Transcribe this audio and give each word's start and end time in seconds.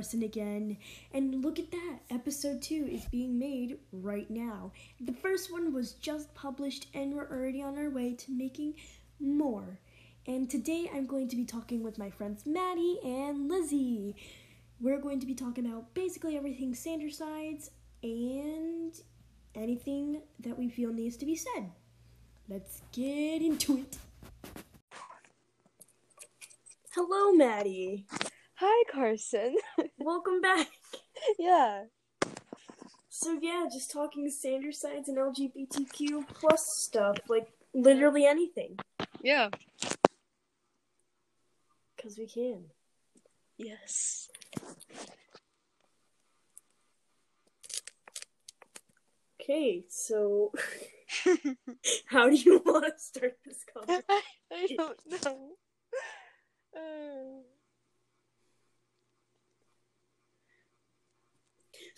Carson 0.00 0.22
again. 0.22 0.78
And 1.12 1.44
look 1.44 1.58
at 1.58 1.70
that, 1.72 1.98
episode 2.10 2.62
2 2.62 2.88
is 2.90 3.04
being 3.04 3.38
made 3.38 3.76
right 3.92 4.30
now. 4.30 4.72
The 4.98 5.12
first 5.12 5.52
one 5.52 5.74
was 5.74 5.92
just 5.92 6.34
published, 6.34 6.86
and 6.94 7.12
we're 7.12 7.28
already 7.30 7.62
on 7.62 7.76
our 7.76 7.90
way 7.90 8.14
to 8.14 8.32
making 8.32 8.76
more. 9.20 9.78
And 10.26 10.48
today 10.48 10.90
I'm 10.94 11.04
going 11.04 11.28
to 11.28 11.36
be 11.36 11.44
talking 11.44 11.82
with 11.82 11.98
my 11.98 12.08
friends 12.08 12.46
Maddie 12.46 12.98
and 13.04 13.46
Lizzie. 13.46 14.16
We're 14.80 15.02
going 15.02 15.20
to 15.20 15.26
be 15.26 15.34
talking 15.34 15.66
about 15.66 15.92
basically 15.92 16.34
everything 16.34 16.74
Sandersides 16.74 17.70
and 18.02 18.94
anything 19.54 20.22
that 20.38 20.58
we 20.58 20.70
feel 20.70 20.94
needs 20.94 21.18
to 21.18 21.26
be 21.26 21.36
said. 21.36 21.72
Let's 22.48 22.80
get 22.92 23.42
into 23.42 23.76
it. 23.76 23.98
Hello, 26.94 27.34
Maddie. 27.34 28.06
Hi, 28.60 28.84
Carson. 28.92 29.56
Welcome 29.98 30.40
back. 30.40 30.68
yeah. 31.38 31.84
So 33.08 33.38
yeah, 33.40 33.64
just 33.72 33.90
talking 33.90 34.30
Sandersides 34.30 35.08
and 35.08 35.16
LGBTQ 35.18 36.28
plus 36.28 36.62
stuff, 36.78 37.16
like 37.28 37.48
literally 37.74 38.24
anything, 38.26 38.78
Yeah. 39.22 39.48
because 41.96 42.18
we 42.18 42.26
can. 42.26 42.64
Yes. 43.58 44.28
Okay, 49.40 49.84
so 49.88 50.52
how 52.06 52.28
do 52.28 52.36
you 52.36 52.62
want 52.64 52.84
to 52.86 52.92
start 52.98 53.36
this 53.44 53.64
conversation? 53.74 54.04
I 54.52 54.66
don't 54.76 54.98
know. 55.24 55.48
Uh, 56.76 57.42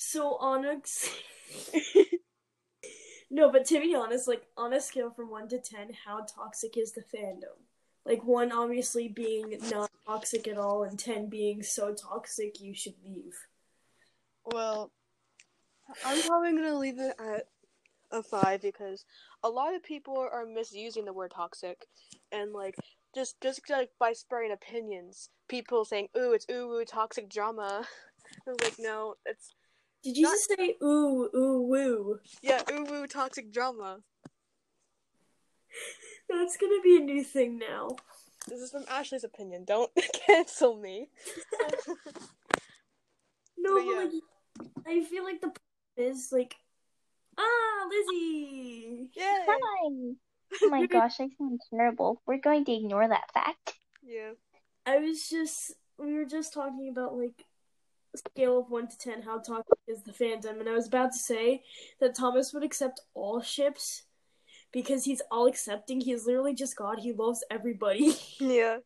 So 0.04 0.36
on 0.38 0.64
a 0.64 0.80
no, 3.30 3.52
but 3.52 3.64
to 3.66 3.80
be 3.80 3.94
honest, 3.94 4.26
like 4.26 4.42
on 4.56 4.72
a 4.72 4.80
scale 4.80 5.10
from 5.10 5.30
one 5.30 5.46
to 5.48 5.58
ten, 5.58 5.90
how 6.04 6.26
toxic 6.26 6.76
is 6.76 6.92
the 6.92 7.02
fandom? 7.02 7.56
Like 8.04 8.24
one 8.24 8.50
obviously 8.50 9.06
being 9.06 9.56
not 9.70 9.90
toxic 10.04 10.48
at 10.48 10.58
all, 10.58 10.82
and 10.82 10.98
ten 10.98 11.28
being 11.28 11.62
so 11.62 11.94
toxic 11.94 12.60
you 12.60 12.74
should 12.74 12.96
leave. 13.04 13.46
well, 14.44 14.90
I'm 16.04 16.20
probably 16.22 16.52
gonna 16.52 16.74
leave 16.74 16.98
it 16.98 17.14
at 17.18 17.46
a 18.10 18.24
five 18.24 18.60
because 18.60 19.04
a 19.44 19.48
lot 19.48 19.74
of 19.74 19.84
people 19.84 20.18
are 20.18 20.44
misusing 20.44 21.04
the 21.04 21.12
word 21.12 21.30
toxic, 21.34 21.86
and 22.32 22.52
like 22.52 22.74
just 23.14 23.40
just 23.40 23.62
like 23.70 23.90
by 24.00 24.12
spreading 24.12 24.52
opinions, 24.52 25.30
people 25.48 25.84
saying 25.84 26.08
ooh 26.18 26.32
it's 26.32 26.46
ooh 26.50 26.72
ooh 26.72 26.84
toxic 26.84 27.30
drama. 27.30 27.86
I 28.46 28.50
was 28.50 28.58
like 28.62 28.76
no, 28.80 29.14
it's 29.24 29.54
Did 30.02 30.16
you 30.16 30.22
Not- 30.24 30.32
just 30.32 30.52
say 30.56 30.76
ooh 30.82 31.28
ooh 31.34 31.62
woo? 31.62 32.18
yeah 32.42 32.62
ooh 32.70 32.86
ooh 32.92 33.06
toxic 33.06 33.52
drama. 33.52 34.00
That's 36.28 36.56
gonna 36.56 36.80
be 36.82 36.96
a 36.96 37.00
new 37.00 37.22
thing 37.24 37.58
now. 37.58 37.90
This 38.48 38.60
is 38.60 38.70
from 38.72 38.84
Ashley's 38.88 39.22
opinion. 39.24 39.64
Don't 39.64 39.90
cancel 40.26 40.76
me. 40.76 41.08
No, 43.58 43.74
But 43.74 43.84
but 43.84 43.84
yeah. 43.84 43.98
like, 44.04 44.12
I 44.86 45.04
feel 45.04 45.24
like 45.24 45.40
the 45.40 45.48
point 45.48 45.58
is 45.96 46.30
like, 46.32 46.56
ah, 47.38 47.86
Lizzie. 47.88 49.10
Yay! 49.14 49.44
Hi. 49.48 49.88
Oh 50.62 50.68
my 50.68 50.84
gosh, 50.84 51.14
I 51.18 51.30
sound 51.38 51.60
terrible. 51.70 52.20
We're 52.26 52.36
going 52.36 52.66
to 52.66 52.72
ignore 52.74 53.08
that 53.08 53.32
fact. 53.32 53.72
Yeah. 54.02 54.32
I 54.84 54.98
was 54.98 55.26
just 55.30 55.72
we 55.98 56.12
were 56.12 56.26
just 56.26 56.52
talking 56.52 56.90
about 56.90 57.16
like 57.16 57.32
a 57.40 57.44
scale 58.18 58.58
of 58.58 58.70
one 58.70 58.88
to 58.88 58.98
ten 58.98 59.22
how 59.22 59.38
toxic 59.38 59.78
is 59.86 60.02
the 60.02 60.12
fandom, 60.12 60.60
and 60.60 60.68
I 60.68 60.72
was 60.72 60.86
about 60.86 61.12
to 61.12 61.18
say 61.18 61.62
that 62.00 62.14
Thomas 62.14 62.52
would 62.52 62.64
accept 62.64 63.00
all 63.14 63.40
ships 63.40 64.02
because 64.72 65.04
he's 65.04 65.22
all 65.30 65.46
accepting. 65.46 66.00
He 66.00 66.12
is 66.12 66.26
literally 66.26 66.54
just 66.54 66.76
God. 66.76 66.98
He 67.00 67.12
loves 67.12 67.44
everybody. 67.50 68.14
Yeah. 68.38 68.78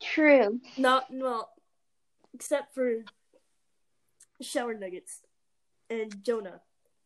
True. 0.00 0.60
Not 0.76 1.06
well, 1.10 1.50
except 2.34 2.74
for 2.74 3.04
shower 4.40 4.74
nuggets 4.74 5.20
and 5.88 6.24
Jonah. 6.24 6.60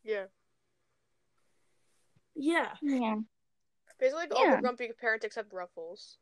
Yeah. 0.05 0.25
Yeah, 2.35 2.69
Yeah. 2.81 3.17
Basically, 3.99 4.23
like 4.23 4.35
all 4.35 4.51
the 4.57 4.63
grumpy 4.63 4.91
parents 4.99 5.27
except 5.27 5.53
Ruffles. 5.53 6.17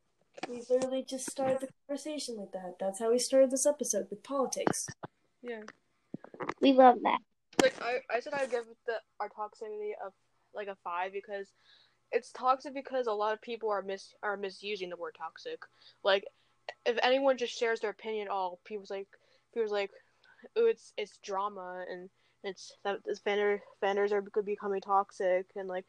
We 0.49 0.63
literally 0.69 1.05
just 1.09 1.31
started 1.31 1.61
the 1.61 1.69
conversation 1.87 2.37
like 2.37 2.53
that. 2.53 2.77
That's 2.79 2.99
how 2.99 3.11
we 3.11 3.19
started 3.19 3.51
this 3.51 3.67
episode 3.67 4.07
with 4.11 4.23
politics. 4.23 4.87
Yeah. 5.43 5.63
We 6.61 6.73
love 6.73 6.97
that. 7.03 7.19
Like 7.63 7.75
I, 7.83 7.99
I 8.15 8.21
said, 8.21 8.35
I'd 8.35 8.51
give 8.51 8.65
the 8.87 8.95
our 9.21 9.29
toxicity 9.29 9.91
of 10.05 10.13
like 10.55 10.69
a 10.69 10.77
five 10.85 11.13
because 11.13 11.49
it's 12.13 12.33
toxic 12.33 12.75
because 12.75 13.07
a 13.07 13.13
lot 13.13 13.33
of 13.33 13.43
people 13.43 13.71
are 13.71 13.83
mis 13.83 14.15
are 14.23 14.37
misusing 14.37 14.91
the 14.91 14.97
word 14.97 15.17
toxic. 15.19 15.61
Like, 16.05 16.25
if 16.87 16.99
anyone 17.03 17.37
just 17.37 17.59
shares 17.59 17.81
their 17.81 17.91
opinion, 17.91 18.29
all 18.29 18.61
people's 18.65 18.91
like 18.91 19.09
people's 19.53 19.73
like, 19.73 19.91
oh, 20.57 20.67
it's 20.67 20.93
it's 20.97 21.19
drama 21.19 21.85
and 21.91 22.11
it's 22.45 22.73
that 22.85 22.99
this 23.05 23.21
fandom 23.21 23.61
fanders 23.81 24.13
are 24.13 24.23
becoming 24.23 24.81
toxic 24.81 25.47
and 25.57 25.69
like. 25.69 25.85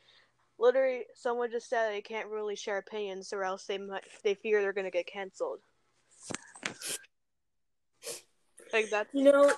Literally, 0.60 1.06
someone 1.16 1.50
just 1.52 1.70
said 1.70 1.90
they 1.92 2.02
can't 2.02 2.28
really 2.28 2.56
share 2.56 2.78
opinions, 2.78 3.32
or 3.32 3.44
else 3.44 3.66
they 3.66 3.78
might 3.78 4.04
they 4.24 4.36
fear 4.36 4.62
they're 4.62 4.74
gonna 4.74 4.92
get 4.92 5.08
canceled. 5.08 5.60
Like 8.74 8.90
that's 8.90 9.10
You 9.14 9.24
know, 9.24 9.54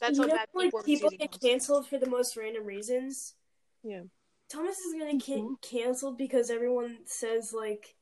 that's 0.00 0.14
you 0.16 0.20
what 0.20 0.28
know, 0.28 0.34
bad 0.36 0.48
like 0.54 0.66
people 0.66 0.80
are 0.80 0.82
people 0.84 1.10
get 1.10 1.40
canceled 1.40 1.88
for 1.88 1.98
the 1.98 2.08
most 2.08 2.36
random 2.36 2.64
reasons. 2.64 3.34
Yeah. 3.82 4.02
Thomas 4.48 4.78
is 4.78 4.92
gonna 4.94 5.16
get 5.18 5.40
Mhm. 5.40 5.60
canceled 5.60 6.16
because 6.16 6.50
everyone 6.50 7.04
says 7.06 7.52
like, 7.52 7.96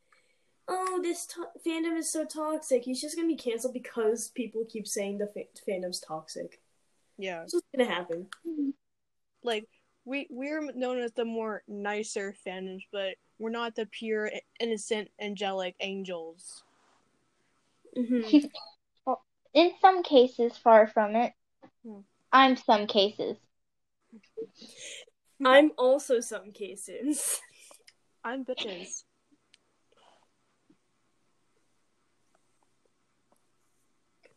"Oh, 0.68 1.00
this 1.02 1.26
to- 1.28 1.50
fandom 1.66 1.96
is 1.96 2.12
so 2.12 2.24
toxic." 2.26 2.84
He's 2.84 3.00
just 3.00 3.16
gonna 3.16 3.28
be 3.28 3.36
canceled 3.36 3.72
because 3.72 4.28
people 4.28 4.64
keep 4.66 4.86
saying 4.86 5.18
the 5.18 5.26
fa- 5.28 5.48
fandom's 5.66 6.00
toxic. 6.00 6.60
Yeah. 7.16 7.42
It's 7.44 7.52
just 7.52 7.64
gonna 7.74 7.88
happen. 7.90 8.28
like 9.42 9.68
we 10.04 10.26
we're 10.30 10.70
known 10.72 10.98
as 10.98 11.12
the 11.12 11.24
more 11.24 11.62
nicer 11.66 12.34
fandoms, 12.46 12.82
but 12.92 13.14
we're 13.38 13.50
not 13.50 13.74
the 13.74 13.86
pure, 13.86 14.30
innocent, 14.60 15.08
angelic 15.20 15.74
angels. 15.80 16.62
hmm 17.96 18.38
In 19.54 19.72
some 19.80 20.02
cases, 20.02 20.56
far 20.56 20.86
from 20.86 21.16
it. 21.16 21.32
Hmm. 21.86 22.00
I'm 22.32 22.56
some 22.56 22.86
cases. 22.86 23.36
I'm 25.44 25.72
also 25.78 26.20
some 26.20 26.52
cases. 26.52 27.40
I'm 28.24 28.44
bitches. 28.44 29.04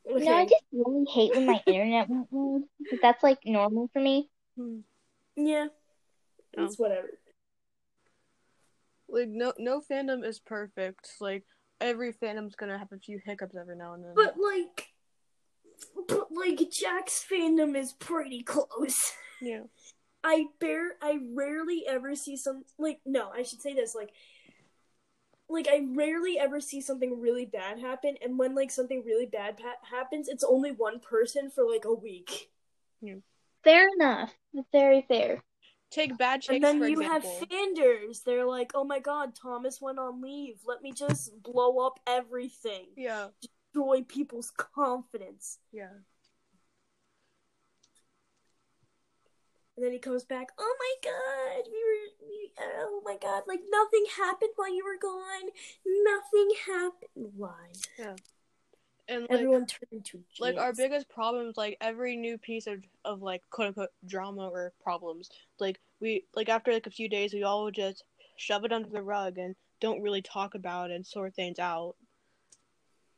Okay. 0.09 0.23
You 0.23 0.25
know, 0.25 0.37
I 0.37 0.45
just 0.45 0.63
really 0.71 1.05
hate 1.05 1.35
when 1.35 1.45
my 1.45 1.61
internet 1.67 2.09
went 2.09 2.27
weird. 2.31 2.63
But 2.89 2.99
that's 3.01 3.23
like 3.23 3.39
normal 3.45 3.89
for 3.93 3.99
me. 4.01 4.29
Hmm. 4.57 4.79
Yeah, 5.37 5.67
Oh. 6.57 6.65
it's 6.65 6.77
whatever. 6.77 7.07
Like 9.09 9.29
no 9.29 9.53
no 9.57 9.79
fandom 9.81 10.25
is 10.25 10.39
perfect. 10.39 11.11
Like 11.21 11.45
every 11.79 12.11
fandom's 12.13 12.55
gonna 12.55 12.77
have 12.77 12.91
a 12.91 12.97
few 12.99 13.19
hiccups 13.23 13.55
every 13.55 13.75
now 13.77 13.93
and 13.93 14.03
then. 14.03 14.13
But 14.15 14.35
like, 14.37 14.87
but 16.07 16.27
like 16.31 16.69
Jack's 16.71 17.25
fandom 17.31 17.77
is 17.77 17.93
pretty 17.93 18.43
close. 18.43 19.13
yeah, 19.41 19.61
I 20.23 20.47
bear 20.59 20.95
I 21.01 21.19
rarely 21.33 21.85
ever 21.87 22.15
see 22.15 22.35
some 22.35 22.63
like 22.77 22.99
no, 23.05 23.29
I 23.29 23.43
should 23.43 23.61
say 23.61 23.73
this 23.73 23.95
like 23.95 24.09
like 25.49 25.69
I 25.69 25.85
rarely 25.95 26.37
ever 26.37 26.59
see 26.59 26.81
something 26.81 27.21
really 27.21 27.45
bad 27.45 27.79
happen 27.79 28.15
and 28.21 28.37
when 28.37 28.53
like 28.55 28.71
something 28.71 29.03
really 29.05 29.25
bad 29.27 29.55
pa- 29.57 29.79
happens 29.89 30.27
it's 30.27 30.43
only 30.43 30.71
one 30.71 30.99
person 30.99 31.49
for 31.49 31.63
like 31.65 31.85
a 31.85 31.93
week. 31.93 32.49
Fair 33.63 33.87
enough. 33.95 34.33
Very 34.71 35.01
fair. 35.07 35.43
take 35.91 36.17
bad 36.17 36.43
And 36.49 36.63
then 36.63 36.79
for 36.79 36.87
you 36.87 36.99
example. 37.01 37.29
have 37.39 37.49
fanders. 37.49 38.21
They're 38.21 38.45
like, 38.45 38.71
"Oh 38.75 38.83
my 38.83 38.99
god, 38.99 39.35
Thomas 39.35 39.81
went 39.81 39.99
on 39.99 40.21
leave. 40.21 40.59
Let 40.65 40.81
me 40.81 40.91
just 40.91 41.41
blow 41.43 41.79
up 41.79 41.99
everything. 42.07 42.87
yeah, 42.95 43.29
Destroy 43.73 44.03
people's 44.03 44.51
confidence." 44.51 45.59
yeah, 45.71 45.89
And 49.75 49.85
then 49.85 49.93
he 49.93 49.99
comes 49.99 50.25
back, 50.25 50.49
"Oh 50.57 50.75
my 50.79 50.95
god, 51.11 51.67
we 51.71 51.83
were 51.83 52.27
we, 52.27 52.51
oh 52.59 53.01
my 53.05 53.17
god, 53.21 53.43
like 53.47 53.61
nothing 53.69 54.05
happened 54.17 54.51
while 54.55 54.73
you 54.73 54.83
were 54.83 54.97
gone. 54.97 55.49
Nothing 55.85 56.49
happened." 56.65 57.33
Why? 57.35 57.71
And 59.07 59.21
like 59.23 59.31
Everyone 59.31 59.65
turned 59.65 59.91
into 59.91 60.23
like 60.39 60.57
our 60.57 60.73
biggest 60.73 61.09
problem 61.09 61.47
is 61.47 61.57
like 61.57 61.77
every 61.81 62.15
new 62.15 62.37
piece 62.37 62.67
of 62.67 62.83
of 63.05 63.21
like 63.21 63.41
quote 63.49 63.69
unquote 63.69 63.89
drama 64.05 64.47
or 64.47 64.73
problems. 64.81 65.29
Like 65.59 65.79
we 65.99 66.25
like 66.35 66.49
after 66.49 66.71
like 66.71 66.87
a 66.87 66.91
few 66.91 67.09
days, 67.09 67.33
we 67.33 67.43
all 67.43 67.71
just 67.71 68.03
shove 68.37 68.65
it 68.65 68.73
under 68.73 68.89
the 68.89 69.01
rug 69.01 69.37
and 69.37 69.55
don't 69.79 70.01
really 70.01 70.21
talk 70.21 70.55
about 70.55 70.91
it 70.91 70.95
and 70.95 71.05
sort 71.05 71.35
things 71.35 71.59
out. 71.59 71.95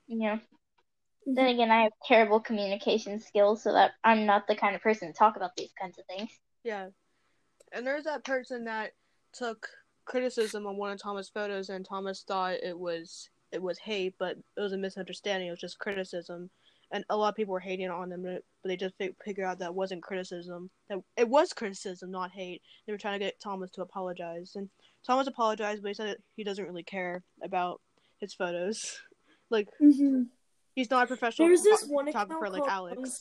Yeah. 0.07 0.35
Mm-hmm. 0.35 1.33
Then 1.35 1.47
again, 1.47 1.71
I 1.71 1.83
have 1.83 1.91
terrible 2.05 2.39
communication 2.39 3.19
skills, 3.19 3.63
so 3.63 3.73
that 3.73 3.91
I'm 4.03 4.25
not 4.25 4.47
the 4.47 4.55
kind 4.55 4.75
of 4.75 4.81
person 4.81 5.07
to 5.07 5.17
talk 5.17 5.35
about 5.35 5.55
these 5.55 5.71
kinds 5.79 5.97
of 5.97 6.05
things. 6.05 6.29
Yeah. 6.63 6.87
And 7.71 7.85
there's 7.85 8.05
that 8.05 8.25
person 8.25 8.65
that 8.65 8.91
took 9.33 9.67
criticism 10.05 10.65
on 10.65 10.77
one 10.77 10.91
of 10.91 11.01
Thomas' 11.01 11.29
photos 11.29 11.69
and 11.69 11.85
Thomas 11.85 12.23
thought 12.27 12.55
it 12.63 12.77
was 12.77 13.29
it 13.51 13.61
was 13.61 13.77
hate, 13.79 14.15
but 14.19 14.37
it 14.57 14.61
was 14.61 14.73
a 14.73 14.77
misunderstanding, 14.77 15.47
it 15.47 15.51
was 15.51 15.59
just 15.59 15.79
criticism. 15.79 16.49
And 16.91 17.05
a 17.09 17.15
lot 17.15 17.29
of 17.29 17.35
people 17.35 17.51
were 17.53 17.59
hating 17.59 17.89
on 17.89 18.09
them, 18.09 18.23
but 18.23 18.41
they 18.63 18.75
just 18.75 18.95
fi- 18.97 19.13
figured 19.23 19.45
out 19.45 19.59
that 19.59 19.75
wasn't 19.75 20.01
criticism. 20.01 20.71
That 20.89 20.99
it 21.17 21.29
was 21.29 21.53
criticism, 21.53 22.09
not 22.09 22.31
hate. 22.31 22.63
They 22.87 22.93
were 22.93 22.97
trying 22.97 23.19
to 23.19 23.23
get 23.25 23.39
Thomas 23.39 23.69
to 23.71 23.83
apologize, 23.83 24.53
and 24.55 24.69
Thomas 25.05 25.27
apologized, 25.27 25.83
but 25.83 25.89
he 25.89 25.93
said 25.93 26.07
that 26.09 26.17
he 26.35 26.43
doesn't 26.43 26.65
really 26.65 26.81
care 26.83 27.23
about 27.43 27.81
his 28.19 28.33
photos. 28.33 28.99
Like 29.51 29.67
Mm-hmm. 29.81 30.23
he's 30.75 30.91
not 30.91 31.05
a 31.05 31.07
professional 31.07 31.47
There's 31.47 31.63
this 31.63 31.85
one 31.87 32.07
account 32.07 32.29
photographer 32.29 32.59
like 32.59 32.71
Alex. 32.71 33.19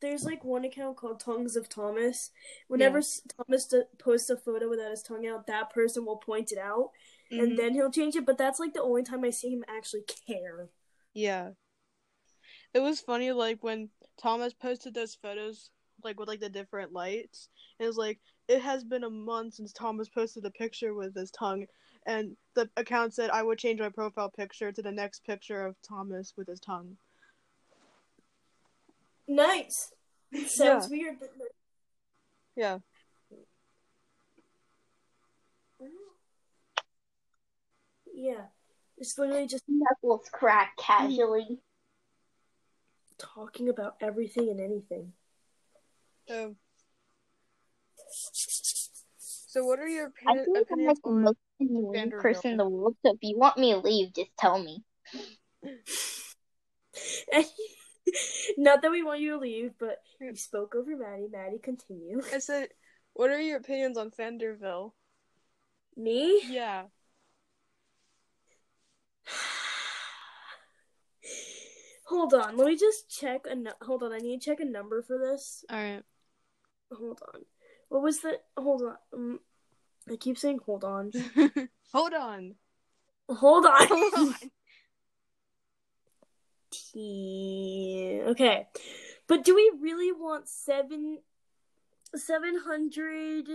There's 0.00 0.24
like 0.24 0.44
one 0.44 0.64
account 0.64 0.96
called 0.96 1.18
Tongues 1.18 1.56
of 1.56 1.68
Thomas. 1.68 2.30
Whenever 2.68 2.98
Yeah. 2.98 3.32
Thomas 3.44 3.66
d- 3.66 3.82
posts 3.98 4.30
a 4.30 4.36
photo 4.36 4.68
without 4.68 4.92
his 4.92 5.02
tongue 5.02 5.26
out, 5.26 5.48
that 5.48 5.70
person 5.70 6.04
will 6.04 6.18
point 6.18 6.52
it 6.52 6.58
out, 6.58 6.90
Mhm. 7.30 7.40
and 7.40 7.58
then 7.58 7.74
he'll 7.74 7.90
change 7.90 8.16
it. 8.16 8.26
But 8.26 8.38
that's 8.38 8.60
like 8.60 8.74
the 8.74 8.82
only 8.82 9.02
time 9.02 9.24
I 9.24 9.30
see 9.30 9.50
him 9.50 9.64
actually 9.68 10.02
care. 10.26 10.68
Yeah. 11.14 11.50
It 12.74 12.80
was 12.80 13.00
funny, 13.00 13.32
like 13.32 13.62
when 13.62 13.90
Thomas 14.20 14.52
posted 14.52 14.94
those 14.94 15.14
photos, 15.14 15.70
like 16.04 16.18
with 16.18 16.28
like 16.28 16.40
the 16.40 16.48
different 16.48 16.92
lights. 16.92 17.48
It 17.78 17.86
was 17.86 17.96
like 17.96 18.20
it 18.46 18.60
has 18.62 18.84
been 18.84 19.04
a 19.04 19.10
month 19.10 19.54
since 19.54 19.72
Thomas 19.72 20.08
posted 20.08 20.42
the 20.42 20.50
picture 20.50 20.94
with 20.94 21.14
his 21.14 21.30
tongue, 21.30 21.66
and 22.06 22.36
the 22.54 22.68
account 22.76 23.14
said 23.14 23.30
I 23.30 23.42
would 23.42 23.58
change 23.58 23.80
my 23.80 23.88
profile 23.88 24.30
picture 24.30 24.72
to 24.72 24.82
the 24.82 24.92
next 24.92 25.24
picture 25.24 25.66
of 25.66 25.76
Thomas 25.82 26.34
with 26.36 26.48
his 26.48 26.60
tongue. 26.60 26.96
Nice. 29.26 29.92
Sounds 30.46 30.88
weird, 30.88 31.18
but 31.20 31.32
Yeah. 32.56 32.78
Yeah, 38.20 38.46
it's 38.96 39.16
literally 39.16 39.46
just 39.46 39.62
Knuckles 39.68 40.28
crack 40.32 40.76
casually. 40.76 41.60
talking 43.16 43.68
about 43.68 43.94
everything 44.00 44.48
and 44.48 44.60
anything. 44.60 45.12
So, 46.26 46.56
so 49.18 49.64
what 49.64 49.78
are 49.78 49.86
your 49.86 50.12
I 50.26 50.34
opini- 50.34 50.44
think 50.52 50.66
I'm 50.72 50.84
like 50.84 50.96
the 51.04 51.10
most 51.12 51.38
annoying 51.60 52.10
person 52.10 52.50
in 52.52 52.56
the 52.56 52.68
world, 52.68 52.96
so 53.06 53.12
if 53.12 53.18
you 53.22 53.38
want 53.38 53.56
me 53.56 53.72
to 53.72 53.78
leave, 53.78 54.12
just 54.14 54.36
tell 54.36 54.60
me. 54.60 54.82
Not 58.58 58.82
that 58.82 58.90
we 58.90 59.04
want 59.04 59.20
you 59.20 59.34
to 59.34 59.38
leave, 59.38 59.74
but 59.78 59.98
Yeah. 60.20 60.30
you 60.30 60.36
spoke 60.36 60.74
over 60.74 60.96
Maddie. 60.96 61.28
Maddie, 61.30 61.60
continue. 61.60 62.20
I 62.34 62.38
said, 62.38 62.70
what 63.12 63.30
are 63.30 63.40
your 63.40 63.58
opinions 63.58 63.96
on 63.96 64.10
Fanderville? 64.10 64.90
Me? 65.96 66.42
Yeah. 66.48 66.86
Hold 72.08 72.32
on, 72.32 72.56
let 72.56 72.66
me 72.66 72.76
just 72.76 73.10
check 73.10 73.42
a. 73.50 73.54
Nu- 73.54 73.70
hold 73.82 74.02
on, 74.02 74.12
I 74.14 74.18
need 74.18 74.40
to 74.40 74.50
check 74.50 74.60
a 74.60 74.64
number 74.64 75.02
for 75.02 75.18
this. 75.18 75.64
All 75.70 75.76
right. 75.76 76.02
Hold 76.90 77.20
on. 77.34 77.42
What 77.90 78.02
was 78.02 78.20
the? 78.20 78.38
Hold 78.56 78.82
on. 78.82 78.96
Um, 79.12 79.40
I 80.10 80.16
keep 80.16 80.38
saying 80.38 80.60
hold 80.64 80.84
on. 80.84 81.12
Hold 81.92 82.14
on. 82.14 82.54
Hold 83.28 83.66
on. 83.66 83.86
Hold 83.88 84.14
on. 84.14 84.34
T- 86.70 88.22
Okay, 88.26 88.66
but 89.26 89.44
do 89.44 89.54
we 89.54 89.70
really 89.80 90.12
want 90.12 90.48
seven, 90.48 91.18
seven 92.14 92.58
hundred 92.64 93.46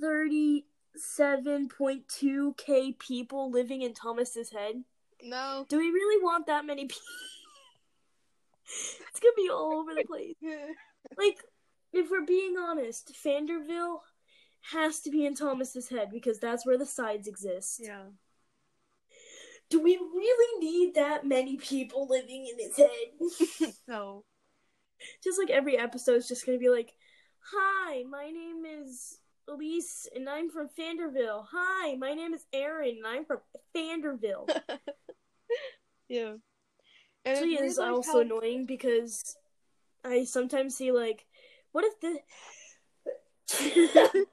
thirty-seven 0.00 1.68
point 1.68 2.08
two 2.08 2.54
k 2.56 2.92
people 2.92 3.50
living 3.50 3.82
in 3.82 3.94
Thomas's 3.94 4.50
head? 4.50 4.84
No. 5.24 5.66
Do 5.68 5.78
we 5.78 5.90
really 5.90 6.22
want 6.22 6.46
that 6.46 6.66
many 6.66 6.82
people? 6.82 7.02
it's 9.10 9.20
gonna 9.20 9.32
be 9.36 9.48
all 9.50 9.78
over 9.78 9.94
the 9.94 10.04
place. 10.04 10.34
Like, 11.18 11.36
if 11.92 12.10
we're 12.10 12.24
being 12.24 12.54
honest, 12.58 13.12
Fanderville 13.24 13.98
has 14.72 15.00
to 15.00 15.10
be 15.10 15.26
in 15.26 15.34
Thomas's 15.34 15.88
head 15.88 16.08
because 16.10 16.38
that's 16.38 16.64
where 16.64 16.78
the 16.78 16.86
sides 16.86 17.28
exist. 17.28 17.80
yeah. 17.82 18.04
Do 19.70 19.82
we 19.82 19.96
really 19.96 20.60
need 20.66 20.94
that 20.94 21.26
many 21.26 21.56
people 21.56 22.06
living 22.08 22.46
in 22.46 22.58
his 22.58 22.76
head? 22.76 23.72
No. 23.88 24.24
just 25.22 25.38
like 25.38 25.50
every 25.50 25.76
episode 25.76 26.16
is 26.16 26.28
just 26.28 26.46
gonna 26.46 26.58
be 26.58 26.70
like, 26.70 26.92
"Hi, 27.52 28.02
my 28.04 28.30
name 28.30 28.64
is 28.64 29.18
Elise, 29.48 30.06
and 30.14 30.28
I'm 30.28 30.48
from 30.50 30.68
Fanderville. 30.78 31.44
Hi, 31.52 31.96
my 31.96 32.14
name 32.14 32.32
is 32.34 32.44
Aaron, 32.52 32.96
and 32.98 33.06
I'm 33.06 33.24
from 33.26 33.40
Fanderville." 33.76 34.48
Yeah. 36.08 36.34
And 37.24 37.38
Actually, 37.38 37.54
it 37.54 37.64
is 37.64 37.78
like, 37.78 37.90
also 37.90 38.12
how- 38.12 38.20
annoying 38.20 38.66
because 38.66 39.36
I 40.04 40.24
sometimes 40.24 40.76
see 40.76 40.92
like, 40.92 41.24
"What 41.72 41.84
if 41.86 41.98
the?" 42.00 42.20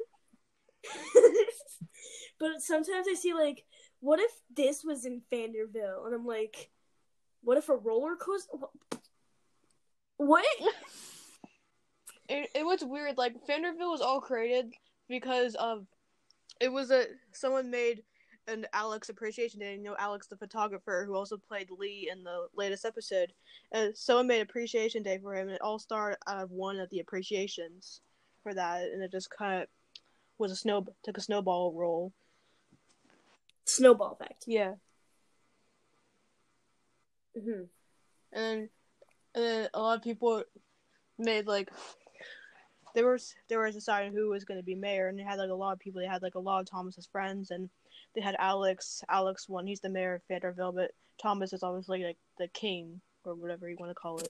but 2.40 2.62
sometimes 2.62 3.08
I 3.10 3.14
see 3.14 3.34
like, 3.34 3.64
"What 4.02 4.20
if 4.20 4.32
this 4.54 4.84
was 4.84 5.06
in 5.06 5.22
Fanderville?" 5.32 6.06
And 6.06 6.14
I'm 6.14 6.26
like, 6.26 6.70
"What 7.42 7.58
if 7.58 7.70
a 7.70 7.76
roller 7.76 8.18
coaster?" 8.18 8.52
What? 10.18 10.46
it, 12.30 12.50
it 12.54 12.66
was 12.66 12.84
weird. 12.84 13.18
Like 13.18 13.46
Fanderville 13.48 13.92
was 13.92 14.02
all 14.02 14.20
created 14.22 14.74
because 15.08 15.56
of 15.56 15.88
it 16.60 16.72
was 16.72 16.92
a 16.92 17.06
someone 17.32 17.72
made 17.72 18.04
an 18.52 18.68
Alex 18.74 19.10
appreciation 19.10 19.60
day. 19.60 19.76
You 19.76 19.84
know, 19.84 19.96
Alex 19.98 20.28
the 20.28 20.38
photographer 20.38 21.06
who 21.08 21.16
also 21.16 21.38
played 21.38 21.70
Lee 21.72 22.10
in 22.12 22.24
the 22.24 22.48
latest 22.56 22.86
episode. 22.86 23.34
Uh, 23.74 23.88
someone 23.96 24.28
made 24.28 24.42
appreciation 24.42 25.04
day 25.04 25.18
for 25.22 25.36
him, 25.36 25.48
and 25.48 25.56
it 25.56 25.62
all 25.62 25.80
started 25.80 26.18
out 26.28 26.44
of 26.44 26.52
one 26.52 26.80
of 26.80 26.90
the 26.90 27.00
appreciations 27.00 28.02
for 28.44 28.54
that, 28.54 28.84
and 28.84 29.02
it 29.04 29.12
just 29.12 29.30
kind 29.30 29.64
of 29.64 29.68
was 30.38 30.52
a 30.52 30.56
snow 30.56 30.86
took 31.04 31.18
a 31.18 31.22
snowball 31.22 31.74
roll. 31.74 32.14
Snowball 33.66 34.18
effect. 34.20 34.44
Yeah, 34.48 34.74
hmm 37.36 37.64
and 38.34 38.44
then 38.44 38.70
and 39.36 39.44
then 39.44 39.70
a 39.74 39.82
lot 39.82 39.98
of 39.98 40.04
people 40.04 40.44
made 41.18 41.48
like 41.48 41.70
they 42.96 43.04
were 43.04 43.20
they 43.48 43.56
were 43.58 43.72
deciding 43.72 44.14
who 44.14 44.30
was 44.30 44.44
going 44.44 44.60
to 44.60 44.66
be 44.66 44.76
mayor, 44.76 45.08
and 45.08 45.18
they 45.18 45.24
had 45.24 45.40
like 45.40 45.50
a 45.50 45.56
lot 45.56 45.74
of 45.74 45.80
people. 45.80 46.02
They 46.02 46.08
had 46.08 46.22
like 46.22 46.36
a 46.36 46.40
lot 46.40 46.60
of 46.60 46.70
Thomas's 46.70 47.08
friends, 47.08 47.52
and 47.52 47.70
they 48.16 48.22
had 48.22 48.36
Alex. 48.40 49.04
Alex 49.10 49.48
won. 49.48 49.68
He's 49.68 49.82
the 49.82 49.90
mayor 49.90 50.16
of 50.16 50.22
Fanderville, 50.30 50.76
but 50.76 50.92
Thomas 51.22 51.54
is 51.54 51.64
obviously 51.64 52.04
like 52.04 52.18
the 52.38 52.48
king 52.48 53.02
or 53.24 53.36
whatever 53.36 53.70
you 53.70 53.78
want 53.80 53.92
to 53.92 53.96
call 53.96 54.20
it. 54.20 54.30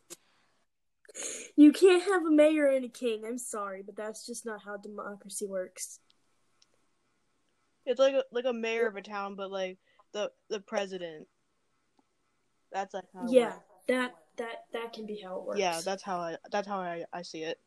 You 1.55 1.71
can't 1.71 2.03
have 2.03 2.25
a 2.25 2.31
mayor 2.31 2.67
and 2.67 2.85
a 2.85 2.89
king. 2.89 3.23
I'm 3.25 3.37
sorry, 3.37 3.81
but 3.85 3.95
that's 3.95 4.25
just 4.25 4.45
not 4.45 4.61
how 4.63 4.77
democracy 4.77 5.45
works. 5.45 5.99
It's 7.85 7.99
like 7.99 8.13
a, 8.13 8.23
like 8.31 8.45
a 8.45 8.53
mayor 8.53 8.87
of 8.87 8.95
a 8.95 9.01
town, 9.01 9.35
but 9.35 9.51
like 9.51 9.77
the 10.13 10.31
the 10.49 10.59
president. 10.59 11.27
That's 12.71 12.93
like 12.93 13.05
how. 13.13 13.25
Yeah, 13.27 13.47
works. 13.47 13.59
that 13.87 14.15
that 14.37 14.65
that 14.73 14.93
can 14.93 15.05
be 15.05 15.21
how 15.23 15.37
it 15.37 15.45
works. 15.45 15.59
Yeah, 15.59 15.81
that's 15.83 16.03
how 16.03 16.17
I 16.17 16.37
that's 16.51 16.67
how 16.67 16.77
I 16.77 17.03
I 17.11 17.23
see 17.23 17.43
it. 17.43 17.59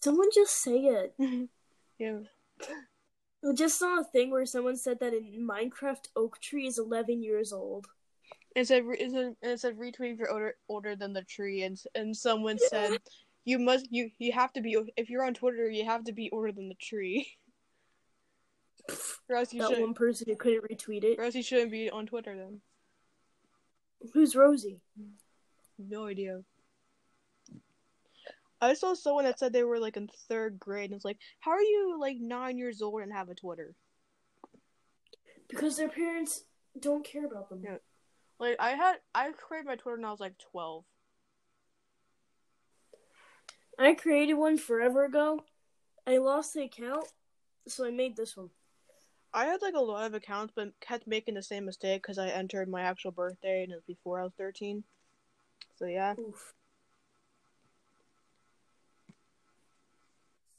someone 0.00 0.28
just 0.34 0.62
say 0.62 0.76
it. 0.76 1.14
yeah. 1.98 2.18
Just 3.52 3.78
saw 3.78 4.00
a 4.00 4.04
thing 4.04 4.30
where 4.30 4.46
someone 4.46 4.76
said 4.76 5.00
that 5.00 5.12
in 5.12 5.46
Minecraft, 5.46 6.08
oak 6.16 6.40
tree 6.40 6.66
is 6.66 6.78
11 6.78 7.22
years 7.22 7.52
old. 7.52 7.86
It 8.56 8.68
said 8.68 8.84
it 8.86 9.10
said, 9.10 9.36
it 9.42 9.60
said 9.60 9.76
retweet 9.76 10.12
if 10.12 10.18
you're 10.18 10.30
older 10.30 10.54
older 10.68 10.96
than 10.96 11.12
the 11.12 11.22
tree, 11.22 11.64
and 11.64 11.78
and 11.94 12.16
someone 12.16 12.56
said 12.58 12.98
you 13.44 13.58
must 13.58 13.88
you 13.90 14.10
you 14.18 14.32
have 14.32 14.52
to 14.52 14.60
be 14.60 14.78
if 14.96 15.10
you're 15.10 15.24
on 15.24 15.34
Twitter 15.34 15.68
you 15.68 15.84
have 15.84 16.04
to 16.04 16.12
be 16.12 16.30
older 16.30 16.52
than 16.52 16.68
the 16.68 16.76
tree, 16.76 17.26
or 19.28 19.36
else 19.36 19.52
you 19.52 19.60
that 19.60 19.70
should 19.70 19.80
one 19.80 19.94
person 19.94 20.28
who 20.28 20.36
couldn't 20.36 20.62
retweet 20.70 21.02
it. 21.02 21.18
or 21.18 21.24
else 21.24 21.34
you 21.34 21.42
shouldn't 21.42 21.72
be 21.72 21.90
on 21.90 22.06
Twitter 22.06 22.36
then. 22.36 22.60
Who's 24.12 24.36
Rosie? 24.36 24.80
No 25.78 26.06
idea. 26.06 26.42
I 28.64 28.74
saw 28.74 28.94
someone 28.94 29.24
that 29.24 29.38
said 29.38 29.52
they 29.52 29.64
were 29.64 29.78
like 29.78 29.96
in 29.96 30.08
third 30.28 30.58
grade, 30.58 30.90
and 30.90 30.94
it's 30.94 31.04
like, 31.04 31.18
how 31.40 31.52
are 31.52 31.62
you 31.62 31.96
like 31.98 32.16
nine 32.18 32.58
years 32.58 32.82
old 32.82 33.02
and 33.02 33.12
have 33.12 33.28
a 33.28 33.34
Twitter? 33.34 33.74
Because 35.48 35.76
their 35.76 35.88
parents 35.88 36.44
don't 36.78 37.04
care 37.04 37.26
about 37.26 37.48
them. 37.48 37.62
Yeah. 37.62 37.76
Like 38.38 38.56
I 38.58 38.70
had 38.70 38.96
I 39.14 39.30
created 39.32 39.66
my 39.66 39.76
Twitter 39.76 39.96
when 39.96 40.04
I 40.04 40.10
was 40.10 40.20
like 40.20 40.38
twelve. 40.38 40.84
I 43.78 43.94
created 43.94 44.34
one 44.34 44.58
forever 44.58 45.04
ago. 45.04 45.40
I 46.06 46.18
lost 46.18 46.54
the 46.54 46.62
account, 46.62 47.06
so 47.66 47.86
I 47.86 47.90
made 47.90 48.16
this 48.16 48.36
one. 48.36 48.50
I 49.32 49.46
had 49.46 49.62
like 49.62 49.74
a 49.74 49.80
lot 49.80 50.06
of 50.06 50.14
accounts, 50.14 50.52
but 50.54 50.78
kept 50.80 51.06
making 51.06 51.34
the 51.34 51.42
same 51.42 51.64
mistake 51.64 52.02
because 52.02 52.18
I 52.18 52.28
entered 52.28 52.68
my 52.68 52.82
actual 52.82 53.10
birthday 53.10 53.64
and 53.64 53.72
it 53.72 53.76
was 53.76 53.84
before 53.84 54.20
I 54.20 54.24
was 54.24 54.32
thirteen. 54.36 54.84
So 55.76 55.86
yeah. 55.86 56.14
Oof. 56.18 56.54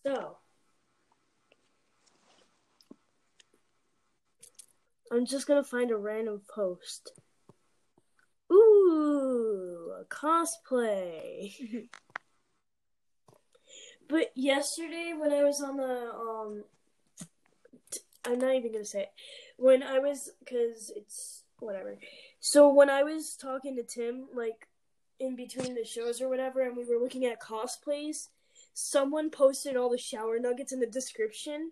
So, 0.05 0.37
I'm 5.11 5.25
just 5.25 5.47
gonna 5.47 5.63
find 5.63 5.89
a 5.89 5.97
random 5.97 6.41
post. 6.53 7.11
Ooh, 8.51 9.93
a 9.99 10.05
cosplay. 10.05 11.53
but 14.07 14.31
yesterday, 14.35 15.13
when 15.17 15.33
I 15.33 15.43
was 15.43 15.59
on 15.61 15.77
the 15.77 16.11
um, 16.13 16.63
t- 17.89 18.01
I'm 18.25 18.37
not 18.37 18.53
even 18.53 18.73
gonna 18.73 18.85
say 18.85 19.01
it. 19.01 19.11
When 19.57 19.81
I 19.81 19.97
was, 19.97 20.29
cause 20.47 20.91
it's 20.95 21.45
whatever. 21.57 21.97
So 22.39 22.71
when 22.71 22.91
I 22.91 23.01
was 23.01 23.35
talking 23.35 23.75
to 23.77 23.83
Tim, 23.83 24.27
like 24.35 24.67
in 25.19 25.35
between 25.35 25.73
the 25.73 25.83
shows 25.83 26.21
or 26.21 26.29
whatever, 26.29 26.61
and 26.61 26.77
we 26.77 26.85
were 26.85 27.01
looking 27.01 27.25
at 27.25 27.41
cosplays, 27.41 28.27
someone 28.75 29.31
posted 29.31 29.75
all 29.75 29.89
the 29.89 29.97
shower 29.97 30.37
nuggets 30.37 30.71
in 30.71 30.79
the 30.79 30.85
description. 30.85 31.71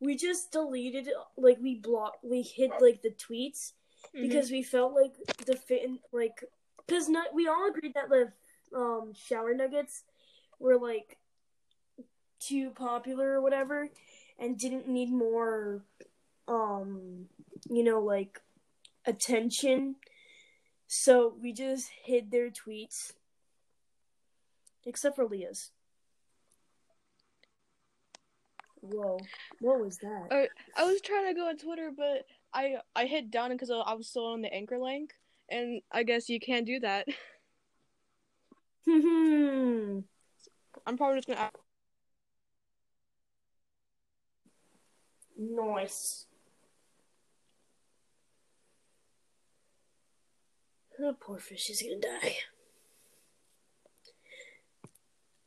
We 0.00 0.16
just 0.16 0.52
deleted, 0.52 1.08
like 1.38 1.58
we 1.62 1.76
blocked, 1.76 2.22
we 2.22 2.42
hid 2.42 2.72
like 2.80 3.00
the 3.00 3.10
tweets 3.10 3.72
Mm-hmm. 4.16 4.26
because 4.26 4.50
we 4.50 4.62
felt 4.62 4.94
like 4.94 5.12
the 5.44 5.56
fit, 5.56 5.82
like, 6.10 6.42
because 6.86 7.06
not 7.10 7.34
we 7.34 7.46
all 7.46 7.68
agreed 7.68 7.92
that 7.92 8.08
the 8.08 8.32
um 8.74 9.12
shower 9.14 9.52
nuggets 9.52 10.04
were 10.58 10.78
like 10.78 11.18
too 12.40 12.70
popular 12.70 13.32
or 13.32 13.42
whatever, 13.42 13.90
and 14.38 14.58
didn't 14.58 14.88
need 14.88 15.12
more, 15.12 15.84
um, 16.48 17.26
you 17.68 17.84
know, 17.84 18.00
like 18.00 18.40
attention. 19.04 19.96
So 20.86 21.34
we 21.40 21.52
just 21.52 21.90
hid 22.02 22.30
their 22.30 22.48
tweets, 22.48 23.12
except 24.86 25.14
for 25.14 25.26
Leah's. 25.26 25.72
Whoa, 28.82 29.18
what 29.60 29.80
was 29.80 29.98
that? 29.98 30.28
Uh, 30.30 30.46
I 30.76 30.84
was 30.84 31.00
trying 31.00 31.26
to 31.26 31.34
go 31.34 31.48
on 31.48 31.58
Twitter, 31.58 31.90
but 31.96 32.24
I 32.54 32.76
I 32.94 33.06
hit 33.06 33.30
done 33.30 33.52
because 33.52 33.70
I 33.70 33.94
was 33.94 34.08
still 34.08 34.26
on 34.26 34.42
the 34.42 34.52
anchor 34.52 34.78
link, 34.78 35.12
and 35.48 35.82
I 35.92 36.02
guess 36.02 36.28
you 36.28 36.40
can't 36.40 36.66
do 36.66 36.80
that. 36.80 37.06
Hmm. 38.88 40.00
I'm 40.86 40.96
probably 40.96 41.18
just 41.18 41.28
gonna. 41.28 41.50
Nice. 45.38 46.26
Oh, 50.98 51.14
poor 51.20 51.38
fish 51.38 51.70
is 51.70 51.82
gonna 51.82 52.00
die. 52.00 52.36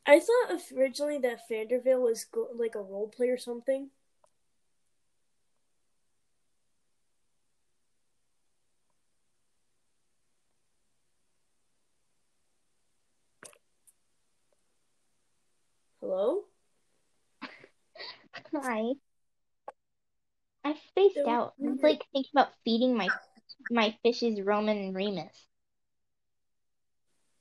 I 0.06 0.20
thought 0.20 0.60
originally 0.76 1.18
that 1.18 1.48
Fanderville 1.50 2.02
was 2.02 2.24
go- 2.24 2.50
like 2.54 2.74
a 2.74 2.82
role 2.82 3.08
play 3.08 3.28
or 3.28 3.38
something. 3.38 3.90
Hello? 16.00 16.44
Hi. 18.54 18.92
I 20.64 20.74
spaced 20.88 21.16
was 21.16 21.26
out. 21.26 21.54
I 21.62 21.70
was 21.70 21.82
like 21.82 22.04
thinking 22.12 22.30
about 22.34 22.52
feeding 22.64 22.94
my 22.94 23.08
my 23.70 23.96
fishes 24.02 24.40
Roman 24.42 24.76
and 24.76 24.94
Remus. 24.94 25.46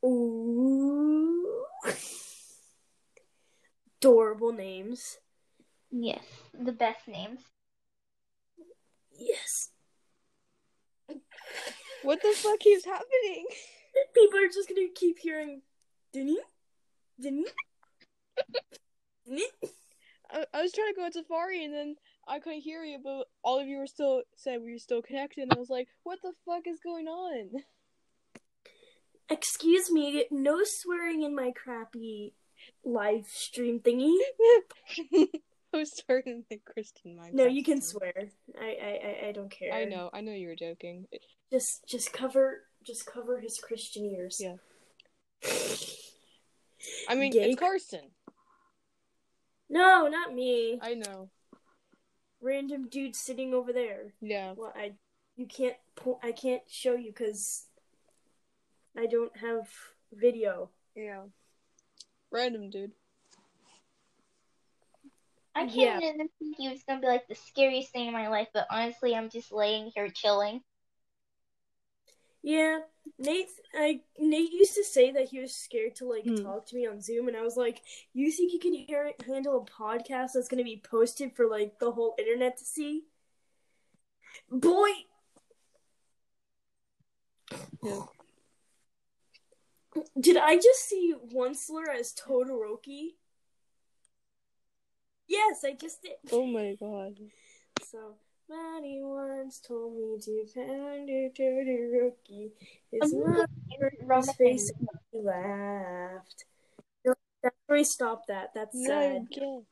Ooh. 0.05 1.65
Adorable 4.03 4.51
names. 4.51 5.17
Yes, 5.89 6.25
the 6.53 6.73
best 6.73 7.07
names. 7.07 7.39
Yes. 9.17 9.69
What 12.01 12.21
the 12.21 12.33
fuck 12.35 12.59
keeps 12.59 12.83
happening? 12.83 13.45
People 14.13 14.39
are 14.39 14.49
just 14.53 14.67
gonna 14.67 14.89
keep 14.93 15.19
hearing 15.19 15.61
Dinny? 16.13 16.35
Dinny? 17.17 17.45
Dinny? 19.25 19.45
I, 20.29 20.45
I 20.53 20.61
was 20.61 20.73
trying 20.73 20.89
to 20.89 20.95
go 20.97 21.05
on 21.05 21.13
Safari, 21.13 21.63
and 21.63 21.73
then 21.73 21.95
I 22.27 22.39
couldn't 22.39 22.59
hear 22.59 22.83
you, 22.83 22.99
but 23.01 23.27
all 23.41 23.57
of 23.57 23.67
you 23.67 23.77
were 23.77 23.87
still 23.87 24.23
said 24.35 24.61
we 24.61 24.73
were 24.73 24.79
still 24.79 25.01
connected, 25.01 25.43
and 25.43 25.53
I 25.53 25.59
was 25.59 25.69
like, 25.69 25.87
"What 26.03 26.19
the 26.21 26.33
fuck 26.45 26.67
is 26.67 26.81
going 26.83 27.07
on?" 27.07 27.63
Excuse 29.29 29.89
me, 29.89 30.25
no 30.29 30.59
swearing 30.65 31.23
in 31.23 31.33
my 31.33 31.51
crappy 31.55 32.33
live 32.83 33.27
stream 33.27 33.79
thingy. 33.79 34.15
I 35.73 35.77
was 35.77 35.91
starting 35.91 36.43
the 36.49 36.59
Christian 36.63 37.17
Minecraft. 37.17 37.33
No, 37.33 37.45
you 37.45 37.63
can 37.63 37.81
swear. 37.81 38.13
I, 38.59 38.65
I, 38.65 38.99
I, 39.25 39.27
I 39.29 39.31
don't 39.31 39.49
care. 39.49 39.73
I 39.73 39.85
know, 39.85 40.09
I 40.13 40.21
know 40.21 40.31
you 40.31 40.47
were 40.47 40.55
joking. 40.55 41.07
Just, 41.51 41.87
just 41.87 42.13
cover, 42.13 42.61
just 42.85 43.07
cover 43.07 43.39
his 43.39 43.59
Christian 43.59 44.05
ears. 44.05 44.39
Yeah. 44.39 44.57
I 47.09 47.15
mean, 47.15 47.31
Gay? 47.31 47.49
it's 47.49 47.59
Carson. 47.59 48.11
No, 49.69 50.07
not 50.07 50.33
me. 50.33 50.79
I 50.81 50.93
know. 50.93 51.29
Random 52.41 52.87
dude 52.87 53.15
sitting 53.15 53.53
over 53.53 53.73
there. 53.73 54.13
Yeah. 54.21 54.53
Well, 54.55 54.73
I, 54.75 54.93
you 55.35 55.47
can't, 55.47 55.77
po- 55.95 56.19
I 56.21 56.33
can't 56.33 56.61
show 56.67 56.93
you 56.93 57.11
because 57.11 57.65
I 58.95 59.07
don't 59.07 59.35
have 59.37 59.67
video. 60.11 60.69
Yeah. 60.95 61.23
Random 62.33 62.71
dude. 62.71 62.91
I 65.55 65.67
Yeah. 65.67 65.99
came 65.99 66.09
in 66.15 66.21
and 66.21 66.29
thinking 66.39 66.65
it 66.65 66.71
was 66.73 66.83
gonna 66.83 66.99
be 66.99 67.07
like 67.07 67.27
the 67.27 67.35
scariest 67.35 67.91
thing 67.91 68.07
in 68.07 68.13
my 68.13 68.27
life, 68.27 68.47
but 68.53 68.65
honestly, 68.71 69.15
I'm 69.15 69.29
just 69.29 69.51
laying 69.51 69.91
here 69.93 70.09
chilling. 70.09 70.63
Yeah, 72.41 72.79
Nate. 73.19 73.49
I 73.73 74.01
Nate 74.17 74.51
used 74.51 74.73
to 74.75 74.83
say 74.83 75.11
that 75.11 75.29
he 75.29 75.39
was 75.39 75.55
scared 75.55 75.95
to 75.97 76.05
like 76.09 76.25
Hmm. 76.25 76.43
talk 76.43 76.65
to 76.67 76.75
me 76.75 76.87
on 76.87 76.99
Zoom, 77.01 77.27
and 77.27 77.37
I 77.37 77.41
was 77.41 77.55
like, 77.55 77.81
"You 78.13 78.31
think 78.31 78.51
you 78.51 78.59
can 78.59 78.73
hear, 78.73 79.13
handle 79.25 79.61
a 79.61 79.65
podcast 79.65 80.33
that's 80.33 80.47
going 80.49 80.57
to 80.57 80.63
be 80.63 80.81
posted 80.83 81.35
for 81.35 81.47
like 81.47 81.79
the 81.79 81.91
whole 81.91 82.15
internet 82.17 82.57
to 82.57 82.65
see?" 82.65 83.05
Boy, 84.49 84.89
Yeah. 87.83 88.01
Did 90.19 90.37
I 90.37 90.55
just 90.55 90.87
see 90.87 91.13
Onceler 91.33 91.93
as 91.97 92.13
Todoroki? 92.13 93.15
Yes, 95.27 95.63
I 95.65 95.73
just 95.73 96.01
did. 96.01 96.13
Oh 96.31 96.45
my 96.45 96.75
god. 96.79 97.17
So, 97.91 98.15
Buddy 98.47 98.99
once 99.01 99.59
told 99.59 99.93
me 99.93 100.17
to 100.21 100.45
pound 100.55 101.09
your 101.09 101.29
Todoroki. 101.29 102.51
His 102.91 103.13
I'm 103.13 103.19
mother 103.19 103.47
Roman 104.01 104.33
face 104.35 104.71
he 105.11 105.19
laughed. 105.19 106.45
No, 107.05 107.13
that's 107.41 107.55
where 107.67 107.77
he 107.77 107.83
stopped 107.83 108.27
that. 108.27 108.51
That's 108.55 108.85
sad. 108.85 109.27
No, 109.37 109.65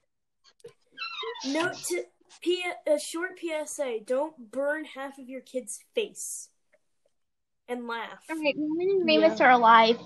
Note 1.46 1.78
to 1.88 2.04
P- 2.42 2.64
a 2.88 3.00
short 3.00 3.40
PSA: 3.40 4.00
Don't 4.06 4.52
burn 4.52 4.86
half 4.86 5.18
of 5.18 5.28
your 5.28 5.42
kid's 5.42 5.80
face 5.96 6.50
and 7.72 7.88
laugh. 7.88 8.24
Alright, 8.30 8.56
Roman 8.58 8.90
and 8.90 9.06
Remus 9.06 9.40
are 9.40 9.52
alive. 9.52 9.98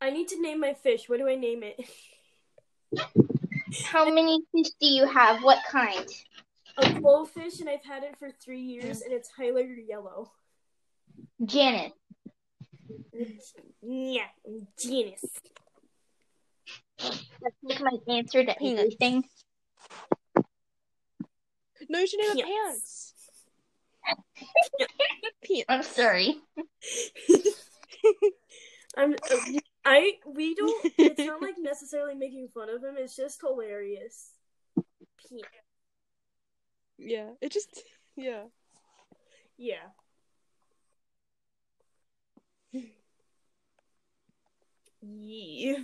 I 0.00 0.10
need 0.10 0.28
to 0.28 0.40
name 0.40 0.60
my 0.60 0.74
fish. 0.74 1.08
What 1.08 1.18
do 1.18 1.28
I 1.28 1.34
name 1.34 1.62
it? 1.62 1.84
How 3.84 4.08
many 4.08 4.40
fish 4.52 4.70
do 4.80 4.86
you 4.86 5.06
have? 5.06 5.42
What 5.42 5.58
kind? 5.68 6.06
A 6.76 6.82
glowfish, 6.82 7.60
and 7.60 7.68
I've 7.68 7.84
had 7.84 8.02
it 8.04 8.16
for 8.18 8.30
three 8.30 8.60
years, 8.60 9.02
and 9.02 9.12
it's 9.12 9.30
highlighter 9.38 9.76
yellow. 9.86 10.30
Janet. 11.44 11.92
Yeah, 13.82 14.26
genus. 14.78 15.24
That's 16.98 17.56
like 17.62 17.80
my 17.80 18.14
answer 18.14 18.44
to 18.44 18.54
Peanuts. 18.54 18.80
everything. 18.80 19.24
No, 21.88 21.98
you 22.00 22.06
should 22.06 22.20
name 22.20 22.38
it 22.38 22.44
Pants. 22.44 23.13
Pants. 24.06 24.22
Pants. 25.46 25.64
I'm 25.68 25.82
sorry. 25.82 26.36
I'm. 28.96 29.14
uh, 29.14 29.36
I. 29.84 30.12
We 30.26 30.54
don't. 30.54 30.92
It's 30.98 31.20
not 31.20 31.42
like 31.42 31.56
necessarily 31.58 32.14
making 32.14 32.48
fun 32.54 32.68
of 32.70 32.82
him. 32.82 32.96
It's 32.98 33.16
just 33.16 33.40
hilarious. 33.40 34.30
P- 35.18 35.44
Yeah, 36.98 37.30
it 37.40 37.52
just 37.52 37.82
yeah. 38.16 38.44
Yeah. 39.56 39.86
Yeah. 45.02 45.78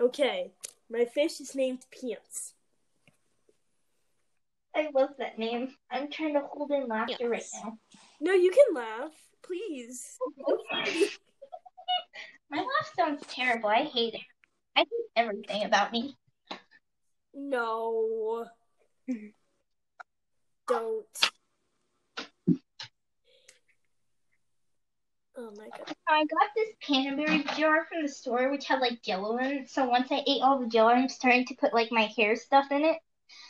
Okay. 0.00 0.52
My 0.90 1.04
fish 1.04 1.40
is 1.40 1.54
named 1.54 1.84
Pants. 1.90 2.53
I 4.74 4.88
love 4.94 5.10
that 5.18 5.38
name. 5.38 5.68
I'm 5.90 6.10
trying 6.10 6.34
to 6.34 6.40
hold 6.40 6.70
in 6.72 6.88
laughter 6.88 7.28
right 7.28 7.44
now. 7.62 7.78
No, 8.20 8.32
you 8.32 8.50
can 8.50 8.74
laugh, 8.74 9.12
please. 9.42 10.16
My 12.50 12.58
laugh 12.58 12.92
sounds 12.96 13.22
terrible. 13.28 13.68
I 13.68 13.84
hate 13.84 14.14
it. 14.14 14.20
I 14.76 14.80
hate 14.80 15.10
everything 15.16 15.64
about 15.64 15.92
me. 15.92 16.16
No. 17.34 18.46
Don't. 20.68 21.06
Oh 25.36 25.50
my 25.56 25.68
god. 25.76 25.94
I 26.08 26.20
got 26.20 26.50
this 26.54 26.68
Canterbury 26.80 27.44
jar 27.58 27.86
from 27.86 28.02
the 28.02 28.08
store, 28.08 28.50
which 28.50 28.66
had 28.66 28.80
like 28.80 29.02
jello 29.02 29.36
in 29.38 29.46
it. 29.46 29.70
So 29.70 29.88
once 29.88 30.12
I 30.12 30.22
ate 30.26 30.42
all 30.42 30.60
the 30.60 30.68
jello, 30.68 30.90
I'm 30.90 31.08
starting 31.08 31.44
to 31.46 31.56
put 31.56 31.74
like 31.74 31.90
my 31.90 32.08
hair 32.16 32.36
stuff 32.36 32.66
in 32.70 32.84
it. 32.84 32.98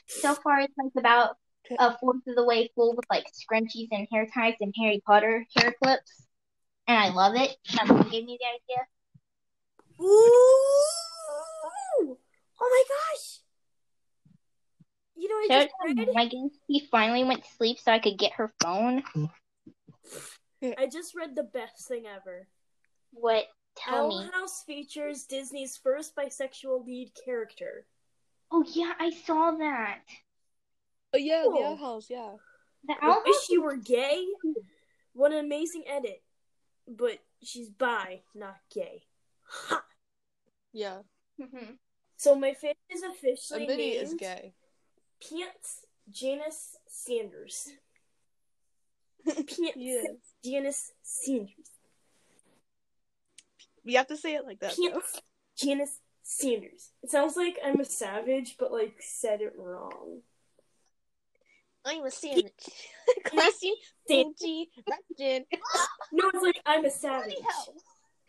So 0.06 0.34
far, 0.34 0.60
it's 0.60 0.74
like 0.76 0.92
about 0.96 1.36
a 1.78 1.96
fourth 1.98 2.26
of 2.26 2.36
the 2.36 2.44
way 2.44 2.70
full 2.74 2.94
with 2.94 3.06
like 3.10 3.26
scrunchies 3.32 3.88
and 3.90 4.06
hair 4.12 4.26
ties 4.32 4.54
and 4.60 4.74
Harry 4.78 5.02
Potter 5.06 5.46
hair 5.56 5.74
clips, 5.82 6.26
and 6.86 6.98
I 6.98 7.08
love 7.10 7.34
it. 7.36 7.56
My 7.74 7.84
mom 7.84 8.08
gave 8.10 8.24
me 8.24 8.38
the 8.40 8.46
idea. 8.46 8.86
Ooh! 10.00 10.04
Oh 12.00 12.18
my 12.60 12.84
gosh! 12.88 13.40
You 15.16 15.28
know, 15.28 15.54
I 15.54 15.60
out 15.60 15.68
just 15.68 15.74
read. 16.16 16.50
He 16.68 16.88
finally 16.90 17.24
went 17.24 17.44
to 17.44 17.50
sleep 17.56 17.78
so 17.78 17.92
I 17.92 17.98
could 17.98 18.18
get 18.18 18.32
her 18.32 18.52
phone. 18.62 19.02
I 20.78 20.86
just 20.86 21.14
read 21.14 21.34
the 21.34 21.42
best 21.42 21.88
thing 21.88 22.04
ever. 22.06 22.48
What? 23.12 23.44
Tell 23.76 24.04
Owl 24.04 24.08
me. 24.08 24.30
House 24.32 24.62
features 24.66 25.24
Disney's 25.24 25.76
first 25.76 26.14
bisexual 26.16 26.86
lead 26.86 27.12
character. 27.24 27.86
Oh 28.56 28.64
yeah, 28.72 28.92
I 29.00 29.10
saw 29.10 29.50
that. 29.50 29.98
Oh 31.12 31.18
yeah, 31.18 31.42
Cool. 31.42 31.58
the 31.58 31.64
Owl 31.66 31.76
House, 31.76 32.06
yeah. 32.08 32.34
The 32.86 32.94
I 33.02 33.08
owl 33.08 33.22
wish 33.26 33.48
you 33.50 33.62
were 33.62 33.76
gay. 33.76 34.24
What 35.12 35.32
an 35.32 35.38
amazing 35.44 35.82
edit. 35.88 36.22
But 36.86 37.18
she's 37.42 37.68
bi, 37.68 38.22
not 38.34 38.56
gay. 38.72 39.02
Ha! 39.48 39.82
Yeah. 40.72 40.98
Mhm. 41.40 41.78
So 42.16 42.36
my 42.36 42.54
fan 42.54 42.74
is 42.90 43.02
officially 43.02 43.66
Minnie 43.66 43.90
named 43.96 44.02
is 44.04 44.14
gay. 44.14 44.54
Pants 45.20 45.84
Janice 46.10 46.76
Sanders. 46.86 47.70
Pants 49.26 49.56
Yes. 49.76 50.06
Janice 50.44 50.92
Sanders. 51.02 51.50
You 53.82 53.96
have 53.98 54.06
to 54.08 54.16
say 54.16 54.34
it 54.36 54.44
like 54.44 54.60
that. 54.60 54.74
though. 54.76 54.90
Pants 54.90 55.20
Janice 55.56 55.98
Sanders. 56.26 56.90
It 57.02 57.10
sounds 57.10 57.36
like 57.36 57.58
I'm 57.62 57.78
a 57.78 57.84
savage, 57.84 58.56
but 58.58 58.72
like 58.72 58.94
said 58.98 59.42
it 59.42 59.52
wrong. 59.58 60.22
I'm 61.84 62.02
a 62.04 62.10
sandwich. 62.10 62.50
Classy, 63.24 63.74
fancy, 64.08 64.70
rapping. 64.88 65.44
No, 66.10 66.30
it's 66.32 66.42
like 66.42 66.60
I'm 66.64 66.82
a 66.86 66.90
savage. 66.90 67.34
Bloody. 67.34 67.78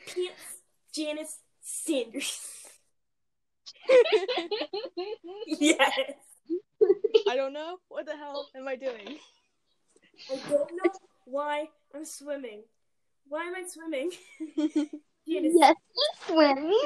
Pants 0.07 0.61
Janice 0.93 1.39
Sanders. 1.61 2.37
yes. 5.47 5.91
I 7.29 7.35
don't 7.37 7.53
know. 7.53 7.77
What 7.87 8.05
the 8.05 8.17
hell 8.17 8.49
am 8.57 8.67
I 8.67 8.75
doing? 8.75 9.19
I 10.29 10.35
don't 10.49 10.69
know 10.71 10.91
why 11.23 11.69
I'm 11.95 12.03
swimming. 12.03 12.63
Why 13.29 13.45
am 13.45 13.55
I 13.55 13.63
swimming? 13.67 14.11
Janice, 14.57 15.53
yes, 15.55 15.75
he's 15.93 16.27
swimming. 16.27 16.77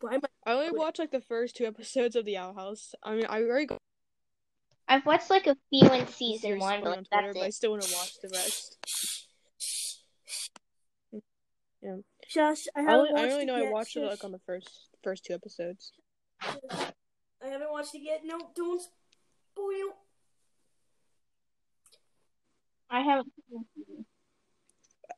Why 0.00 0.14
am 0.14 0.20
I? 0.46 0.50
I 0.50 0.54
only 0.54 0.70
watched 0.72 0.98
like 0.98 1.10
the 1.10 1.20
first 1.20 1.56
two 1.56 1.64
episodes 1.64 2.16
of 2.16 2.24
the 2.24 2.36
Owl 2.36 2.54
House. 2.54 2.94
I 3.02 3.14
mean, 3.14 3.26
I 3.28 3.42
already 3.42 3.66
got 3.66 3.78
I've 4.86 5.06
watched 5.06 5.30
like 5.30 5.46
a 5.46 5.56
few 5.70 5.88
in 5.90 6.06
season 6.08 6.40
series 6.40 6.60
one, 6.60 6.80
but 6.82 6.90
on 6.90 6.96
like, 6.98 7.08
Twitter, 7.10 7.26
that's 7.28 7.38
but 7.38 7.46
I 7.46 7.50
still 7.50 7.70
want 7.70 7.82
to 7.82 7.94
watch 7.94 8.20
the 8.20 8.28
rest. 8.28 8.78
Yeah. 11.82 11.96
Josh, 12.30 12.66
I 12.74 12.80
I 12.80 12.82
haven't 12.82 12.98
only, 12.98 13.12
watched 13.12 13.24
I 13.24 13.30
only 13.30 13.42
it 13.42 13.46
know 13.46 13.56
yet. 13.56 13.68
I 13.68 13.72
watched 13.72 13.96
it 13.96 14.00
like 14.00 14.24
on 14.24 14.32
the 14.32 14.40
first 14.46 14.70
first 15.02 15.24
two 15.24 15.34
episodes. 15.34 15.92
I 16.42 17.48
haven't 17.48 17.70
watched 17.70 17.94
it 17.94 18.02
yet. 18.02 18.22
No, 18.24 18.38
don't 18.54 18.82
spoil. 18.82 19.96
I 22.90 23.00
haven't. 23.00 23.32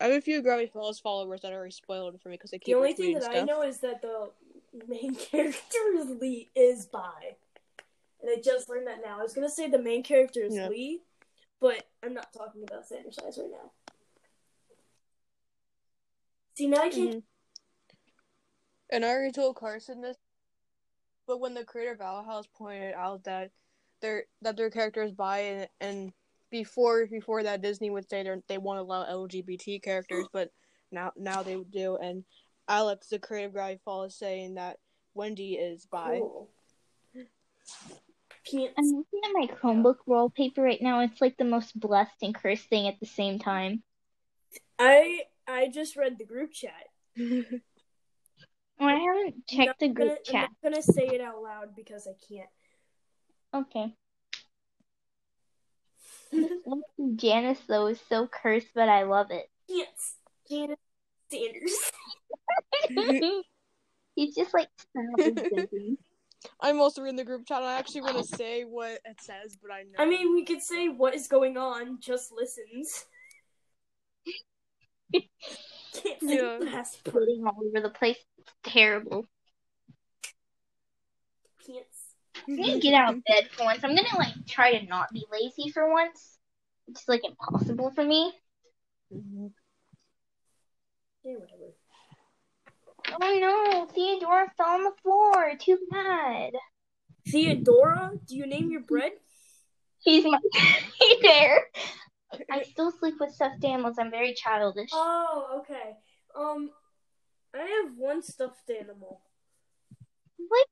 I 0.00 0.04
have 0.04 0.14
a 0.14 0.20
few 0.20 0.42
Gravity 0.42 0.70
Falls 0.72 1.00
followers 1.00 1.40
that 1.42 1.52
already 1.52 1.70
spoiled 1.70 2.14
it 2.14 2.20
for 2.20 2.28
me 2.28 2.34
because 2.34 2.50
they 2.50 2.58
keep 2.58 2.74
The 2.74 2.78
only 2.78 2.92
thing 2.92 3.14
that 3.14 3.24
stuff. 3.24 3.36
I 3.36 3.42
know 3.42 3.62
is 3.62 3.78
that 3.78 4.02
the 4.02 4.30
main 4.88 5.14
character 5.30 5.78
is 5.96 6.10
Lee 6.20 6.50
is 6.54 6.86
bi, 6.86 7.36
and 8.20 8.30
I 8.30 8.40
just 8.42 8.68
learned 8.68 8.86
that 8.86 9.00
now. 9.04 9.18
I 9.18 9.22
was 9.22 9.34
gonna 9.34 9.50
say 9.50 9.68
the 9.68 9.78
main 9.78 10.02
character 10.02 10.40
is 10.42 10.54
Yeah. 10.54 10.68
Lee, 10.68 11.02
but 11.60 11.86
I'm 12.02 12.14
not 12.14 12.32
talking 12.32 12.62
about 12.62 12.86
Sanders 12.86 13.16
Sides 13.16 13.38
right 13.38 13.50
now. 13.50 13.72
See 16.56 16.66
now 16.68 16.82
I 16.82 16.88
can't. 16.88 17.16
Mhm. 17.16 17.22
And 18.90 19.04
I 19.04 19.08
already 19.08 19.32
told 19.32 19.56
Carson 19.56 20.00
this, 20.00 20.16
but 21.26 21.38
when 21.38 21.54
the 21.54 21.64
creator 21.64 21.92
of 21.92 22.00
Owl 22.00 22.24
House 22.24 22.46
pointed 22.46 22.94
out 22.94 23.24
that 23.24 23.50
their 24.00 24.26
that 24.42 24.56
their 24.56 24.70
character 24.70 25.02
is 25.02 25.12
bi 25.12 25.38
and, 25.38 25.68
and 25.80 26.12
before 26.50 27.06
before 27.06 27.42
that 27.42 27.62
Disney 27.62 27.90
would 27.90 28.08
say 28.08 28.22
they 28.22 28.36
they 28.46 28.58
won't 28.58 28.78
allow 28.78 29.04
LGBT 29.04 29.82
characters, 29.82 30.26
but 30.32 30.50
now 30.92 31.12
now 31.16 31.42
they 31.42 31.56
do. 31.70 31.96
And 31.96 32.24
Alex, 32.68 33.08
the 33.08 33.18
creative 33.18 33.52
guy, 33.52 33.58
Gravity 33.58 33.80
Falls, 33.84 34.12
is 34.12 34.18
saying 34.18 34.54
that 34.54 34.78
Wendy 35.14 35.54
is 35.54 35.86
bi. 35.86 36.18
Cool. 36.18 36.48
I'm 38.78 38.84
looking 38.84 39.20
at 39.24 39.32
my 39.32 39.46
Chromebook 39.48 39.96
wallpaper 40.06 40.62
right 40.62 40.80
now. 40.80 41.00
It's 41.00 41.20
like 41.20 41.36
the 41.36 41.44
most 41.44 41.78
blessed 41.78 42.22
and 42.22 42.34
cursed 42.34 42.68
thing 42.68 42.86
at 42.86 43.00
the 43.00 43.06
same 43.06 43.38
time. 43.38 43.82
I 44.78 45.22
I 45.48 45.68
just 45.68 45.96
read 45.96 46.18
the 46.18 46.24
group 46.24 46.52
chat. 46.52 46.72
I 48.78 48.94
haven't 48.94 49.46
checked 49.48 49.80
the 49.80 49.86
I'm 49.86 49.94
gonna, 49.94 50.10
group 50.10 50.18
I'm 50.28 50.34
not 50.34 50.50
gonna 50.62 50.82
say 50.82 51.06
it 51.06 51.20
out 51.20 51.42
loud 51.42 51.74
because 51.74 52.06
I 52.06 52.12
can't. 52.28 52.48
Okay. 53.54 53.94
Janice 57.16 57.60
though 57.66 57.86
is 57.86 58.00
so 58.08 58.28
cursed, 58.28 58.68
but 58.74 58.88
I 58.88 59.04
love 59.04 59.30
it. 59.30 59.50
Pants. 59.68 60.16
Janet 60.48 60.78
Sanders. 61.30 61.72
He's 64.14 64.34
just 64.34 64.54
like. 64.54 64.68
I'm 66.60 66.80
also 66.80 67.04
in 67.04 67.16
the 67.16 67.24
group 67.24 67.46
chat. 67.46 67.62
I 67.62 67.78
actually 67.78 68.02
want 68.02 68.18
to 68.18 68.24
say 68.24 68.64
what 68.64 69.00
it 69.04 69.20
says, 69.20 69.56
but 69.60 69.72
I 69.72 69.82
know. 69.82 69.98
I 69.98 70.06
mean, 70.06 70.32
we 70.32 70.44
could 70.44 70.62
say 70.62 70.88
what 70.88 71.14
is 71.14 71.28
going 71.28 71.56
on. 71.56 71.98
Just 72.00 72.32
listens. 72.32 73.04
Can't 75.12 76.20
say 76.20 76.36
Yeah. 76.36 76.58
past 76.70 76.98
Floating 77.04 77.44
all 77.46 77.58
over 77.66 77.80
the 77.80 77.90
place. 77.90 78.18
It's 78.38 78.52
terrible. 78.62 79.26
pants. 81.66 82.14
I 82.48 82.52
need 82.52 82.74
to 82.74 82.80
get 82.80 82.94
out 82.94 83.14
of 83.14 83.24
bed 83.24 83.48
for 83.50 83.64
once. 83.64 83.82
I'm 83.82 83.94
gonna 83.94 84.16
like 84.18 84.34
try 84.46 84.78
to 84.78 84.86
not 84.86 85.10
be 85.12 85.24
lazy 85.32 85.70
for 85.70 85.90
once. 85.90 86.38
It's 86.88 87.08
like 87.08 87.22
impossible 87.24 87.90
for 87.90 88.04
me. 88.04 88.32
Mhm. 89.12 89.52
Yeah, 91.24 91.34
whatever. 91.38 91.72
Oh 93.20 93.38
no, 93.38 93.86
Theodora 93.94 94.52
fell 94.56 94.66
on 94.66 94.84
the 94.84 94.92
floor. 95.02 95.52
Too 95.58 95.78
bad. 95.90 96.52
Theodora, 97.28 98.12
do 98.26 98.36
you 98.36 98.46
name 98.46 98.70
your 98.70 98.82
bread? 98.82 99.12
He's 99.98 100.24
my 100.24 100.38
hey 100.54 101.16
there. 101.22 101.66
I 102.50 102.62
still 102.62 102.92
sleep 102.92 103.14
with 103.18 103.32
stuffed 103.32 103.64
animals. 103.64 103.96
I'm 103.98 104.10
very 104.10 104.34
childish. 104.34 104.90
Oh, 104.92 105.60
okay. 105.60 105.96
Um, 106.38 106.70
I 107.54 107.84
have 107.84 107.96
one 107.96 108.22
stuffed 108.22 108.70
animal. 108.70 109.22
Like 110.38 110.66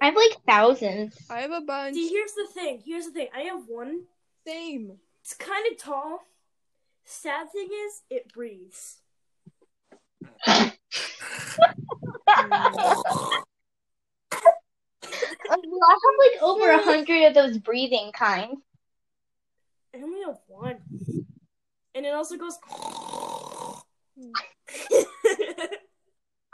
I 0.00 0.06
have 0.06 0.16
like 0.16 0.36
thousands. 0.46 1.16
I 1.30 1.40
have 1.40 1.52
a 1.52 1.60
bunch. 1.60 1.94
See, 1.94 2.08
here's 2.08 2.32
the 2.32 2.48
thing. 2.54 2.82
Here's 2.84 3.06
the 3.06 3.12
thing. 3.12 3.28
I 3.34 3.42
have 3.42 3.64
one. 3.68 4.04
Same. 4.46 4.92
It's 5.20 5.34
kind 5.34 5.64
of 5.70 5.78
tall. 5.78 6.20
Sad 7.04 7.52
thing 7.52 7.68
is, 7.70 8.02
it 8.10 8.32
breathes. 8.32 8.98
I 15.50 15.50
have 15.50 16.16
like 16.18 16.42
over 16.42 16.70
a 16.70 16.82
hundred 16.82 17.26
of 17.26 17.34
those 17.34 17.58
breathing 17.58 18.12
kinds. 18.12 18.60
I 19.94 19.98
only 19.98 20.20
have 20.26 20.38
one. 20.46 20.76
And 21.94 22.06
it 22.06 22.14
also 22.14 22.36
goes. 22.36 22.58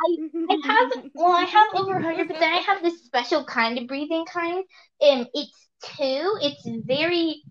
I 0.07 0.57
have 0.65 0.93
well, 1.15 1.33
I 1.33 1.45
have 1.45 1.69
over 1.75 1.97
a 1.97 2.03
hundred, 2.03 2.29
but 2.29 2.39
then 2.39 2.53
I 2.53 2.59
have 2.59 2.83
this 2.83 3.05
special 3.05 3.45
kind 3.45 3.79
of 3.79 3.87
breathing 3.87 4.25
kind. 4.27 4.65
Um, 5.03 5.27
it's 5.35 5.69
two. 5.83 6.39
It's 6.43 6.87
very, 6.87 7.43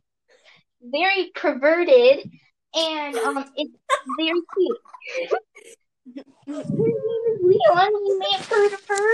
very 0.81 1.31
perverted, 1.35 2.29
and 2.75 3.15
um, 3.17 3.45
it's 3.55 3.75
very 4.17 4.41
cute. 4.55 4.77
His 6.05 6.25
name 6.45 6.65
is 6.67 7.39
Leon. 7.41 7.91
You 8.05 8.19
may 8.19 8.31
have 8.31 8.47
heard 8.47 8.73
of 8.73 8.85
her. 8.87 9.13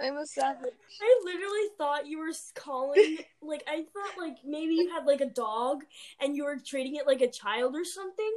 I'm 0.00 0.16
a 0.16 0.26
savage. 0.26 0.72
I 1.00 1.20
literally 1.24 1.68
thought 1.78 2.06
you 2.06 2.18
were 2.18 2.32
calling 2.54 3.18
like 3.42 3.62
I 3.66 3.84
thought 3.92 4.18
like 4.18 4.36
maybe 4.44 4.74
you 4.74 4.90
had 4.90 5.06
like 5.06 5.20
a 5.20 5.30
dog 5.30 5.84
and 6.20 6.36
you 6.36 6.44
were 6.44 6.56
treating 6.64 6.96
it 6.96 7.06
like 7.06 7.20
a 7.20 7.30
child 7.30 7.74
or 7.74 7.84
something. 7.84 8.32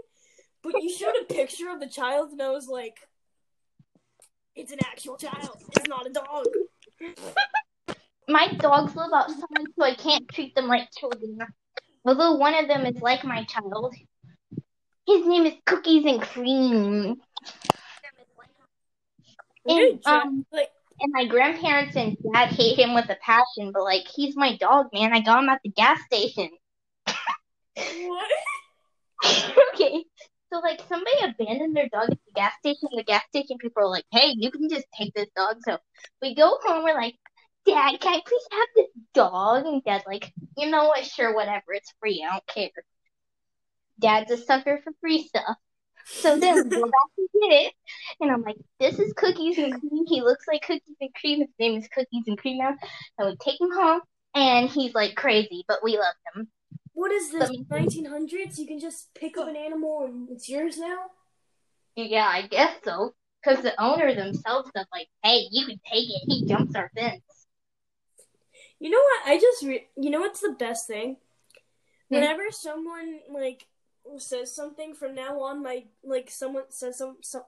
But 0.63 0.73
you 0.81 0.89
showed 0.89 1.13
a 1.21 1.25
picture 1.25 1.69
of 1.69 1.79
the 1.79 1.88
child, 1.88 2.31
and 2.31 2.41
I 2.41 2.49
was 2.49 2.67
like, 2.67 2.97
"It's 4.55 4.71
an 4.71 4.79
actual 4.83 5.15
child. 5.15 5.61
It's 5.75 5.88
not 5.88 6.07
a 6.07 6.09
dog." 6.09 6.45
My 8.27 8.47
dogs 8.57 8.95
live 8.95 9.11
outside, 9.13 9.67
so 9.77 9.85
I 9.85 9.93
can't 9.93 10.27
treat 10.29 10.55
them 10.55 10.67
like 10.67 10.89
children. 10.97 11.38
Although 12.03 12.38
one 12.38 12.55
of 12.55 12.67
them 12.67 12.88
is 12.88 12.99
like 12.99 13.23
my 13.23 13.43
child. 13.43 13.93
His 15.07 15.25
name 15.25 15.45
is 15.45 15.53
Cookies 15.65 16.05
and 16.05 16.21
Cream. 16.21 17.21
And, 19.67 19.99
um, 20.05 20.45
and 20.99 21.11
my 21.11 21.25
grandparents 21.25 21.95
and 21.95 22.17
dad 22.33 22.49
hate 22.49 22.79
him 22.79 22.93
with 22.93 23.09
a 23.09 23.17
passion, 23.21 23.71
but 23.71 23.83
like 23.83 24.05
he's 24.07 24.35
my 24.35 24.57
dog, 24.57 24.87
man. 24.93 25.13
I 25.13 25.21
got 25.21 25.43
him 25.43 25.49
at 25.49 25.59
the 25.63 25.69
gas 25.71 25.99
station. 26.05 26.49
what? 27.75 28.31
okay. 29.73 30.03
So 30.51 30.59
like 30.59 30.81
somebody 30.87 31.17
abandoned 31.23 31.75
their 31.75 31.89
dog 31.89 32.11
at 32.11 32.19
the 32.25 32.33
gas 32.35 32.53
station. 32.59 32.89
The 32.95 33.03
gas 33.03 33.23
station 33.29 33.57
people 33.57 33.83
are 33.83 33.89
like, 33.89 34.05
"Hey, 34.11 34.33
you 34.35 34.51
can 34.51 34.69
just 34.69 34.85
take 34.97 35.13
this 35.13 35.27
dog." 35.35 35.57
So 35.67 35.77
we 36.21 36.35
go 36.35 36.57
home. 36.63 36.83
We're 36.83 36.95
like, 36.95 37.15
"Dad, 37.65 37.99
can 37.99 38.15
I 38.15 38.21
please 38.25 38.47
have 38.51 38.67
this 38.75 38.87
dog?" 39.13 39.65
And 39.65 39.83
Dad's 39.83 40.05
like, 40.07 40.31
"You 40.57 40.69
know 40.69 40.85
what? 40.85 41.05
Sure, 41.05 41.35
whatever. 41.35 41.73
It's 41.73 41.93
free. 41.99 42.25
I 42.25 42.31
don't 42.31 42.47
care." 42.47 42.69
Dad's 43.99 44.31
a 44.31 44.38
sucker 44.38 44.79
for 44.84 44.93
free 45.01 45.27
stuff. 45.27 45.58
So 46.05 46.38
then 46.38 46.55
we 46.55 46.69
go 46.69 46.81
back 46.81 46.91
and 47.17 47.27
get 47.34 47.65
it, 47.65 47.73
and 48.21 48.31
I'm 48.31 48.43
like, 48.43 48.58
"This 48.79 48.99
is 48.99 49.13
Cookies 49.13 49.58
and 49.58 49.79
Cream. 49.79 50.05
He 50.08 50.21
looks 50.21 50.45
like 50.47 50.62
Cookies 50.62 50.95
and 51.01 51.13
Cream. 51.15 51.39
His 51.39 51.49
name 51.58 51.79
is 51.79 51.88
Cookies 51.88 52.23
and 52.27 52.38
Cream 52.38 52.60
now." 52.60 52.75
And 53.17 53.29
we 53.29 53.36
take 53.38 53.60
him 53.60 53.71
home, 53.71 54.01
and 54.36 54.69
he's 54.69 54.93
like 54.93 55.15
crazy, 55.15 55.65
but 55.67 55.79
we 55.84 55.97
love 55.97 56.13
him. 56.36 56.47
What 56.93 57.12
is 57.12 57.31
this? 57.31 57.49
But- 57.49 57.81
1900s? 57.81 58.58
You 58.60 58.67
can 58.67 58.79
just 58.79 59.13
pick 59.15 59.38
up 59.38 59.47
an 59.47 59.55
animal 59.55 60.05
and 60.05 60.29
it's 60.29 60.47
yours 60.47 60.77
now. 60.77 60.97
Yeah, 61.95 62.27
I 62.27 62.43
guess 62.47 62.75
so. 62.84 63.15
Because 63.43 63.63
the 63.63 63.79
owner 63.81 64.13
themselves 64.15 64.71
said, 64.75 64.86
like, 64.91 65.08
hey, 65.23 65.47
you 65.51 65.65
can 65.65 65.79
take 65.91 66.10
it. 66.10 66.21
He 66.27 66.45
jumps 66.45 66.75
our 66.75 66.89
fence. 66.95 67.21
You 68.79 68.89
know 68.89 68.97
what? 68.97 69.31
I 69.31 69.39
just 69.39 69.63
re- 69.63 69.88
you 69.95 70.10
know 70.10 70.19
what's 70.19 70.41
the 70.41 70.55
best 70.58 70.88
thing? 70.88 71.17
Hmm. 72.10 72.15
Whenever 72.15 72.43
someone 72.51 73.19
like 73.31 73.65
says 74.17 74.55
something 74.55 74.93
from 74.93 75.15
now 75.15 75.41
on, 75.41 75.61
my 75.63 75.85
like 76.03 76.29
someone 76.31 76.63
says 76.69 76.97
some 76.97 77.17
some. 77.21 77.43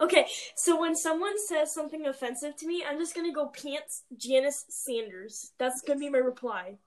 Okay, 0.00 0.26
so 0.56 0.80
when 0.80 0.96
someone 0.96 1.34
says 1.46 1.72
something 1.72 2.04
offensive 2.06 2.56
to 2.56 2.66
me, 2.66 2.84
I'm 2.88 2.98
just 2.98 3.14
gonna 3.14 3.32
go 3.32 3.46
pants 3.46 4.02
Janice 4.16 4.64
Sanders. 4.68 5.52
That's 5.58 5.82
gonna 5.82 6.00
be 6.00 6.10
my 6.10 6.18
reply. 6.18 6.78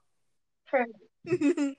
I'm 0.72 1.74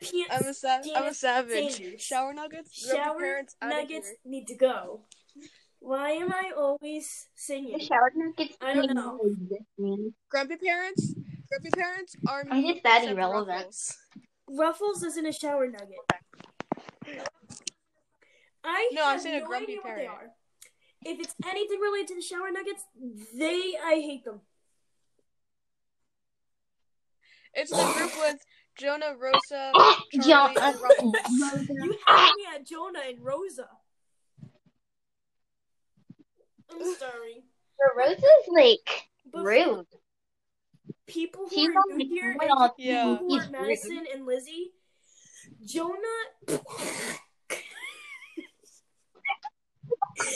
Pants 0.00 0.48
a 0.48 0.54
sa- 0.54 0.68
I'm 0.76 0.80
a 0.80 0.84
Janice 0.84 1.18
savage. 1.18 1.72
Sanders. 1.76 2.00
Shower 2.02 2.32
nuggets. 2.32 2.88
Shower 2.90 3.18
parents 3.18 3.56
nuggets 3.62 4.10
need 4.24 4.46
to 4.46 4.54
go. 4.56 5.02
Why 5.80 6.12
am 6.12 6.32
I 6.32 6.52
always 6.56 7.28
The 7.36 7.40
singing? 7.42 7.78
shower 7.80 8.10
nuggets 8.14 8.56
I 8.62 8.72
don't 8.72 8.86
don't 8.86 8.94
know. 8.96 9.20
exist, 9.22 9.62
man. 9.78 10.14
Grumpy 10.30 10.56
parents. 10.56 11.14
Grumpy 11.50 11.70
parents 11.70 12.16
are. 12.28 12.44
I'm 12.50 12.62
me 12.62 12.72
just 12.72 12.82
that 12.84 12.98
except 12.98 13.12
irrelevant. 13.12 13.48
Ruffles. 13.58 13.96
Ruffles 14.48 15.02
isn't 15.02 15.26
a 15.26 15.32
shower 15.32 15.66
nugget. 15.68 15.96
I 18.64 18.90
No, 18.92 19.02
I'm 19.06 19.12
have 19.12 19.20
saying 19.22 19.36
a 19.36 19.40
no 19.40 19.46
grumpy 19.46 19.64
idea 19.72 19.76
what 19.82 19.84
they 19.96 20.02
parent. 20.06 20.10
are. 20.10 20.30
If 21.04 21.20
it's 21.20 21.34
anything 21.46 21.78
related 21.80 22.08
to 22.08 22.14
the 22.16 22.22
shower 22.22 22.50
nuggets, 22.50 22.82
they 23.38 23.74
I 23.84 23.94
hate 24.04 24.24
them. 24.24 24.40
It's 27.54 27.70
the 27.70 27.92
group 27.96 28.12
with 28.18 28.36
Jonah, 28.76 29.14
Rosa, 29.18 29.72
John, 30.26 30.54
Charlie, 30.54 30.56
and 30.60 30.80
Ruffles. 30.82 31.14
You 31.68 31.98
had 32.06 32.30
me 32.36 32.44
at 32.54 32.66
Jonah 32.66 33.00
and 33.08 33.24
Rosa. 33.24 33.68
I'm 36.72 36.94
sorry, 36.98 37.44
Rosa's 37.96 38.48
like 38.48 39.08
but 39.32 39.44
rude. 39.44 39.86
People 41.06 41.42
who 41.48 41.54
She's 41.54 41.68
are 41.68 41.96
new 41.96 42.08
here, 42.08 42.36
and 42.40 42.70
Yeah. 42.78 43.02
people 43.02 43.16
who 43.28 43.34
He's 43.34 43.46
are 43.46 43.50
Madison 43.50 44.06
and 44.12 44.26
Lizzie, 44.26 44.72
Jonah. 45.64 45.98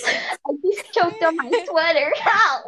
I 0.02 0.52
just 0.64 0.92
choked 0.92 1.22
on 1.22 1.36
my 1.36 1.50
sweater. 1.68 2.12
Ow! 2.26 2.62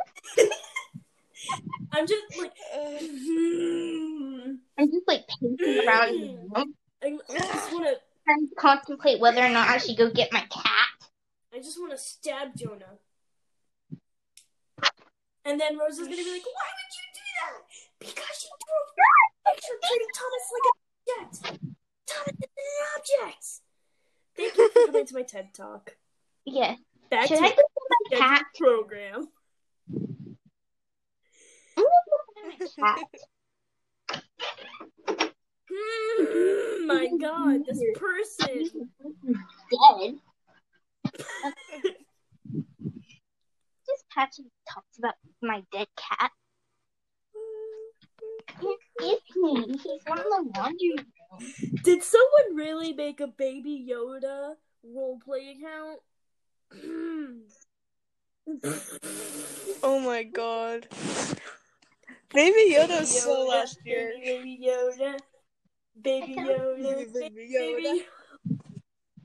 I'm 1.92 2.06
just 2.06 2.24
like. 2.38 2.52
Uh, 2.74 2.78
I'm 4.78 4.90
just 4.90 5.06
like 5.06 5.26
pacing 5.28 5.78
around 5.86 6.20
the 6.20 6.26
room, 6.54 6.74
I, 7.02 7.18
I 7.30 7.38
just 7.52 7.70
want 7.72 7.84
to. 7.86 7.96
trying 8.24 8.48
to 8.48 8.54
contemplate 8.58 9.20
whether 9.20 9.42
or 9.42 9.50
not 9.50 9.68
I 9.68 9.78
should 9.78 9.96
go 9.96 10.10
get 10.10 10.32
my 10.32 10.40
cat. 10.40 10.88
I 11.54 11.58
just 11.58 11.78
want 11.78 11.92
to 11.92 11.98
stab 11.98 12.56
Jonah. 12.56 12.98
And 15.44 15.60
then 15.60 15.76
Rosa's 15.76 16.06
gonna 16.08 16.16
be 16.16 16.32
like, 16.32 16.46
"Why 16.46 16.70
would 16.72 16.92
you 16.96 17.06
do 17.14 17.20
that? 17.40 17.62
Because 18.02 18.38
you 18.44 18.50
threw 18.62 18.80
a 18.82 19.50
picture 19.54 19.78
treating 19.86 20.12
Thomas 20.18 20.46
like 20.52 20.66
an 20.68 20.76
object. 20.98 21.34
Thomas 22.06 22.34
is 22.40 22.48
an 22.58 22.78
object." 22.96 23.44
Thank 24.36 24.56
you 24.56 24.68
for 24.70 24.86
coming 24.86 25.06
to 25.06 25.14
my 25.14 25.22
TED 25.22 25.54
talk. 25.54 25.96
Yeah. 26.44 26.76
Back 27.10 27.28
Should 27.28 27.38
to 27.38 27.44
I 27.44 27.50
go 27.50 27.62
my 28.10 28.18
cat? 28.18 28.44
program. 28.58 29.28
I'm 31.76 31.84
gonna 31.84 31.88
go 32.08 32.16
get 32.58 32.70
my 32.78 32.96
cat. 32.96 34.22
Hmm, 35.74 36.86
my 36.86 37.08
God, 37.20 37.60
this 37.66 37.82
person. 37.96 38.90
dead. 39.70 40.20
Just 43.86 44.04
Patchy 44.14 44.44
talks 44.72 44.98
about 44.98 45.14
my 45.42 45.62
dead 45.72 45.88
cat. 45.96 46.30
It's 49.00 49.32
me. 49.42 49.74
He's 49.83 50.02
one 50.07 50.18
of 50.18 50.24
the 50.24 50.50
laundry 50.57 50.94
room. 50.96 51.07
Did 51.85 52.02
someone 52.02 52.55
really 52.55 52.92
make 52.92 53.20
a 53.20 53.26
Baby 53.26 53.87
Yoda 53.90 54.55
roleplay 54.87 55.57
account? 55.57 56.00
oh 59.83 60.00
my 60.00 60.22
god. 60.22 60.87
Baby 62.33 62.74
Yoda 62.74 63.00
was 63.00 63.22
so 63.22 63.46
last 63.46 63.78
year. 63.85 64.12
Baby 64.22 64.61
Yoda. 64.66 65.18
Baby 66.00 66.37
Yoda. 66.37 67.12
Baby 67.12 67.48
Baby 67.52 68.05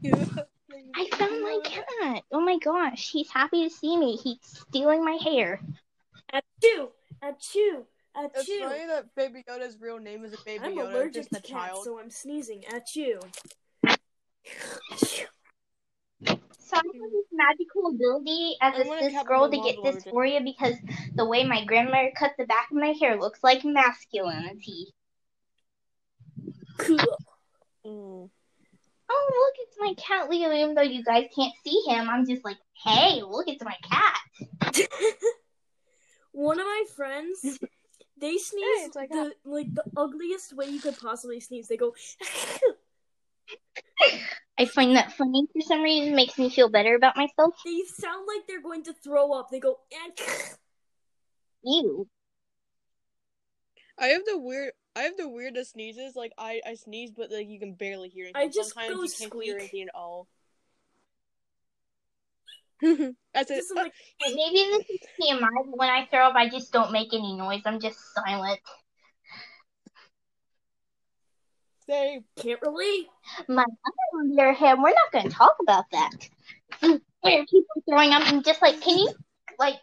Yoda. 0.04 0.46
I 0.96 1.10
found 1.14 1.42
my 1.42 1.60
cat. 1.64 2.24
Oh 2.32 2.42
my 2.42 2.58
gosh, 2.60 3.10
he's 3.12 3.32
happy 3.32 3.68
to 3.68 3.74
see 3.74 3.98
me. 3.98 4.18
He's 4.18 4.38
stealing 4.42 5.04
my 5.04 5.18
hair. 5.24 5.60
Achoo! 6.34 6.90
Achoo! 8.18 8.30
It's 8.36 8.50
Achoo! 8.50 8.60
funny 8.68 8.88
that 8.88 9.16
Baby 9.16 9.44
Yoda's 9.48 9.78
real 9.80 10.00
name 10.00 10.26
is 10.26 10.34
a 10.34 10.38
Baby 10.46 10.66
I'm 10.66 10.76
Yoda, 10.76 10.92
allergic 10.92 11.14
just 11.14 11.32
to 11.32 11.38
a 11.38 11.42
cats, 11.42 11.50
child. 11.52 11.84
so 11.84 12.00
I'm 12.00 12.10
sneezing. 12.10 12.64
Achoo! 12.70 13.20
So 16.60 16.76
I 16.76 16.82
have 16.84 17.12
this 17.12 17.26
magical 17.32 17.88
ability 17.92 18.58
as 18.62 18.74
I'm 18.76 18.82
a 18.82 18.86
gonna 18.86 19.10
cis 19.12 19.24
girl 19.24 19.50
to 19.50 19.58
get 19.58 19.76
mom 19.78 19.86
allergic. 19.86 20.04
dysphoria 20.14 20.44
because 20.44 20.76
the 21.16 21.26
way 21.26 21.46
my 21.46 21.64
grandmother 21.64 22.12
cut 22.18 22.32
the 22.38 22.46
back 22.46 22.70
of 22.72 22.78
my 22.78 22.94
hair 23.00 23.18
looks 23.20 23.40
like 23.44 23.64
masculinity. 23.64 24.88
Cool. 26.78 26.98
Mm. 27.86 28.30
Oh, 29.10 29.30
look, 29.32 29.54
it's 29.60 29.78
my 29.80 29.94
cat 29.96 30.30
Leo. 30.30 30.52
Even 30.52 30.76
though 30.76 30.82
you 30.82 31.04
guys 31.04 31.28
can't 31.34 31.54
see 31.64 31.82
him, 31.88 32.10
I'm 32.10 32.26
just 32.28 32.44
like, 32.44 32.58
hey, 32.84 33.22
look, 33.22 33.48
it's 33.48 33.64
my 33.64 33.76
cat. 33.90 34.84
One 36.34 36.60
of 36.60 36.66
my 36.66 36.84
friends, 36.96 37.60
they 38.20 38.38
sneeze 38.38 38.88
it's 38.88 38.96
like 38.96 39.10
the 39.10 39.34
like 39.46 39.74
the 39.74 39.84
ugliest 39.96 40.56
way 40.56 40.68
you 40.68 40.80
could 40.80 40.98
possibly 41.00 41.40
sneeze. 41.40 41.68
They 41.68 41.78
go. 41.78 41.94
I 44.60 44.66
find 44.66 44.96
that 44.96 45.14
funny 45.14 45.48
for 45.54 45.62
some 45.62 45.82
reason. 45.82 46.16
Makes 46.16 46.38
me 46.38 46.50
feel 46.50 46.70
better 46.70 46.96
about 46.96 47.16
myself. 47.16 47.54
they 47.64 47.82
sound 47.86 48.26
like 48.28 48.48
they're 48.48 48.62
going 48.62 48.84
to 48.84 48.94
throw 48.94 49.32
up. 49.34 49.50
They 49.52 49.60
go. 49.60 49.80
Ew. 51.64 52.08
I 54.00 54.08
have 54.08 54.26
the 54.26 54.38
weird. 54.38 54.74
I 54.96 55.02
have 55.04 55.18
the 55.18 55.30
weirdest 55.30 55.74
sneezes. 55.74 56.16
Like 56.16 56.32
I, 56.38 56.62
I 56.66 56.74
sneeze, 56.76 57.12
but 57.12 57.32
like 57.32 57.48
you 57.48 57.60
can 57.60 57.74
barely 57.74 58.10
hear 58.10 58.26
anything. 58.26 58.42
I 58.42 58.48
just 58.48 58.74
Sometimes 58.74 58.96
go 58.96 59.04
you 59.04 59.10
can't 59.30 59.44
hear 59.44 59.58
anything 59.58 59.84
at 59.84 59.96
all. 59.96 60.28
That's 63.34 63.52
it. 63.52 63.56
Just 63.56 63.76
like, 63.76 63.94
Maybe 64.22 64.70
this 64.72 64.86
is 64.90 65.00
TMI, 65.20 65.48
but 65.66 65.78
when 65.78 65.90
I 65.90 66.08
throw 66.10 66.28
up, 66.28 66.36
I 66.36 66.50
just 66.50 66.72
don't 66.72 66.92
make 66.92 67.14
any 67.14 67.36
noise. 67.36 67.62
I'm 67.66 67.80
just 67.80 67.98
silent. 68.14 68.60
They 71.88 72.22
can't 72.36 72.62
relate. 72.62 73.08
My 73.48 73.64
mother, 73.64 74.20
on 74.20 74.30
the 74.30 74.42
other 74.42 74.54
hand, 74.54 74.84
we're 74.84 74.90
not 74.90 75.12
going 75.12 75.30
to 75.30 75.36
talk 75.36 75.56
about 75.62 75.86
that. 75.92 76.12
Where 77.22 77.46
people 77.46 77.84
throwing 77.90 78.12
up 78.12 78.28
and 78.28 78.44
just 78.44 78.62
like, 78.62 78.82
can 78.82 78.98
you, 78.98 79.14
like, 79.58 79.76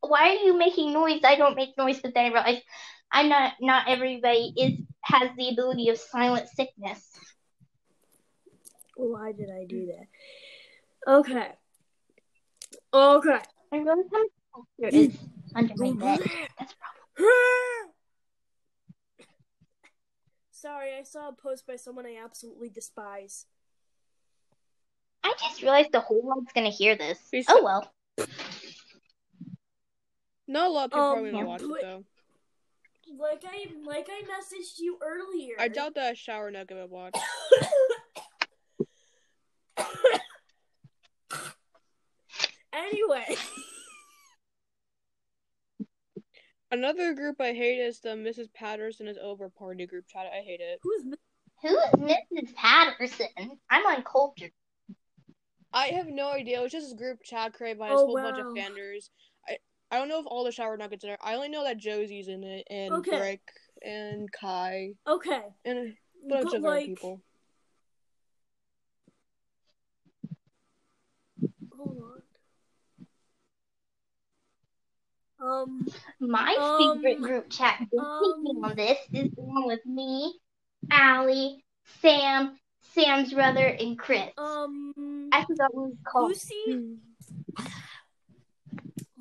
why 0.00 0.30
are 0.30 0.44
you 0.44 0.56
making 0.56 0.92
noise? 0.92 1.20
I 1.24 1.34
don't 1.34 1.56
make 1.56 1.76
noise, 1.76 2.00
but 2.00 2.14
then 2.14 2.26
I 2.26 2.28
realize 2.28 2.62
I'm 3.12 3.28
not, 3.28 3.54
not 3.60 3.88
everybody 3.88 4.52
is 4.56 4.80
has 5.02 5.30
the 5.36 5.48
ability 5.48 5.88
of 5.88 5.98
silent 5.98 6.48
sickness. 6.48 7.06
Why 8.96 9.32
did 9.32 9.50
I 9.50 9.64
do 9.66 9.86
that? 9.86 11.12
Okay. 11.12 11.48
Okay. 12.92 13.38
I 13.72 13.76
really 13.76 14.04
come 14.10 14.26
here 14.78 14.88
is 14.92 15.16
under 15.54 15.74
my 15.76 15.92
bed. 15.92 16.20
That's 16.58 16.74
probably 17.16 17.26
Sorry, 20.50 20.94
I 20.98 21.02
saw 21.04 21.28
a 21.28 21.32
post 21.32 21.66
by 21.66 21.76
someone 21.76 22.04
I 22.06 22.16
absolutely 22.22 22.68
despise. 22.68 23.46
I 25.24 25.32
just 25.40 25.62
realized 25.62 25.92
the 25.92 26.00
whole 26.00 26.22
world's 26.22 26.52
gonna 26.52 26.70
hear 26.70 26.96
this. 26.96 27.18
Please 27.30 27.46
Oh 27.48 27.62
well. 27.62 27.92
Not 30.48 30.66
a 30.66 30.70
lot 30.70 30.84
of 30.86 30.90
people 30.90 31.00
Um, 31.04 31.12
probably 31.14 31.30
gonna 31.30 31.46
watch 31.46 31.60
but- 31.60 31.70
it 31.78 31.82
though. 31.82 32.04
Like 33.18 33.42
I 33.44 33.66
like 33.84 34.08
I 34.08 34.22
messaged 34.22 34.78
you 34.78 34.96
earlier. 35.02 35.56
I 35.58 35.66
doubt 35.68 35.94
that 35.96 36.16
shower 36.16 36.48
nugget 36.50 36.76
would 36.76 36.90
watch. 36.90 37.14
anyway, 42.80 43.36
Another 46.72 47.14
group 47.14 47.40
I 47.40 47.52
hate 47.52 47.80
is 47.80 47.98
the 48.00 48.10
Mrs. 48.10 48.52
Patterson 48.54 49.08
is 49.08 49.18
over 49.20 49.48
party 49.48 49.86
group 49.86 50.04
chat. 50.06 50.26
I 50.32 50.40
hate 50.44 50.60
it. 50.60 50.78
who's 50.82 51.02
Who 51.62 51.68
is 51.76 52.16
Mrs. 52.40 52.54
Patterson? 52.54 53.26
I'm 53.68 53.86
uncultured. 53.86 54.52
I 55.72 55.88
have 55.88 56.06
no 56.06 56.28
idea. 56.30 56.60
It 56.60 56.62
was 56.62 56.72
just 56.72 56.86
this 56.90 56.98
group 56.98 57.22
chat 57.24 57.54
created 57.54 57.78
by 57.80 57.88
a 57.88 57.92
Oh, 57.94 58.06
whole 58.06 58.14
bunch 58.16 58.38
of 58.38 58.46
wow. 58.46 58.54
fanders. 58.54 59.10
I 59.48 59.58
I 59.90 59.98
don't 59.98 60.08
know 60.08 60.20
if 60.20 60.26
all 60.26 60.44
the 60.44 60.52
shower 60.52 60.76
nuggets 60.76 61.04
are. 61.04 61.18
I 61.20 61.34
only 61.34 61.48
know 61.48 61.64
that 61.64 61.78
Josie's 61.78 62.28
in 62.28 62.44
it 62.44 62.66
and 62.70 62.94
Okay. 62.94 63.18
Brick 63.18 63.40
and 63.82 64.30
Kai 64.30 64.90
okay? 65.08 65.42
and 65.64 65.78
a 65.78 65.92
bunch 66.28 66.44
But 66.44 66.54
of 66.54 66.64
other 66.64 66.74
like, 66.76 66.86
people. 66.86 67.20
hold 71.76 71.96
on. 71.98 72.22
Um, 75.40 75.88
My 76.20 76.56
Um, 76.60 76.98
favorite 76.98 77.22
group 77.22 77.50
chat 77.50 77.80
with 77.90 78.04
um, 78.04 78.64
on 78.64 78.76
this 78.76 78.98
is 79.12 79.30
the 79.36 79.42
one 79.42 79.66
with 79.66 79.84
me, 79.86 80.38
Allie, 80.90 81.64
Sam, 82.00 82.58
Sam's 82.94 83.32
brother, 83.32 83.66
and 83.66 83.98
Chris. 83.98 84.30
um, 84.36 84.92
I 85.32 85.44
forgot 85.44 85.74
what 85.74 85.84
it 85.84 85.88
was 85.88 85.98
called. 86.06 86.28
Lucy, 86.28 86.98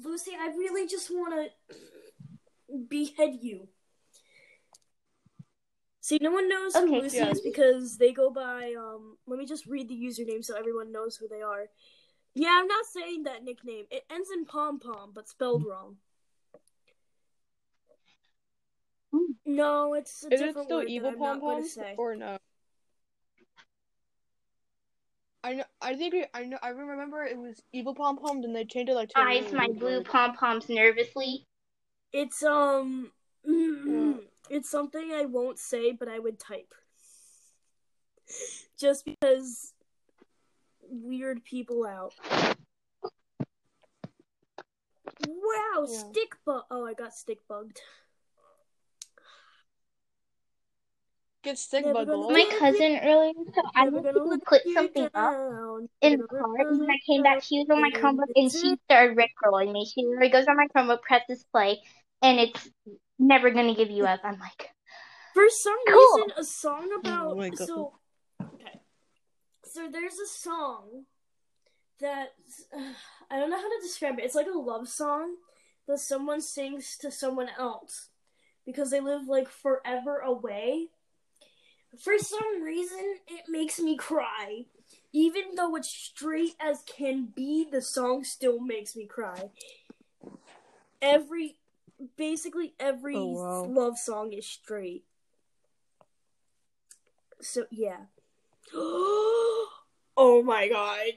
Lucy, 0.04 0.32
I 0.40 0.48
really 0.48 0.88
just 0.88 1.10
want 1.10 1.34
to 2.70 2.78
behead 2.90 3.40
you. 3.42 3.68
See, 6.02 6.18
no 6.22 6.32
one 6.32 6.50
knows 6.50 6.74
who 6.74 7.00
Lucy 7.02 7.18
Yeah. 7.18 7.30
is 7.30 7.42
because 7.42 7.98
they 7.98 8.12
go 8.12 8.30
by. 8.32 8.74
Um, 8.78 9.18
let 9.28 9.38
me 9.38 9.46
just 9.46 9.68
read 9.68 9.88
the 9.88 9.96
username 9.96 10.44
so 10.44 10.56
everyone 10.58 10.92
knows 10.92 11.16
who 11.16 11.28
they 11.28 11.42
are. 11.42 11.66
Yeah, 12.34 12.58
I'm 12.60 12.68
not 12.68 12.86
saying 12.86 13.24
that 13.24 13.44
nickname. 13.44 13.86
It 13.92 14.06
ends 14.10 14.30
in 14.34 14.46
pom 14.46 14.80
pom, 14.80 15.12
but 15.14 15.28
spelled 15.30 15.64
wrong. 15.66 15.98
Hmm. 15.98 15.98
No, 19.46 19.94
it's 19.96 20.24
a 20.24 20.34
Is 20.34 20.42
it 20.42 20.52
still 20.52 20.78
word 20.78 20.90
evil 20.90 21.12
pom 21.12 21.20
not 21.20 21.40
going 21.40 21.68
pom 21.76 21.86
or 21.98 22.16
no? 22.16 22.38
I 25.44 25.54
know. 25.54 25.64
I 25.82 25.96
think 25.96 26.14
it- 26.14 26.30
I 26.34 26.44
know. 26.44 26.60
I 26.62 26.70
remember 26.70 27.24
it 27.24 27.38
was 27.38 27.62
evil 27.72 27.96
pom 27.96 28.18
pom. 28.18 28.44
and 28.44 28.56
they 28.56 28.66
changed 28.66 28.92
it 28.92 28.96
like 28.96 29.10
to 29.10 29.20
a 29.20 29.24
Eyes 29.24 29.52
my 29.54 29.68
blue 29.68 30.04
pom 30.04 30.36
poms 30.36 30.70
nervously. 30.70 31.46
It's 32.12 32.44
um, 32.44 33.12
it's 34.50 34.70
something 34.70 35.12
I 35.14 35.26
won't 35.26 35.58
say, 35.58 35.92
but 35.92 36.08
I 36.10 36.20
would 36.20 36.40
type. 36.40 36.74
Just 38.78 39.06
because 39.06 39.74
weird 40.82 41.44
people 41.44 41.86
out. 41.86 42.14
Wow, 45.28 45.86
Yeah. 45.88 45.98
stick 45.98 46.36
bug. 46.46 46.64
Oh, 46.70 46.86
I 46.86 46.94
got 46.94 47.14
stick 47.14 47.40
bugged. 47.48 47.80
Get 51.44 51.58
stick 51.58 51.86
Never 51.86 52.06
bug. 52.06 52.08
gonna. 52.08 52.34
My 52.34 52.46
cousin 52.58 53.00
earlier, 53.02 53.32
so 53.56 53.62
I 53.76 53.86
Never 53.86 53.96
went 53.96 54.06
gonna 54.08 54.20
to 54.20 54.24
let 54.26 54.44
put 54.46 54.62
something 54.74 55.10
up 55.14 55.34
in 56.02 56.18
the 56.18 56.28
car, 56.28 56.68
and 56.68 56.80
when 56.80 56.90
I 56.90 56.98
came 57.06 57.24
back, 57.24 57.44
she 57.44 57.60
was 57.60 57.68
on 57.72 57.82
my 57.82 57.92
Chromebook, 57.92 58.32
and 58.36 58.52
she 58.52 58.76
started 58.86 59.18
rickrolling 59.18 59.72
me. 59.72 59.86
She 59.86 60.06
literally 60.06 60.30
goes 60.30 60.48
on 60.48 60.58
my 60.58 60.68
Chromebook, 60.76 61.02
presses 61.02 61.46
play, 61.52 61.80
and 62.22 62.40
it's 62.40 62.70
never 63.18 63.52
gonna 63.52 63.76
give 63.76 63.90
you 63.90 64.06
up. 64.06 64.20
I'm 64.24 64.38
like, 64.40 64.70
For 65.34 65.46
some 65.50 65.78
Cool. 65.88 65.98
reason, 65.98 66.34
a 66.38 66.44
song 66.44 66.90
about 67.00 67.38
my 67.38 67.50
God. 67.50 67.68
so 67.68 67.94
okay. 68.56 68.80
So 69.64 69.90
there's 69.90 70.20
a 70.20 70.28
song 70.28 71.06
that 72.02 72.34
I 73.32 73.40
don't 73.40 73.50
know 73.50 73.58
how 73.58 73.70
to 73.70 73.82
describe 73.82 74.20
it. 74.20 74.26
It's 74.26 74.36
like 74.36 74.48
a 74.48 74.58
love 74.58 74.90
song 74.90 75.36
that 75.88 76.00
someone 76.00 76.42
sings 76.42 76.98
to 76.98 77.12
someone 77.12 77.50
else 77.58 78.10
because 78.66 78.92
they 78.92 79.00
live 79.00 79.28
like 79.28 79.48
forever 79.50 80.18
away. 80.20 80.88
For 81.98 82.18
some 82.20 82.62
reason, 82.62 83.16
it 83.28 83.46
makes 83.50 83.80
me 83.80 83.98
cry. 83.98 84.66
Even 85.12 85.56
though 85.56 85.76
it's 85.76 85.90
straight 85.90 86.56
as 86.60 86.84
can 86.84 87.26
be, 87.36 87.66
the 87.70 87.82
song 87.82 88.24
still 88.24 88.60
makes 88.60 88.96
me 88.96 89.06
cry. 89.06 89.50
Every 91.02 91.58
basically 92.16 92.74
every 92.80 93.16
Oh, 93.16 93.26
wow. 93.26 93.64
love 93.64 93.98
song 93.98 94.34
is 94.34 94.46
straight. 94.46 95.04
So 97.42 97.66
yeah. 97.72 98.06
oh 98.74 100.44
my 100.46 100.68
god. 100.68 101.14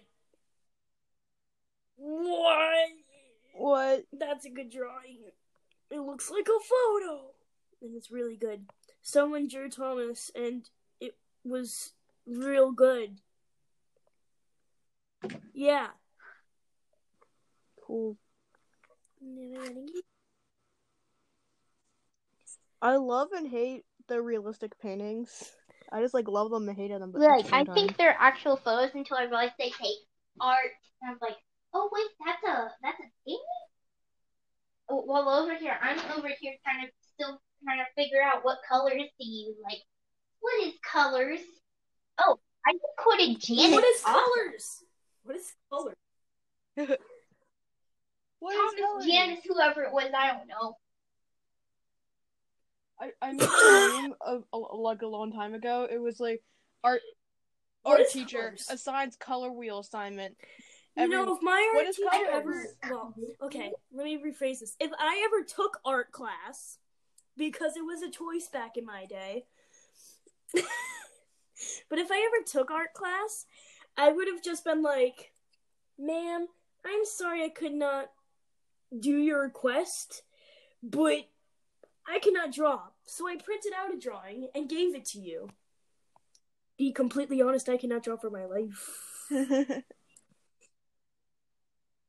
What? 1.97 2.89
What? 3.55 4.05
That's 4.13 4.47
a 4.47 4.51
good 4.51 4.71
drawing. 4.71 5.19
It 5.91 6.01
looks 6.01 6.31
like 6.31 6.49
a 6.49 6.61
photo. 6.65 7.21
And 7.83 7.95
it's 7.95 8.11
really 8.11 8.37
good. 8.37 8.65
Someone 9.03 9.49
drew 9.49 9.69
Thomas 9.69 10.31
and 10.35 10.69
it 11.01 11.17
was 11.45 11.93
real 12.27 12.71
good. 12.73 13.19
Yeah. 15.53 15.89
Cool. 17.85 18.17
I 22.81 22.97
love 22.97 23.29
and 23.33 23.49
hate 23.49 23.85
the 24.09 24.21
realistic 24.21 24.79
paintings. 24.81 25.53
I 25.93 26.01
just 26.01 26.15
like 26.15 26.29
love 26.29 26.51
them 26.51 26.69
and 26.69 26.77
hate 26.77 26.89
them. 26.89 27.13
But 27.13 27.21
like 27.21 27.47
the 27.47 27.55
I 27.55 27.65
think 27.65 27.97
they're 27.97 28.17
actual 28.19 28.57
photos 28.57 28.91
until 28.95 29.19
I 29.19 29.25
realize 29.25 29.51
they 29.59 29.71
take 29.71 29.99
art, 30.41 30.59
and 31.03 31.13
I'm 31.13 31.19
like, 31.21 31.37
oh 31.75 31.91
wait, 31.93 32.07
that's 32.27 32.43
a 32.45 32.71
that's 32.83 32.99
a 32.99 33.09
painting. 33.27 33.43
Oh, 34.89 35.05
Well, 35.07 35.29
over 35.29 35.55
here, 35.57 35.77
I'm 35.81 35.99
over 36.17 36.29
here 36.41 36.55
trying 36.65 36.87
to 36.87 36.93
still 37.15 37.41
trying 37.65 37.79
to 37.79 37.87
figure 37.97 38.23
out 38.23 38.45
what 38.45 38.59
colors 38.69 39.09
to 39.21 39.25
use. 39.25 39.57
Like, 39.65 39.81
what 40.41 40.67
is 40.67 40.75
colors? 40.83 41.41
Oh, 42.21 42.39
I 42.67 42.73
just 42.73 42.85
quoted 42.99 43.41
Janet. 43.41 43.73
What 43.73 43.85
is 43.85 44.01
colors? 44.03 44.85
What 45.25 45.37
is 45.37 45.53
color? 45.71 45.95
what 46.75 46.89
is 48.55 48.59
Thomas 48.59 48.75
coloring? 48.81 49.09
Janice, 49.09 49.41
whoever 49.47 49.83
it 49.83 49.93
was, 49.93 50.11
I 50.17 50.33
don't 50.33 50.49
know. 50.49 50.77
I 53.01 53.11
I 53.21 53.33
made 53.33 53.43
a 53.43 54.03
meme 54.03 54.15
of 54.21 54.45
a, 54.53 54.59
like 54.59 55.03
a 55.03 55.07
long 55.07 55.33
time 55.33 55.55
ago. 55.55 55.89
It 55.91 55.99
was 56.01 56.21
like 56.21 56.43
art 56.85 57.01
What 57.83 58.01
art 58.01 58.11
teacher 58.11 58.39
colors? 58.39 58.67
assigns 58.71 59.17
color 59.17 59.51
wheel 59.51 59.81
assignment. 59.81 60.37
You 60.97 61.09
know, 61.09 61.35
if 61.35 61.43
my 61.43 61.73
art 61.75 61.87
teacher 61.87 62.09
colors? 62.11 62.29
ever 62.33 62.67
well, 62.91 63.15
okay, 63.43 63.73
let 63.93 64.05
me 64.05 64.19
rephrase 64.19 64.61
this. 64.61 64.77
If 64.79 64.91
I 64.99 65.27
ever 65.27 65.45
took 65.45 65.79
art 65.85 66.13
class, 66.13 66.79
because 67.37 67.77
it 67.77 67.85
was 67.85 68.03
a 68.03 68.11
choice 68.11 68.49
back 68.53 68.77
in 68.77 68.85
my 68.85 69.07
day. 69.07 69.45
but 70.55 71.99
if 71.99 72.11
I 72.11 72.27
ever 72.27 72.45
took 72.45 72.71
art 72.71 72.95
class, 72.95 73.47
I 73.97 74.13
would 74.13 74.29
have 74.29 74.43
just 74.43 74.65
been 74.65 74.83
like, 74.83 75.33
"Ma'am, 75.99 76.47
I'm 76.85 77.05
sorry 77.05 77.45
I 77.45 77.49
could 77.49 77.75
not 77.75 78.11
do 78.99 79.19
your 79.19 79.43
request, 79.43 80.23
but 80.83 81.29
I 82.07 82.19
cannot 82.19 82.53
draw." 82.53 82.83
So 83.07 83.29
I 83.29 83.37
printed 83.37 83.73
out 83.77 83.95
a 83.95 83.99
drawing 83.99 84.49
and 84.55 84.69
gave 84.69 84.95
it 84.95 85.05
to 85.07 85.19
you. 85.19 85.49
Be 86.79 86.93
completely 86.93 87.41
honest, 87.41 87.69
I 87.69 87.77
cannot 87.77 88.03
draw 88.03 88.17
for 88.17 88.31
my 88.31 88.47
life. 88.47 89.29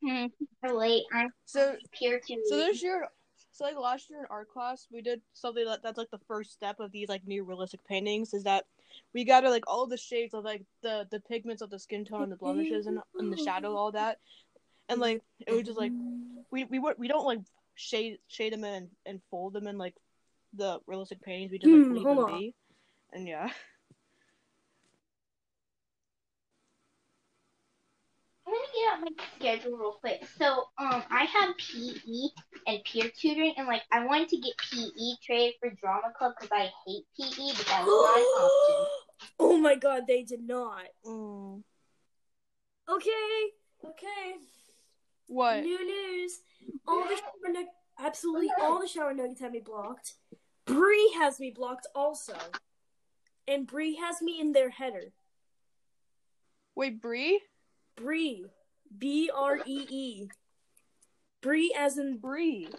Hmm, 0.04 0.26
relate. 0.64 1.04
I'm 1.14 1.30
so 1.46 1.76
here 1.92 2.20
to. 2.20 2.42
so 2.46 2.58
this 2.58 2.84
year, 2.84 3.08
so 3.54 3.63
like 3.66 3.78
last 3.78 4.10
year 4.10 4.20
in 4.20 4.26
art 4.30 4.50
class, 4.52 4.88
we 4.92 5.02
did 5.02 5.22
something 5.34 5.63
that 5.66 5.84
that's 5.84 5.98
like 5.98 6.10
the 6.12 6.20
first 6.28 6.52
step 6.52 6.80
of 6.80 6.92
these 6.92 7.08
like 7.08 7.26
new 7.28 7.44
realistic 7.44 7.86
paintings. 7.88 8.34
Is 8.34 8.44
that 8.44 8.66
we 9.13 9.24
gathered 9.24 9.52
like 9.52 9.63
all 9.68 9.86
the 9.88 9.98
shades 9.98 10.34
of 10.34 10.44
like 10.44 10.63
the 10.82 11.08
the 11.12 11.20
pigments 11.20 11.62
of 11.62 11.70
the 11.70 11.80
skin 11.80 12.04
tone, 12.04 12.24
and 12.24 12.32
the 12.32 12.36
blemishes, 12.36 12.88
and 12.88 13.00
and 13.20 13.32
the 13.32 13.38
shadow, 13.38 13.76
all 13.76 13.92
that, 13.92 14.18
and 14.89 15.00
like 15.00 15.22
it 15.48 15.52
was 15.54 15.63
just 15.66 15.78
like 15.78 15.94
we 16.52 16.66
we 16.66 16.80
we 16.80 17.08
don't 17.08 17.26
like 17.26 17.39
shade 17.76 18.18
shade 18.28 18.54
them 18.54 18.63
in 18.63 18.89
and 19.06 19.22
fold 19.30 19.54
them 19.54 19.68
in 19.68 19.78
like 19.78 19.96
the 20.56 20.80
realistic 20.88 21.22
paintings 21.22 21.52
we 21.52 21.60
just 21.60 21.74
like 21.74 21.84
Hmm, 21.84 21.96
leave 21.96 22.08
them 22.10 22.18
on. 22.20 22.32
be. 22.32 22.56
And 23.13 23.28
yeah. 23.28 23.50
I'm 28.48 28.54
gonna 28.54 28.66
get 28.73 28.73
out 28.91 29.02
my 29.02 29.08
schedule 29.36 29.78
real 29.78 29.98
quick. 30.00 30.24
So, 30.38 30.65
um, 30.78 31.04
I 31.10 31.26
have 31.26 31.56
PE 31.58 32.30
and 32.67 32.84
peer 32.84 33.12
tutoring, 33.17 33.54
and 33.58 33.67
like 33.67 33.84
I 33.91 34.06
wanted 34.06 34.30
to 34.30 34.38
get 34.38 34.54
PE 34.58 35.15
trade 35.26 35.54
for 35.60 35.69
drama 35.69 36.13
club 36.17 36.34
because 36.39 36.52
I 36.52 36.69
hate 36.86 37.06
PE, 37.19 37.54
but 37.58 37.65
that 37.67 37.86
was 37.86 38.06
not 38.06 38.17
an 38.17 38.46
option. 38.46 38.88
oh 39.39 39.58
my 39.58 39.76
god, 39.76 40.04
they 40.08 40.24
did 40.24 40.41
not. 40.41 40.86
Mm. 41.06 41.63
Okay, 42.89 43.52
okay. 43.86 44.36
What? 45.28 45.63
New 45.63 45.86
news. 45.86 46.39
All 46.88 47.04
the 47.04 47.15
shower 47.15 47.54
nug- 47.54 48.04
absolutely 48.06 48.50
all 48.62 48.80
the 48.80 48.88
shower 48.88 49.13
nuggets 49.13 49.41
have 49.41 49.52
me 49.52 49.62
blocked. 49.63 50.15
Bree 50.65 51.13
has 51.17 51.39
me 51.39 51.52
blocked 51.52 51.88
also. 51.96 52.36
And 53.48 53.67
Bree 53.67 53.96
has 53.96 54.22
me 54.22 54.39
in 54.39 54.54
their 54.54 54.69
header. 54.69 55.12
Wait, 56.76 57.02
Bree? 57.02 57.41
Bree. 57.96 58.46
B 58.97 59.29
R 59.36 59.60
E 59.65 59.86
E. 59.89 60.27
Bree 61.41 61.75
as 61.77 61.97
in 61.97 62.17
Bree. 62.17 62.69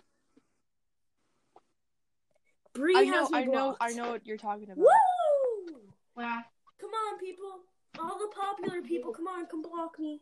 Bree 2.75 2.97
I 2.97 3.03
has 3.03 3.31
know, 3.31 3.39
me 3.39 3.39
I 3.39 3.45
know, 3.45 3.51
blocked. 3.53 3.79
I 3.81 3.93
know 3.93 4.11
what 4.11 4.27
you're 4.27 4.37
talking 4.37 4.65
about. 4.65 4.79
Woo! 4.79 4.87
Wow. 6.17 6.43
Come 6.81 6.91
on, 6.91 7.19
people. 7.19 7.61
All 7.99 8.19
the 8.19 8.29
popular 8.35 8.83
people, 8.83 9.13
come 9.13 9.29
on, 9.29 9.47
come 9.47 9.63
block 9.63 9.99
me. 10.01 10.21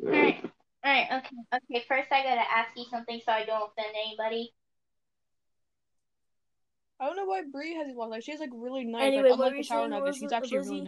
Alright. 0.00 0.44
Alright, 0.86 1.06
okay. 1.10 1.36
Okay, 1.54 1.84
first 1.88 2.12
I 2.12 2.22
gotta 2.22 2.44
ask 2.54 2.70
you 2.76 2.84
something 2.90 3.20
so 3.24 3.32
I 3.32 3.44
don't 3.44 3.62
offend 3.62 3.96
anybody. 4.06 4.52
I 7.00 7.06
don't 7.06 7.16
know 7.16 7.24
why 7.24 7.42
Bree 7.50 7.74
has 7.74 7.88
you 7.88 7.94
blocked. 7.94 8.12
Like 8.12 8.22
she 8.22 8.30
has 8.30 8.40
like 8.40 8.50
really 8.54 8.84
nice. 8.84 9.02
Anyway, 9.02 9.30
like, 9.30 9.38
what 9.38 9.48
unlike 9.48 9.62
the 9.62 9.62
shower 9.64 9.80
saying, 9.80 9.90
nuggets, 9.90 10.18
she's 10.18 10.32
actually 10.32 10.58
really 10.58 10.80
Lizzie? 10.82 10.84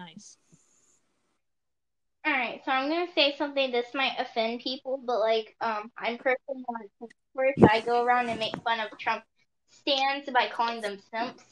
Nice. 2.27 2.35
Alright, 2.35 2.63
so 2.65 2.71
I'm 2.73 2.89
gonna 2.89 3.07
say 3.15 3.35
something 3.37 3.71
this 3.71 3.87
might 3.95 4.13
offend 4.19 4.61
people, 4.61 5.01
but 5.05 5.21
like, 5.21 5.55
um, 5.61 5.91
I'm 5.97 6.19
personally 6.19 6.65
on 6.69 7.09
first 7.37 7.63
I 7.71 7.81
go 7.81 8.05
around 8.05 8.29
and 8.29 8.39
make 8.41 8.57
fun 8.65 8.81
of 8.81 8.97
Trump 8.99 9.23
stands 9.71 10.29
by 10.31 10.49
calling 10.53 10.81
them 10.81 10.99
simps. 11.11 11.45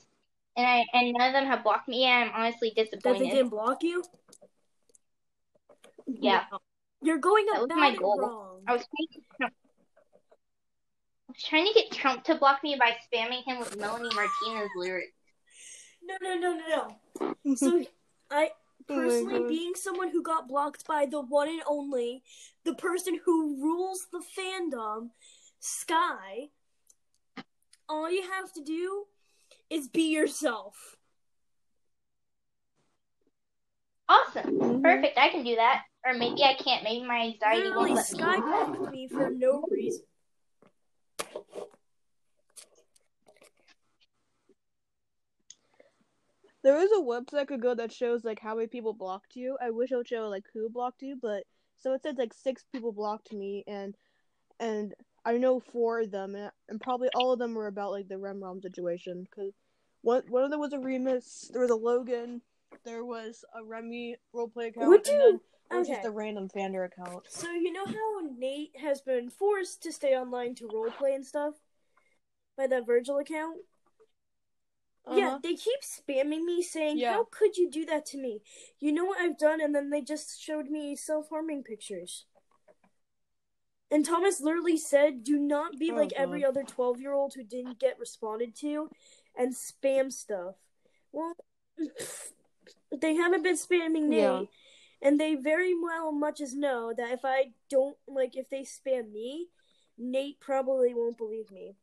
And 0.56 0.66
I 0.66 0.84
and 0.92 1.14
none 1.16 1.28
of 1.28 1.32
them 1.32 1.46
have 1.46 1.64
blocked 1.64 1.88
me 1.88 2.04
and 2.04 2.30
I'm 2.30 2.42
honestly 2.42 2.72
That 2.76 2.88
they 2.92 2.96
disappointed. 2.98 3.30
didn't 3.30 3.48
block 3.48 3.82
you? 3.82 4.02
Yeah. 6.06 6.44
You're 7.02 7.18
going 7.18 7.46
up. 7.54 7.68
That 7.68 7.76
was 7.76 7.76
my 7.76 7.94
goal. 7.96 8.18
wrong. 8.18 8.62
I 8.66 8.72
was 8.72 8.82
trying 8.82 9.06
to 9.08 9.14
get 9.14 9.24
Trump. 9.36 9.54
I 11.28 11.32
was 11.32 11.42
trying 11.42 11.66
to 11.66 11.72
get 11.74 11.90
Trump 11.92 12.24
to 12.24 12.34
block 12.36 12.62
me 12.62 12.76
by 12.78 12.92
spamming 13.12 13.44
him 13.44 13.58
with 13.58 13.76
Melanie 13.76 14.08
Martinez 14.14 14.70
lyrics. 14.76 15.12
No, 16.02 16.16
no, 16.22 16.34
no, 16.38 16.58
no, 16.58 17.28
no. 17.44 17.54
So 17.56 17.84
I 18.30 18.50
personally 18.88 19.40
God. 19.40 19.48
being 19.48 19.72
someone 19.74 20.10
who 20.10 20.22
got 20.22 20.48
blocked 20.48 20.86
by 20.86 21.06
the 21.06 21.20
one 21.20 21.48
and 21.48 21.62
only, 21.66 22.22
the 22.64 22.74
person 22.74 23.20
who 23.24 23.60
rules 23.62 24.06
the 24.12 24.22
fandom, 24.38 25.10
Sky, 25.60 26.50
all 27.88 28.10
you 28.10 28.22
have 28.22 28.52
to 28.52 28.62
do 28.62 29.06
is 29.70 29.88
be 29.88 30.12
yourself. 30.12 30.96
Awesome. 34.08 34.58
Mhm. 34.58 34.82
Perfect. 34.82 35.18
I 35.18 35.30
can 35.30 35.44
do 35.44 35.56
that. 35.56 35.84
Or 36.04 36.12
maybe 36.12 36.42
I 36.42 36.54
can't. 36.54 36.84
Maybe 36.84 37.06
my 37.06 37.20
anxiety 37.20 37.62
Literally, 37.64 37.92
won't 37.92 37.94
let 37.94 38.12
me. 38.12 38.18
Sky 38.18 38.40
blocked 38.40 38.92
me 38.92 39.08
for 39.08 39.30
no 39.30 39.64
reason. 39.70 40.04
There 46.64 46.78
is 46.80 46.90
a 46.92 47.02
website 47.02 47.38
I 47.40 47.44
could 47.44 47.60
go 47.60 47.74
that 47.74 47.92
shows 47.92 48.24
like 48.24 48.40
how 48.40 48.54
many 48.54 48.66
people 48.66 48.94
blocked 48.94 49.36
you. 49.36 49.56
I 49.62 49.70
wish 49.70 49.92
it 49.92 49.96
would 49.96 50.08
show 50.08 50.28
like 50.28 50.44
who 50.52 50.68
blocked 50.70 51.02
you, 51.02 51.16
but 51.20 51.44
so 51.78 51.92
it 51.92 52.02
said 52.02 52.16
like 52.18 52.32
six 52.32 52.64
people 52.72 52.90
blocked 52.90 53.32
me, 53.32 53.64
and 53.68 53.94
and 54.58 54.94
I 55.26 55.36
know 55.36 55.60
four 55.60 56.00
of 56.00 56.10
them, 56.10 56.34
and, 56.34 56.50
and 56.70 56.80
probably 56.80 57.08
all 57.14 57.32
of 57.34 57.38
them 57.38 57.54
were 57.54 57.66
about 57.66 57.90
like 57.92 58.08
the 58.08 58.14
Remrom 58.14 58.62
situation. 58.62 59.24
Because 59.30 59.52
one 60.00 60.22
one 60.28 60.42
of 60.44 60.50
them 60.50 60.60
was 60.60 60.72
a 60.72 60.78
Remus, 60.78 61.50
there 61.52 61.60
was 61.60 61.70
a 61.70 61.76
Logan, 61.76 62.40
there 62.84 63.04
was 63.04 63.44
a 63.54 63.62
Remy 63.62 64.16
roleplay 64.34 64.68
account, 64.68 64.88
Would 64.88 65.06
and 65.06 65.06
you- 65.06 65.18
then 65.32 65.40
there 65.70 65.78
was 65.80 65.88
Okay. 65.88 65.96
just 65.96 66.06
a 66.06 66.10
random 66.10 66.48
Fander 66.48 66.86
account. 66.86 67.24
So 67.28 67.50
you 67.50 67.72
know 67.72 67.84
how 67.84 68.20
Nate 68.38 68.74
has 68.80 69.02
been 69.02 69.28
forced 69.28 69.82
to 69.82 69.92
stay 69.92 70.16
online 70.16 70.54
to 70.56 70.68
roleplay 70.68 71.14
and 71.14 71.26
stuff 71.26 71.54
by 72.56 72.66
that 72.68 72.86
Virgil 72.86 73.18
account? 73.18 73.58
Yeah, 75.10 75.26
Uh-huh. 75.26 75.38
they 75.42 75.54
keep 75.54 75.80
spamming 75.82 76.44
me 76.44 76.62
saying, 76.62 76.98
Yeah. 76.98 77.12
"How 77.12 77.24
could 77.24 77.56
you 77.56 77.68
do 77.70 77.84
that 77.86 78.06
to 78.06 78.18
me?" 78.18 78.42
You 78.80 78.92
know 78.92 79.04
what 79.04 79.20
I've 79.20 79.38
done, 79.38 79.60
and 79.60 79.74
then 79.74 79.90
they 79.90 80.00
just 80.00 80.40
showed 80.40 80.70
me 80.70 80.96
self-harming 80.96 81.64
pictures. 81.64 82.24
And 83.90 84.04
Thomas 84.04 84.40
literally 84.40 84.76
said, 84.78 85.22
"Do 85.24 85.38
not 85.38 85.78
be 85.78 85.92
Oh, 85.92 85.96
like 85.96 86.12
every 86.14 86.44
other 86.44 86.64
twelve-year-old 86.64 87.34
who 87.34 87.44
didn't 87.44 87.78
get 87.78 87.98
responded 87.98 88.54
to, 88.56 88.90
and 89.36 89.52
spam 89.54 90.10
stuff." 90.12 90.56
Well, 91.12 91.34
they 92.90 93.14
haven't 93.14 93.42
been 93.42 93.56
spamming 93.56 94.08
Nate, 94.08 94.18
Yeah. 94.18 94.42
and 95.02 95.20
they 95.20 95.34
very 95.34 95.74
well 95.74 96.12
much 96.12 96.40
as 96.40 96.54
know 96.54 96.92
that 96.94 97.12
if 97.12 97.24
I 97.24 97.52
don't 97.68 97.96
like 98.06 98.36
if 98.36 98.48
they 98.48 98.62
spam 98.62 99.12
me, 99.12 99.48
Nate 99.98 100.40
probably 100.40 100.94
won't 100.94 101.18
believe 101.18 101.50
me. 101.50 101.76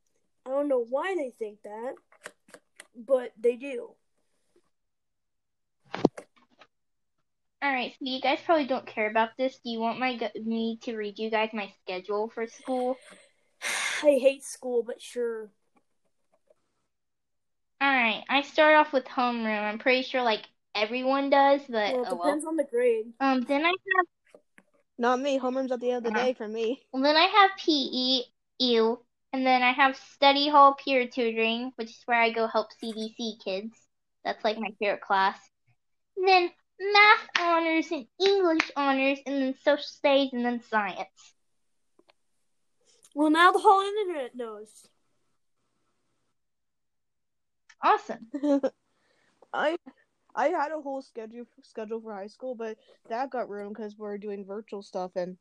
I 0.46 0.50
don't 0.50 0.68
know 0.68 0.84
why 0.84 1.16
they 1.16 1.30
think 1.30 1.62
that, 1.64 1.96
but 2.96 3.32
they 3.40 3.56
do. 3.56 3.92
All 7.64 7.72
right. 7.72 7.92
So 7.92 7.98
you 8.02 8.20
guys 8.22 8.40
probably 8.44 8.66
don't 8.66 8.88
care 8.88 9.10
about 9.10 9.30
this. 9.38 9.54
Do 9.64 9.70
you 9.70 9.80
want 9.80 10.00
my 10.00 10.20
me 10.44 10.80
to 10.84 10.96
read 10.96 11.20
you 11.20 11.30
guys 11.30 11.50
my 11.54 11.72
schedule 11.84 12.30
for 12.34 12.48
school? 12.48 12.98
I 14.04 14.18
hate 14.20 14.44
school, 14.44 14.84
but 14.84 15.00
sure. 15.02 15.50
All 17.80 17.88
right. 17.94 18.24
I 18.30 18.42
start 18.42 18.76
off 18.76 18.94
with 18.94 19.06
homeroom. 19.06 19.62
I'm 19.62 19.78
pretty 19.80 20.02
sure 20.02 20.24
like 20.24 20.42
everyone 20.74 21.30
does, 21.30 21.62
but 21.70 21.94
Well, 21.94 22.04
it 22.04 22.08
oh 22.10 22.16
well. 22.16 22.24
depends 22.24 22.46
on 22.46 22.56
the 22.58 22.64
grade. 22.64 23.14
Um. 23.20 23.42
Then 23.42 23.64
I 23.64 23.70
have 23.70 24.06
Not 24.98 25.20
me. 25.20 25.40
Homeroom's 25.40 25.72
at 25.72 25.80
the 25.80 25.92
end 25.92 26.06
of 26.06 26.14
the 26.14 26.20
Uh-huh. 26.20 26.28
day 26.28 26.34
for 26.34 26.48
me. 26.48 26.82
Well, 26.92 27.04
then 27.04 27.16
I 27.16 27.26
have 27.26 27.52
PE, 27.60 28.22
ew, 28.66 29.00
and 29.34 29.46
then 29.46 29.64
I 29.64 29.72
have 29.72 29.96
study 29.96 30.50
hall 30.50 30.76
peer 30.76 31.08
tutoring, 31.08 31.72
which 31.76 31.90
is 31.90 32.02
where 32.06 32.22
I 32.22 32.32
go 32.32 32.48
help 32.48 32.68
CDC 32.82 33.38
kids. 33.44 33.76
That's 34.24 34.44
like 34.44 34.58
my 34.58 34.72
favorite 34.80 35.02
class. 35.02 35.40
And 36.18 36.28
then 36.28 36.52
math 36.80 37.30
honors 37.40 37.92
and 37.92 38.08
English 38.20 38.72
honors, 38.76 39.20
and 39.26 39.42
then 39.42 39.56
social 39.64 39.84
studies, 39.84 40.34
and 40.34 40.46
then 40.46 40.62
science. 40.62 41.34
Well, 43.16 43.30
now 43.30 43.52
the 43.52 43.60
whole 43.60 43.82
internet 43.82 44.36
knows. 44.36 44.88
Awesome. 47.84 48.30
I 49.54 49.78
I 50.36 50.48
had 50.50 50.72
a 50.72 50.82
whole 50.82 51.02
schedule 51.02 51.46
schedule 51.64 52.02
for 52.02 52.14
high 52.14 52.28
school, 52.28 52.56
but 52.56 52.78
that 53.10 53.30
got 53.32 53.50
ruined 53.50 53.76
because 53.76 53.98
we're 53.98 54.18
doing 54.18 54.46
virtual 54.46 54.82
stuff, 54.82 55.12
and 55.16 55.38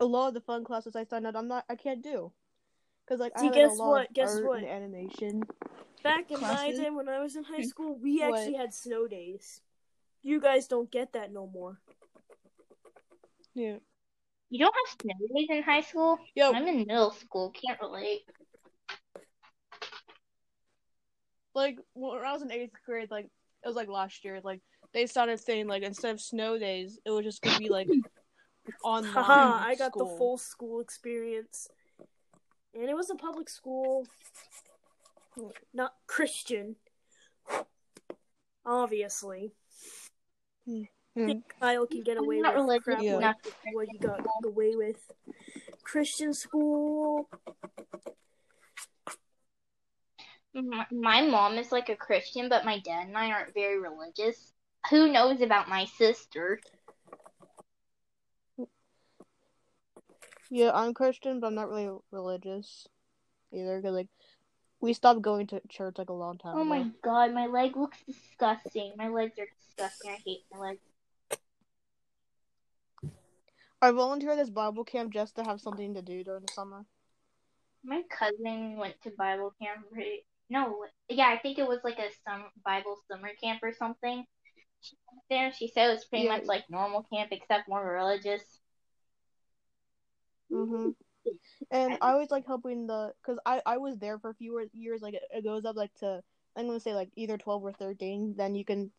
a 0.00 0.04
lot 0.04 0.28
of 0.28 0.34
the 0.34 0.40
fun 0.40 0.64
classes 0.64 0.96
I 0.96 1.04
signed 1.04 1.26
up, 1.26 1.36
I'm 1.36 1.48
not, 1.48 1.64
I 1.68 1.76
can't 1.76 2.02
do, 2.02 2.32
because 3.06 3.20
like 3.20 3.32
I 3.36 3.40
See, 3.40 3.46
have 3.46 3.54
like, 3.54 3.62
guess 3.62 3.78
a 3.78 3.82
lot 3.82 3.88
what? 3.90 4.08
of 4.08 4.14
Guess 4.14 4.36
art 4.36 4.44
what? 4.44 4.58
and 4.58 4.68
animation. 4.68 5.42
Back 6.02 6.30
in 6.30 6.38
Classes? 6.38 6.78
my 6.78 6.84
day 6.84 6.90
when 6.90 7.08
I 7.08 7.20
was 7.20 7.36
in 7.36 7.44
high 7.44 7.56
hmm. 7.58 7.62
school, 7.62 7.98
we 8.00 8.20
What? 8.20 8.38
actually 8.40 8.56
had 8.56 8.74
snow 8.74 9.06
days. 9.06 9.60
You 10.22 10.40
guys 10.40 10.66
don't 10.66 10.90
get 10.90 11.12
that 11.14 11.32
no 11.32 11.46
more. 11.46 11.80
Yeah, 13.54 13.76
You 14.50 14.58
don't 14.60 14.74
have 14.74 14.96
snow 15.00 15.26
days 15.34 15.46
in 15.50 15.62
high 15.62 15.82
school? 15.82 16.18
yo, 16.34 16.52
I'm 16.52 16.66
in 16.66 16.86
middle 16.86 17.12
school. 17.12 17.50
Can't 17.50 17.80
relate. 17.80 18.22
like 21.54 21.76
when 21.94 22.24
I 22.24 22.32
was 22.32 22.42
in 22.42 22.50
eighth 22.50 22.72
grade, 22.86 23.10
like 23.10 23.26
it 23.26 23.66
was 23.66 23.76
like 23.76 23.88
last 23.88 24.24
year, 24.24 24.40
like 24.42 24.60
they 24.92 25.06
started 25.06 25.38
saying 25.40 25.66
like 25.66 25.82
instead 25.82 26.12
of 26.14 26.20
snow 26.20 26.58
days, 26.58 26.98
it 27.04 27.10
was 27.10 27.24
just 27.24 27.42
gonna 27.42 27.58
be 27.58 27.68
like 27.68 27.88
online. 28.84 29.12
Haha, 29.12 29.64
I 29.66 29.74
got 29.74 29.92
the 29.92 30.06
full 30.18 30.38
school 30.38 30.80
experience. 30.80 31.68
And 32.74 32.88
it 32.88 32.96
was 32.96 33.10
a 33.10 33.14
public 33.14 33.48
school. 33.48 34.06
Not 35.72 35.94
Christian. 36.06 36.76
Obviously. 38.64 39.52
Hmm. 40.66 40.82
think 41.14 41.54
Kyle 41.60 41.86
can 41.86 42.02
get 42.02 42.16
away 42.16 42.40
not 42.40 42.54
with 42.54 42.64
religious 42.64 42.84
crap 42.84 43.02
Yeah. 43.02 43.16
like 43.16 43.36
what 43.72 43.88
he 43.90 43.98
got 43.98 44.24
away 44.44 44.76
with. 44.76 45.10
Christian 45.82 46.32
school. 46.32 47.28
My, 50.54 50.86
my 50.90 51.22
mom 51.22 51.56
is 51.58 51.72
like 51.72 51.88
a 51.88 51.96
Christian, 51.96 52.48
but 52.48 52.64
my 52.64 52.78
dad 52.78 53.08
and 53.08 53.16
I 53.16 53.30
aren't 53.30 53.54
very 53.54 53.78
religious. 53.78 54.52
Who 54.90 55.10
knows 55.10 55.40
about 55.40 55.68
my 55.68 55.86
sister? 55.86 56.60
Yeah, 60.54 60.70
I'm 60.74 60.92
Christian, 60.92 61.40
but 61.40 61.46
I'm 61.46 61.54
not 61.54 61.70
really 61.70 61.88
religious 62.10 62.86
either. 63.54 63.80
Cause 63.80 63.94
like 63.94 64.08
We 64.80 64.92
stopped 64.92 65.22
going 65.22 65.46
to 65.48 65.62
church 65.70 65.96
like 65.96 66.10
a 66.10 66.12
long 66.12 66.36
time 66.36 66.54
Oh 66.56 66.60
ago. 66.60 66.64
my 66.68 66.90
god, 67.02 67.32
my 67.32 67.46
leg 67.46 67.74
looks 67.76 67.98
disgusting. 68.06 68.92
My 68.98 69.08
legs 69.08 69.38
are 69.38 69.46
disgusting. 69.66 70.10
I 70.10 70.18
hate 70.26 70.44
my 70.52 70.58
legs. 70.58 70.80
I 73.80 73.90
volunteered 73.90 74.38
this 74.38 74.50
Bible 74.50 74.84
camp 74.84 75.12
just 75.12 75.34
to 75.36 75.42
have 75.44 75.60
something 75.60 75.94
to 75.94 76.02
do 76.02 76.22
during 76.22 76.42
the 76.44 76.52
summer. 76.52 76.84
My 77.82 78.02
cousin 78.10 78.76
went 78.76 79.00
to 79.02 79.10
Bible 79.16 79.54
camp. 79.60 79.86
right- 79.90 80.24
No, 80.50 80.84
yeah, 81.08 81.28
I 81.28 81.38
think 81.38 81.58
it 81.58 81.66
was 81.66 81.80
like 81.82 81.98
a 81.98 82.10
some 82.28 82.44
Bible 82.62 82.96
summer 83.10 83.30
camp 83.42 83.60
or 83.62 83.72
something. 83.72 84.26
She 84.82 84.96
went 85.10 85.22
there. 85.30 85.52
She 85.52 85.66
said 85.68 85.88
it 85.88 85.94
was 85.94 86.04
pretty 86.04 86.26
Yeah. 86.26 86.36
much 86.36 86.44
like 86.44 86.68
normal 86.68 87.04
camp 87.04 87.32
except 87.32 87.68
more 87.68 87.84
religious. 87.84 88.60
Hmm 90.52 90.90
And 91.70 91.98
I 92.02 92.12
always 92.12 92.30
like 92.30 92.46
helping 92.46 92.86
the, 92.86 93.12
cause 93.26 93.38
I 93.46 93.62
I 93.66 93.78
was 93.78 93.98
there 93.98 94.18
for 94.18 94.30
a 94.30 94.34
few 94.34 94.68
years. 94.74 95.02
Like 95.02 95.14
it, 95.14 95.24
it 95.32 95.44
goes 95.44 95.64
up 95.64 95.76
like 95.76 95.94
to 96.00 96.22
I'm 96.56 96.66
gonna 96.66 96.80
say 96.80 96.94
like 96.94 97.10
either 97.16 97.38
twelve 97.38 97.64
or 97.64 97.72
thirteen. 97.72 98.34
Then 98.36 98.54
you 98.54 98.64
can 98.64 98.90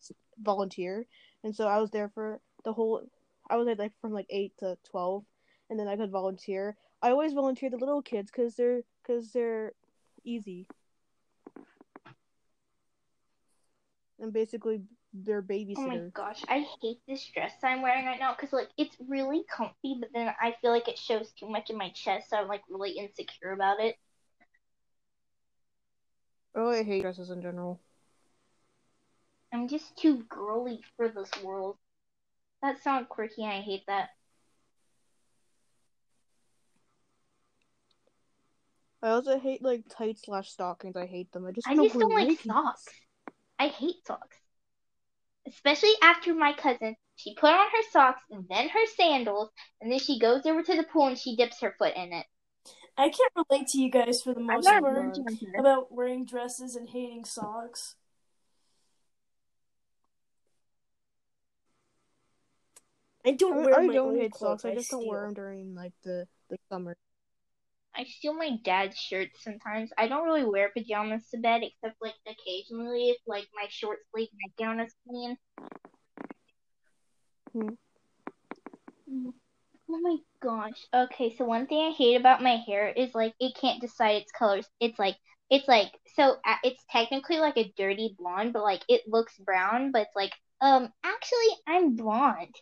volunteer. 0.41 1.05
And 1.43 1.55
so 1.55 1.67
I 1.67 1.79
was 1.79 1.91
there 1.91 2.09
for 2.09 2.39
the 2.65 2.73
whole. 2.73 3.03
I 3.49 3.57
was 3.57 3.67
like 3.77 3.93
from 4.01 4.13
like 4.13 4.27
eight 4.29 4.53
to 4.59 4.77
twelve, 4.89 5.25
and 5.69 5.79
then 5.79 5.87
I 5.87 5.97
could 5.97 6.11
volunteer. 6.11 6.77
I 7.01 7.11
always 7.11 7.33
volunteer 7.33 7.69
the 7.69 7.77
little 7.77 8.01
kids 8.01 8.31
because 8.31 8.55
they're 8.55 8.81
because 9.03 9.31
they're 9.33 9.73
easy. 10.25 10.67
And 14.19 14.33
basically, 14.33 14.83
they're 15.13 15.45
Oh 15.75 15.87
my 15.87 16.01
gosh, 16.13 16.43
I 16.47 16.65
hate 16.81 16.99
this 17.07 17.25
dress 17.33 17.53
I'm 17.63 17.81
wearing 17.81 18.05
right 18.05 18.19
now 18.19 18.33
because 18.33 18.53
like 18.53 18.69
it's 18.77 18.95
really 19.07 19.43
comfy, 19.49 19.97
but 19.99 20.09
then 20.13 20.33
I 20.41 20.55
feel 20.61 20.71
like 20.71 20.87
it 20.87 20.97
shows 20.97 21.31
too 21.39 21.47
much 21.47 21.69
in 21.69 21.77
my 21.77 21.89
chest, 21.89 22.29
so 22.29 22.37
I'm 22.37 22.47
like 22.47 22.61
really 22.69 22.91
insecure 22.91 23.51
about 23.51 23.79
it. 23.79 23.95
Oh, 26.55 26.69
I 26.69 26.83
hate 26.83 27.01
dresses 27.01 27.29
in 27.29 27.41
general. 27.41 27.79
I'm 29.51 29.67
just 29.67 29.95
too 29.97 30.23
girly 30.29 30.81
for 30.97 31.09
this 31.09 31.29
world. 31.43 31.77
That 32.61 32.81
sounds 32.81 33.07
quirky 33.09 33.43
and 33.43 33.51
I 33.51 33.61
hate 33.61 33.83
that. 33.87 34.09
I 39.03 39.09
also 39.09 39.37
hate 39.37 39.61
like 39.61 39.83
tight 39.89 40.17
slash 40.17 40.49
stockings. 40.49 40.95
I 40.95 41.05
hate 41.05 41.31
them. 41.33 41.45
I 41.45 41.51
just 41.51 41.67
I 41.67 41.75
just 41.75 41.99
don't 41.99 42.13
like 42.13 42.39
socks. 42.39 42.85
I 43.59 43.67
hate 43.67 44.05
socks. 44.07 44.37
Especially 45.47 45.93
after 46.01 46.33
my 46.33 46.53
cousin, 46.53 46.95
she 47.15 47.33
put 47.35 47.51
on 47.51 47.67
her 47.69 47.83
socks 47.91 48.21
and 48.29 48.45
then 48.49 48.69
her 48.69 48.85
sandals, 48.97 49.51
and 49.79 49.91
then 49.91 49.99
she 49.99 50.19
goes 50.19 50.45
over 50.45 50.63
to 50.63 50.75
the 50.75 50.83
pool 50.83 51.07
and 51.07 51.17
she 51.17 51.35
dips 51.37 51.61
her 51.61 51.73
foot 51.77 51.95
in 51.95 52.11
it. 52.13 52.25
I 52.97 53.09
can't 53.09 53.33
relate 53.49 53.67
to 53.69 53.79
you 53.81 53.89
guys 53.91 54.21
for 54.23 54.33
the 54.33 54.39
most 54.39 54.77
part 54.79 55.19
about 55.55 55.91
wearing 55.91 56.25
dresses 56.25 56.75
and 56.75 56.89
hating 56.89 57.25
socks. 57.25 57.95
I 63.25 63.31
I, 63.49 63.55
don't 63.55 63.61
mean, 63.61 63.65
wear 63.65 63.79
I 63.79 63.81
my 63.81 63.93
don't 63.93 64.15
hate 64.15 64.31
clothes, 64.31 64.63
socks. 64.63 64.65
I 64.65 64.71
just 64.71 64.89
don't 64.89 65.01
steal. 65.01 65.07
wear 65.07 65.21
them 65.23 65.33
during 65.33 65.75
like 65.75 65.93
the 66.03 66.27
the 66.49 66.57
summer. 66.69 66.95
I 67.95 68.05
steal 68.05 68.33
my 68.33 68.57
dad's 68.63 68.97
shirts 68.97 69.43
sometimes. 69.43 69.91
I 69.97 70.07
don't 70.07 70.25
really 70.25 70.45
wear 70.45 70.71
pajamas 70.75 71.29
to 71.29 71.37
bed 71.37 71.61
except 71.63 72.01
like 72.01 72.15
occasionally 72.27 73.09
if 73.09 73.17
like 73.27 73.47
my 73.53 73.67
short 73.69 73.99
sleeve 74.11 74.29
nightgown 74.41 74.79
is 74.79 74.95
clean. 75.07 75.37
Hmm. 77.51 79.29
Oh 79.89 79.99
my 79.99 80.17
gosh. 80.41 80.87
Okay, 80.93 81.35
so 81.35 81.45
one 81.45 81.67
thing 81.67 81.85
I 81.87 81.91
hate 81.91 82.15
about 82.15 82.41
my 82.41 82.55
hair 82.65 82.89
is 82.89 83.13
like 83.13 83.33
it 83.39 83.55
can't 83.59 83.81
decide 83.81 84.21
its 84.23 84.31
colors. 84.31 84.67
It's 84.79 84.97
like 84.97 85.17
it's 85.49 85.67
like 85.67 85.91
so 86.15 86.37
it's 86.63 86.83
technically 86.89 87.37
like 87.37 87.57
a 87.57 87.71
dirty 87.77 88.15
blonde, 88.17 88.53
but 88.53 88.63
like 88.63 88.83
it 88.89 89.01
looks 89.07 89.37
brown, 89.37 89.91
but 89.91 90.03
it's 90.03 90.15
like 90.15 90.31
um 90.61 90.91
actually 91.03 91.49
I'm 91.67 91.95
blonde. 91.95 92.55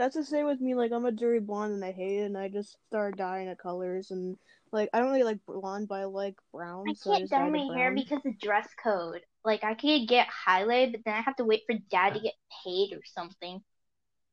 That's 0.00 0.16
the 0.16 0.24
same 0.24 0.46
with 0.46 0.62
me. 0.62 0.74
Like 0.74 0.92
I'm 0.92 1.04
a 1.04 1.12
dirty 1.12 1.40
blonde 1.40 1.74
and 1.74 1.84
I 1.84 1.92
hate 1.92 2.20
it, 2.20 2.24
and 2.24 2.38
I 2.38 2.48
just 2.48 2.78
start 2.88 3.18
dyeing 3.18 3.50
the 3.50 3.54
colors 3.54 4.10
and 4.10 4.38
like 4.72 4.88
I 4.94 4.98
don't 4.98 5.08
really 5.08 5.24
like 5.24 5.40
blonde, 5.46 5.88
but 5.88 5.96
I 5.96 6.04
like 6.04 6.36
brown. 6.54 6.88
I 6.88 6.94
so 6.94 7.12
I 7.12 7.18
can't 7.18 7.30
dye 7.30 7.50
my 7.50 7.68
hair 7.76 7.94
because 7.94 8.24
of 8.24 8.38
dress 8.40 8.66
code. 8.82 9.20
Like 9.44 9.62
I 9.62 9.74
could 9.74 10.08
get 10.08 10.26
highlighted, 10.48 10.92
but 10.92 11.00
then 11.04 11.14
I 11.16 11.20
have 11.20 11.36
to 11.36 11.44
wait 11.44 11.64
for 11.66 11.76
dad 11.90 12.14
to 12.14 12.20
get 12.20 12.32
paid 12.64 12.94
or 12.94 13.02
something. 13.04 13.60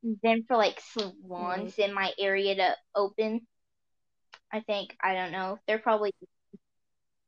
And 0.03 0.17
then 0.23 0.45
for 0.47 0.55
like 0.55 0.79
salons 0.79 1.77
in 1.77 1.93
my 1.93 2.13
area 2.17 2.55
to 2.55 2.75
open. 2.95 3.45
I 4.53 4.61
think 4.61 4.95
I 5.03 5.15
don't 5.15 5.33
know. 5.33 5.59
They're 5.67 5.79
probably 5.79 6.13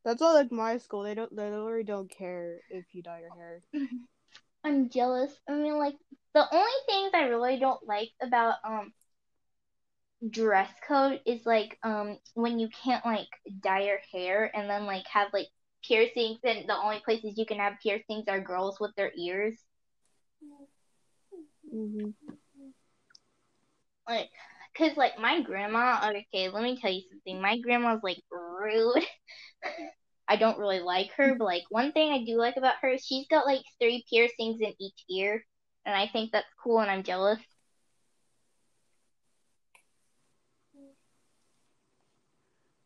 That's 0.06 0.22
all 0.22 0.34
like 0.34 0.50
my 0.50 0.78
school. 0.78 1.04
They 1.04 1.14
don't. 1.14 1.36
They 1.36 1.50
literally 1.50 1.84
don't 1.84 2.10
care 2.10 2.60
if 2.70 2.86
you 2.94 3.04
dye 3.04 3.20
your 3.20 3.32
hair. 3.38 3.62
I'm 4.64 4.89
jealous. 4.89 5.32
I 5.47 5.53
mean, 5.53 5.78
like 5.78 5.95
the 6.34 6.45
only 6.53 6.72
things 6.86 7.12
I 7.14 7.24
really 7.24 7.60
don't 7.60 7.86
like 7.88 8.12
about 8.22 8.55
um 8.64 8.93
dress 10.30 10.70
code 10.86 11.22
is 11.26 11.45
like 11.45 11.78
um 11.84 12.18
when 12.34 12.60
you 12.60 12.68
can't 12.84 13.05
like 13.05 13.30
dye 13.62 13.84
your 13.84 13.99
hair 14.12 14.51
and 14.53 14.70
then 14.70 14.86
like 14.86 15.05
have 15.07 15.30
like 15.32 15.47
piercings 15.84 16.39
and 16.43 16.68
the 16.68 16.76
only 16.76 16.99
places 16.99 17.36
you 17.38 17.45
can 17.45 17.57
have 17.57 17.74
piercings 17.82 18.26
are 18.28 18.41
girls 18.41 18.80
with 18.80 18.91
their 18.95 19.12
ears. 19.18 19.55
Mm-hmm. 21.74 22.10
Like, 24.07 24.30
cause 24.78 24.97
like 24.97 25.20
my 25.20 25.41
grandma. 25.41 26.12
Okay, 26.34 26.49
let 26.49 26.64
me 26.64 26.78
tell 26.80 26.91
you 26.91 27.03
something. 27.10 27.41
My 27.41 27.60
grandma's 27.60 28.01
like 28.03 28.18
rude. 28.32 29.03
I 30.30 30.36
don't 30.36 30.60
really 30.60 30.80
like 30.80 31.12
her, 31.14 31.34
but 31.36 31.46
like 31.46 31.64
one 31.72 31.92
thing 31.92 32.12
I 32.12 32.24
do 32.24 32.38
like 32.38 32.56
about 32.56 32.76
her 32.84 32.90
is 32.90 33.04
she's 33.04 33.26
got 33.28 33.48
like 33.48 33.64
three 33.82 34.06
piercings 34.08 34.62
in 34.62 34.74
each 34.80 35.04
ear, 35.10 35.44
and 35.88 35.96
I 35.96 36.08
think 36.08 36.32
that's 36.32 36.48
cool, 36.64 36.80
and 36.80 36.92
I'm 36.92 37.02
jealous. 37.02 37.40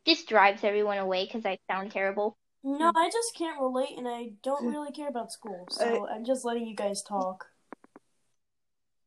Just 0.05 0.27
drives 0.29 0.63
everyone 0.63 0.99
away 0.99 1.25
because 1.25 1.45
I 1.45 1.57
sound 1.69 1.91
terrible. 1.91 2.37
No, 2.63 2.93
I 2.95 3.09
just 3.09 3.35
can't 3.37 3.59
relate, 3.59 3.97
and 3.97 4.07
I 4.07 4.31
don't 4.41 4.65
really 4.65 4.93
care 4.93 5.09
about 5.09 5.33
school, 5.33 5.67
so 5.69 6.07
I'm 6.07 6.23
just 6.23 6.45
letting 6.45 6.65
you 6.65 6.75
guys 6.75 7.03
talk. 7.03 7.45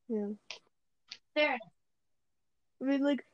Yeah. 0.08 0.28
Fair 1.34 1.48
enough. 1.48 1.60
I 2.82 2.84
mean, 2.84 3.02
like, 3.02 3.24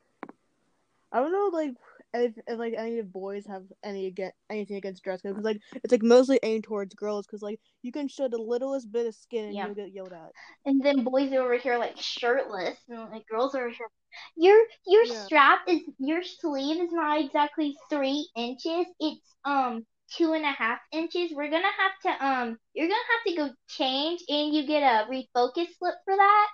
I 1.11 1.18
don't 1.18 1.32
know, 1.32 1.50
like, 1.53 1.72
if, 2.14 2.34
if 2.46 2.58
like 2.58 2.74
any 2.76 2.98
of 2.98 3.06
the 3.06 3.10
boys 3.10 3.46
have 3.46 3.64
any 3.84 4.06
against 4.06 4.36
anything 4.50 4.76
against 4.76 5.02
dress 5.02 5.22
code, 5.22 5.32
because 5.34 5.44
like 5.44 5.60
it's 5.82 5.92
like 5.92 6.02
mostly 6.02 6.38
aimed 6.42 6.64
towards 6.64 6.94
girls, 6.94 7.26
because 7.26 7.42
like 7.42 7.60
you 7.82 7.92
can 7.92 8.08
show 8.08 8.28
the 8.28 8.38
littlest 8.38 8.90
bit 8.92 9.06
of 9.06 9.14
skin 9.14 9.46
and 9.46 9.54
Yeah. 9.54 9.66
you'll 9.66 9.74
get 9.74 9.92
yelled 9.92 10.12
at. 10.12 10.32
And 10.66 10.82
then 10.82 11.04
boys 11.04 11.32
over 11.32 11.56
here 11.56 11.78
like 11.78 11.96
shirtless, 11.98 12.78
and 12.88 13.10
like 13.10 13.26
girls 13.26 13.54
over 13.54 13.68
here. 13.68 13.88
Your 14.36 14.58
your 14.86 15.04
Yeah. 15.06 15.24
strap 15.24 15.60
is 15.68 15.80
your 15.98 16.22
sleeve 16.22 16.82
is 16.82 16.92
not 16.92 17.20
exactly 17.20 17.76
three 17.88 18.28
inches. 18.36 18.86
It's 19.00 19.34
um 19.44 19.86
two 20.16 20.34
and 20.34 20.44
a 20.44 20.52
half 20.52 20.78
inches. 20.92 21.32
We're 21.32 21.50
gonna 21.50 21.64
have 21.78 21.92
to 22.18 22.26
um 22.26 22.58
you're 22.74 22.88
gonna 22.88 23.10
have 23.14 23.24
to 23.26 23.36
go 23.36 23.54
change, 23.68 24.22
and 24.28 24.54
you 24.54 24.66
get 24.66 24.82
a 24.82 25.06
refocus 25.10 25.68
slip 25.78 25.94
for 26.04 26.16
that. 26.16 26.48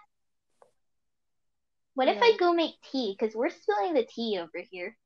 What 1.94 2.08
if 2.08 2.18
I 2.22 2.36
go 2.38 2.52
make 2.52 2.80
tea? 2.92 3.16
Cause 3.18 3.34
we're 3.34 3.50
spilling 3.50 3.94
the 3.94 4.06
tea 4.06 4.38
over 4.38 4.64
here. 4.70 4.96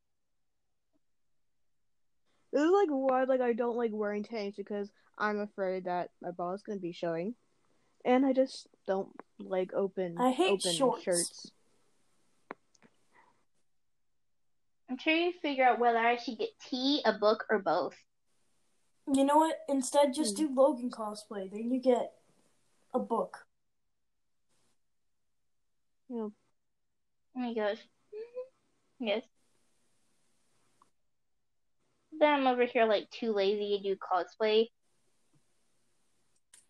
This 2.52 2.62
is 2.62 2.70
like 2.70 2.88
why 2.90 3.24
like 3.24 3.40
I 3.40 3.52
don't 3.54 3.76
like 3.76 3.90
wearing 3.92 4.24
tanks 4.24 4.56
because 4.56 4.90
I'm 5.18 5.40
afraid 5.40 5.84
that 5.84 6.10
my 6.20 6.30
ball 6.30 6.52
is 6.54 6.62
gonna 6.62 6.78
be 6.78 6.92
showing, 6.92 7.34
and 8.04 8.26
I 8.26 8.32
just 8.32 8.66
don't 8.86 9.08
like 9.38 9.72
open 9.74 10.16
I 10.18 10.30
hate 10.30 10.50
open 10.50 10.72
shorts. 10.72 11.02
shirts. 11.02 11.50
I'm 14.90 14.98
trying 14.98 15.32
to 15.32 15.38
figure 15.38 15.64
out 15.64 15.78
whether 15.78 15.96
I 15.98 16.16
should 16.16 16.36
get 16.38 16.50
tea, 16.68 17.00
a 17.06 17.14
book, 17.14 17.44
or 17.48 17.58
both. 17.58 17.96
You 19.10 19.24
know 19.24 19.36
what? 19.38 19.56
Instead, 19.68 20.12
just 20.12 20.36
Hmm. 20.36 20.44
do 20.48 20.54
Logan 20.54 20.90
cosplay. 20.90 21.50
Then 21.50 21.70
you 21.70 21.80
get 21.80 22.12
a 22.92 22.98
book. 22.98 23.38
You 26.10 26.16
know, 26.16 26.32
Oh 27.34 27.40
my 27.40 27.54
gosh. 27.54 27.78
Yes. 29.00 29.22
Then 32.22 32.34
I'm 32.34 32.46
over 32.46 32.64
here 32.64 32.84
like 32.84 33.10
too 33.10 33.32
lazy 33.32 33.76
to 33.76 33.82
do 33.82 33.96
cosplay. 33.96 34.66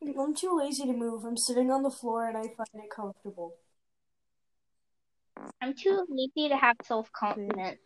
I'm 0.03 0.35
too 0.35 0.57
lazy 0.59 0.87
to 0.87 0.95
move. 0.95 1.27
I'm 1.27 1.37
sitting 1.37 1.71
on 1.71 1.83
the 1.83 1.91
floor, 1.91 2.27
and 2.27 2.39
I 2.39 2.41
find 2.41 2.83
it 2.83 2.91
comfortable. 2.91 3.57
I'm 5.61 5.75
too 5.75 6.07
lazy 6.09 6.49
to 6.49 6.57
have 6.57 6.77
self 6.83 7.13
confidence. 7.13 7.83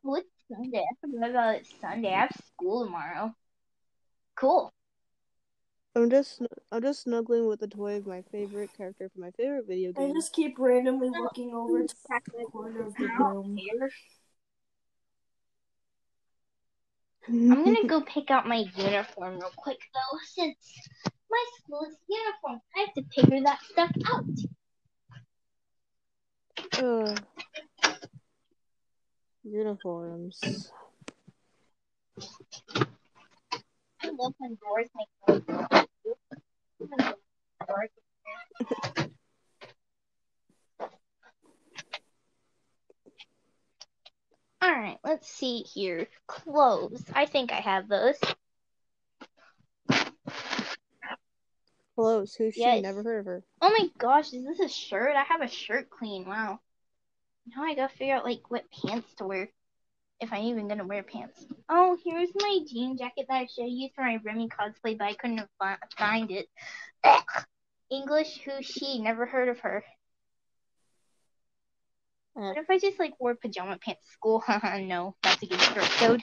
What's 0.00 0.26
Sunday? 0.50 0.78
I 0.78 1.06
forgot 1.06 1.30
about 1.30 1.54
it 1.56 1.66
Sunday. 1.78 2.14
I 2.14 2.20
have 2.20 2.32
school 2.46 2.86
tomorrow. 2.86 3.34
Cool. 4.34 4.72
I'm 5.94 6.08
just 6.08 6.40
I'm 6.70 6.80
just 6.80 7.02
snuggling 7.02 7.48
with 7.48 7.60
the 7.60 7.68
toy 7.68 7.98
of 7.98 8.06
my 8.06 8.22
favorite 8.32 8.70
character 8.74 9.10
from 9.10 9.20
my 9.20 9.30
favorite 9.32 9.66
video 9.68 9.92
game. 9.92 10.10
I 10.10 10.14
just 10.14 10.32
keep 10.32 10.58
randomly 10.58 11.10
looking 11.10 11.52
over 11.52 11.86
to 11.86 11.94
the 12.08 12.44
corner 12.50 12.86
of 12.86 12.94
the 12.94 13.08
room. 13.18 13.58
I'm 17.28 17.64
gonna 17.64 17.84
go 17.86 18.00
pick 18.00 18.30
out 18.30 18.46
my 18.46 18.64
uniform 18.76 19.38
real 19.38 19.50
quick 19.56 19.78
though, 19.94 20.18
since 20.24 20.56
my 21.30 21.44
school 21.58 21.86
is 21.88 21.96
uniform. 22.08 22.60
I 22.76 22.80
have 22.80 22.94
to 22.94 23.02
figure 23.14 23.42
that 23.44 23.60
stuff 23.70 23.90
out. 24.12 24.24
Ugh. 26.78 27.20
Uniforms. 29.44 30.70
I 34.02 34.08
love 34.08 34.34
when 34.38 34.56
doors 34.56 34.88
make 34.96 35.08
noise. 35.28 35.86
All 44.62 44.70
right, 44.70 44.98
let's 45.02 45.28
see 45.28 45.62
here. 45.62 46.06
Clothes. 46.28 47.02
I 47.12 47.26
think 47.26 47.50
I 47.50 47.56
have 47.56 47.88
those. 47.88 48.14
Clothes. 51.96 52.36
Who's 52.36 52.54
she? 52.54 52.80
Never 52.80 53.02
heard 53.02 53.18
of 53.20 53.26
her. 53.26 53.42
Oh 53.60 53.70
my 53.70 53.88
gosh, 53.98 54.32
is 54.32 54.44
this 54.44 54.60
a 54.60 54.68
shirt? 54.68 55.16
I 55.16 55.24
have 55.24 55.40
a 55.40 55.48
shirt 55.48 55.90
clean. 55.90 56.26
Wow. 56.26 56.60
Now 57.44 57.64
I 57.64 57.74
gotta 57.74 57.92
figure 57.92 58.14
out 58.14 58.24
like 58.24 58.52
what 58.52 58.62
pants 58.70 59.12
to 59.16 59.24
wear. 59.24 59.48
If 60.20 60.32
I'm 60.32 60.44
even 60.44 60.68
gonna 60.68 60.86
wear 60.86 61.02
pants. 61.02 61.44
Oh, 61.68 61.98
here's 62.04 62.30
my 62.32 62.60
jean 62.64 62.96
jacket 62.96 63.26
that 63.28 63.34
I 63.34 63.46
should 63.46 63.66
use 63.66 63.90
for 63.96 64.04
my 64.04 64.20
Remy 64.24 64.48
cosplay, 64.48 64.96
but 64.96 65.06
I 65.08 65.14
couldn't 65.14 65.40
fi- 65.58 65.76
find 65.98 66.30
it. 66.30 66.46
English, 67.90 68.40
who's 68.44 68.64
she? 68.64 69.00
Never 69.00 69.26
heard 69.26 69.48
of 69.48 69.58
her. 69.60 69.84
Uh, 72.36 72.40
What 72.40 72.56
if 72.58 72.70
I 72.70 72.78
just 72.78 72.98
like 72.98 73.12
wore 73.20 73.34
pajama 73.34 73.78
pants 73.78 74.06
to 74.06 74.12
school? 74.12 74.40
Haha, 74.46 74.78
no, 74.78 75.14
that's 75.22 75.42
against 75.42 75.74
dress 75.74 75.94
code. 75.98 76.22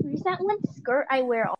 Where's 0.00 0.22
that 0.22 0.40
one 0.40 0.58
skirt 0.74 1.06
I 1.10 1.22
wear? 1.22 1.48
all- 1.48 1.58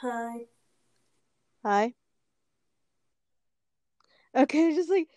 Hi. 0.00 0.46
Hi. 1.64 1.94
Okay, 4.36 4.74
just 4.76 4.90
like 4.90 5.08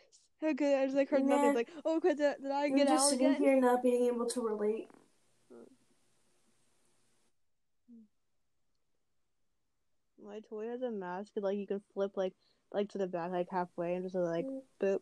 okay, 0.43 0.81
I 0.81 0.85
just 0.85 0.95
like 0.95 1.09
heard 1.09 1.23
Nah. 1.23 1.35
nothing. 1.35 1.53
Like, 1.53 1.69
oh, 1.85 1.97
okay, 1.97 2.13
did, 2.15 2.41
did 2.41 2.51
I 2.51 2.65
I'm 2.65 2.75
get 2.75 2.87
just 2.87 3.03
out 3.05 3.09
sitting 3.09 3.27
again? 3.27 3.41
here 3.41 3.59
not 3.59 3.83
being 3.83 4.05
able 4.05 4.25
to 4.27 4.41
relate. 4.41 4.89
My 10.31 10.39
toy 10.39 10.69
has 10.69 10.81
a 10.81 10.89
mask, 10.89 11.33
and, 11.35 11.43
like 11.43 11.57
you 11.57 11.67
can 11.67 11.81
flip 11.93 12.15
like 12.15 12.31
like 12.71 12.87
to 12.91 12.97
the 12.97 13.05
back 13.05 13.31
like 13.31 13.49
halfway, 13.51 13.95
and 13.95 14.05
just 14.05 14.15
like 14.15 14.45
boop. 14.81 14.99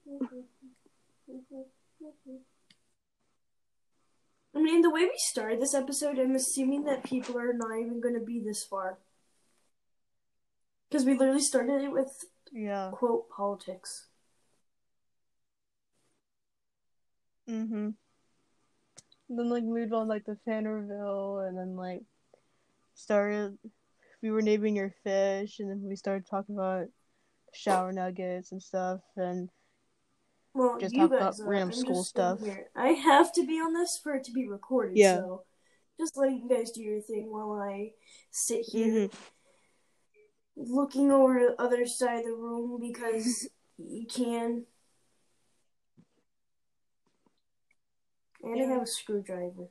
I 4.55 4.59
mean, 4.59 4.81
the 4.81 4.89
way 4.89 5.01
we 5.01 5.13
started 5.17 5.61
this 5.61 5.75
episode, 5.75 6.17
I'm 6.17 6.33
assuming 6.33 6.85
that 6.85 7.03
people 7.03 7.37
are 7.37 7.53
not 7.53 7.77
even 7.79 8.01
going 8.01 8.15
to 8.15 8.25
be 8.25 8.39
this 8.39 8.63
far. 8.63 8.97
Because 10.89 11.05
we 11.05 11.15
literally 11.15 11.41
started 11.41 11.83
it 11.83 11.91
with, 11.91 12.25
Yeah. 12.51 12.89
quote, 12.91 13.29
politics. 13.29 14.07
Mm-hmm. 17.47 17.89
Then 19.29 19.49
like 19.49 19.63
moved 19.63 19.93
on 19.93 20.07
like 20.07 20.25
the 20.25 20.37
fan 20.43 20.67
reveal, 20.67 21.37
and 21.47 21.55
then 21.55 21.75
like 21.75 22.01
started. 22.95 23.59
We 24.21 24.31
were 24.31 24.41
naming 24.41 24.75
your 24.75 24.93
fish, 25.03 25.59
and 25.59 25.69
then 25.69 25.81
we 25.81 25.95
started 25.95 26.27
talking 26.29 26.55
about 26.55 26.87
shower 27.53 27.91
nuggets 27.91 28.51
and 28.51 28.61
stuff, 28.61 28.99
and 29.15 29.49
Well, 30.53 30.77
Just 30.79 30.93
you 30.95 31.01
talk 31.07 31.11
about 31.11 31.39
are. 31.39 31.45
random 31.49 31.71
school 31.71 32.03
stuff. 32.03 32.39
Here. 32.41 32.69
I 32.75 32.89
have 32.89 33.31
to 33.33 33.45
be 33.45 33.53
on 33.59 33.73
this 33.73 33.97
for 33.97 34.15
it 34.15 34.23
to 34.25 34.31
be 34.31 34.47
recorded, 34.47 34.97
Yeah. 34.97 35.17
so 35.17 35.45
just 35.99 36.17
let 36.17 36.31
you 36.31 36.49
guys 36.49 36.71
do 36.71 36.81
your 36.81 37.01
thing 37.01 37.31
while 37.31 37.53
I 37.53 37.93
sit 38.31 38.65
here 38.65 39.09
Mhm. 39.09 39.13
looking 40.55 41.11
over 41.11 41.39
to 41.39 41.45
the 41.55 41.61
other 41.61 41.85
side 41.85 42.19
of 42.19 42.25
the 42.25 42.33
room 42.35 42.79
because 42.81 43.47
you 43.77 44.05
can. 44.05 44.65
And 48.43 48.61
I 48.61 48.65
have 48.65 48.81
a 48.83 48.87
screwdriver. 48.87 49.69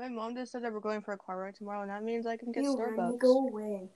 My 0.00 0.08
mom 0.08 0.34
just 0.34 0.52
said 0.52 0.64
that 0.64 0.72
we're 0.72 0.80
going 0.80 1.02
for 1.02 1.12
a 1.12 1.18
car 1.18 1.38
ride 1.38 1.54
tomorrow, 1.54 1.82
and 1.82 1.90
that 1.90 2.02
means 2.02 2.26
I 2.26 2.38
can 2.38 2.52
get 2.52 2.64
You 2.64 2.74
Starbucks. 2.74 3.18
go 3.18 3.48
away. 3.48 3.90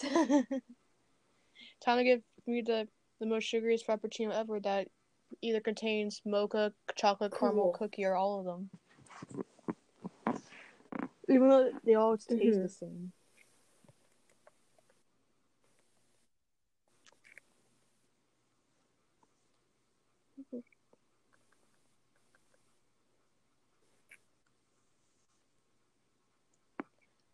Time 1.84 1.98
to 1.98 2.04
give 2.04 2.22
me 2.46 2.62
the 2.62 2.86
the 3.20 3.26
most 3.26 3.52
sugariest 3.52 3.86
frappuccino 3.86 4.32
ever 4.32 4.60
that 4.60 4.88
either 5.40 5.60
contains 5.60 6.20
mocha, 6.24 6.72
chocolate, 6.96 7.32
caramel, 7.38 7.72
cookie, 7.72 8.04
or 8.04 8.14
all 8.14 8.40
of 8.40 8.44
them. 8.44 8.70
Even 11.28 11.48
though 11.48 11.70
they 11.84 11.94
all 11.94 12.16
taste 12.16 12.58
Mhm. 12.58 12.62
the 12.62 12.68
same. 12.68 13.12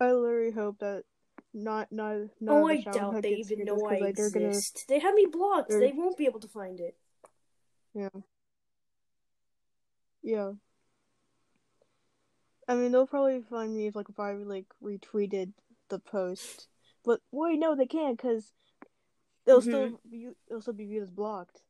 I 0.00 0.12
literally 0.12 0.50
hope 0.52 0.78
that 0.78 1.04
not 1.52 1.92
not 1.92 2.16
not 2.40 2.52
Oh, 2.52 2.66
I 2.66 2.80
doubt 2.80 3.22
they 3.22 3.34
even 3.34 3.64
know 3.64 3.84
I 3.86 3.98
like, 3.98 4.16
they're 4.16 4.30
gonna 4.30 4.46
exist. 4.46 4.86
They 4.88 4.98
have 4.98 5.14
me 5.14 5.26
blocked. 5.26 5.68
They 5.70 5.92
won't 5.92 6.16
be 6.16 6.26
able 6.26 6.40
to 6.40 6.48
find 6.48 6.80
it. 6.80 6.96
Yeah. 7.94 8.08
Yeah. 10.22 10.52
I 12.68 12.74
mean, 12.76 12.92
they'll 12.92 13.06
probably 13.06 13.42
find 13.42 13.74
me 13.74 13.88
if 13.88 13.96
like 13.96 14.08
if 14.08 14.20
I 14.20 14.34
like 14.34 14.66
retweeted 14.82 15.52
the 15.88 15.98
post, 15.98 16.68
but 17.04 17.20
wait, 17.32 17.58
no, 17.58 17.74
they 17.74 17.86
can't 17.86 18.16
because 18.16 18.52
they'll 19.44 19.60
Mhm. 19.60 19.62
still 19.62 20.00
view, 20.08 20.36
it'll 20.48 20.62
still 20.62 20.74
be 20.74 20.86
viewed 20.86 21.02
as 21.02 21.10
blocked. 21.10 21.62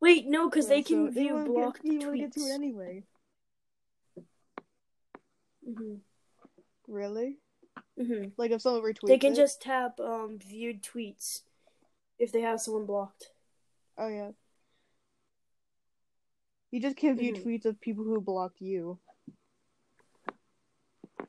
Wait, 0.00 0.26
no, 0.26 0.50
because 0.50 0.68
they 0.68 0.82
can 0.82 1.06
so 1.06 1.12
view 1.12 1.44
blocked 1.46 1.82
get, 1.82 1.92
you 1.92 2.00
won't 2.00 2.18
get 2.18 2.32
to 2.32 2.40
it 2.40 2.42
tweets. 2.42 2.54
anyway. 2.54 3.04
hmm 5.64 5.94
Really? 6.88 7.38
hmm 7.98 8.24
Like 8.36 8.50
if 8.50 8.62
someone 8.62 8.82
retweets 8.82 9.08
They 9.08 9.18
can 9.18 9.32
it? 9.32 9.36
just 9.36 9.60
tap 9.62 9.98
um 10.00 10.38
viewed 10.38 10.82
tweets 10.82 11.42
if 12.18 12.32
they 12.32 12.40
have 12.42 12.60
someone 12.60 12.86
blocked. 12.86 13.30
Oh 13.98 14.08
yeah. 14.08 14.30
You 16.70 16.80
just 16.80 16.96
can't 16.96 17.18
view 17.18 17.32
Mhm. 17.32 17.42
tweets 17.44 17.64
of 17.66 17.80
people 17.80 18.04
who 18.04 18.20
blocked 18.20 18.60
you. 18.60 18.98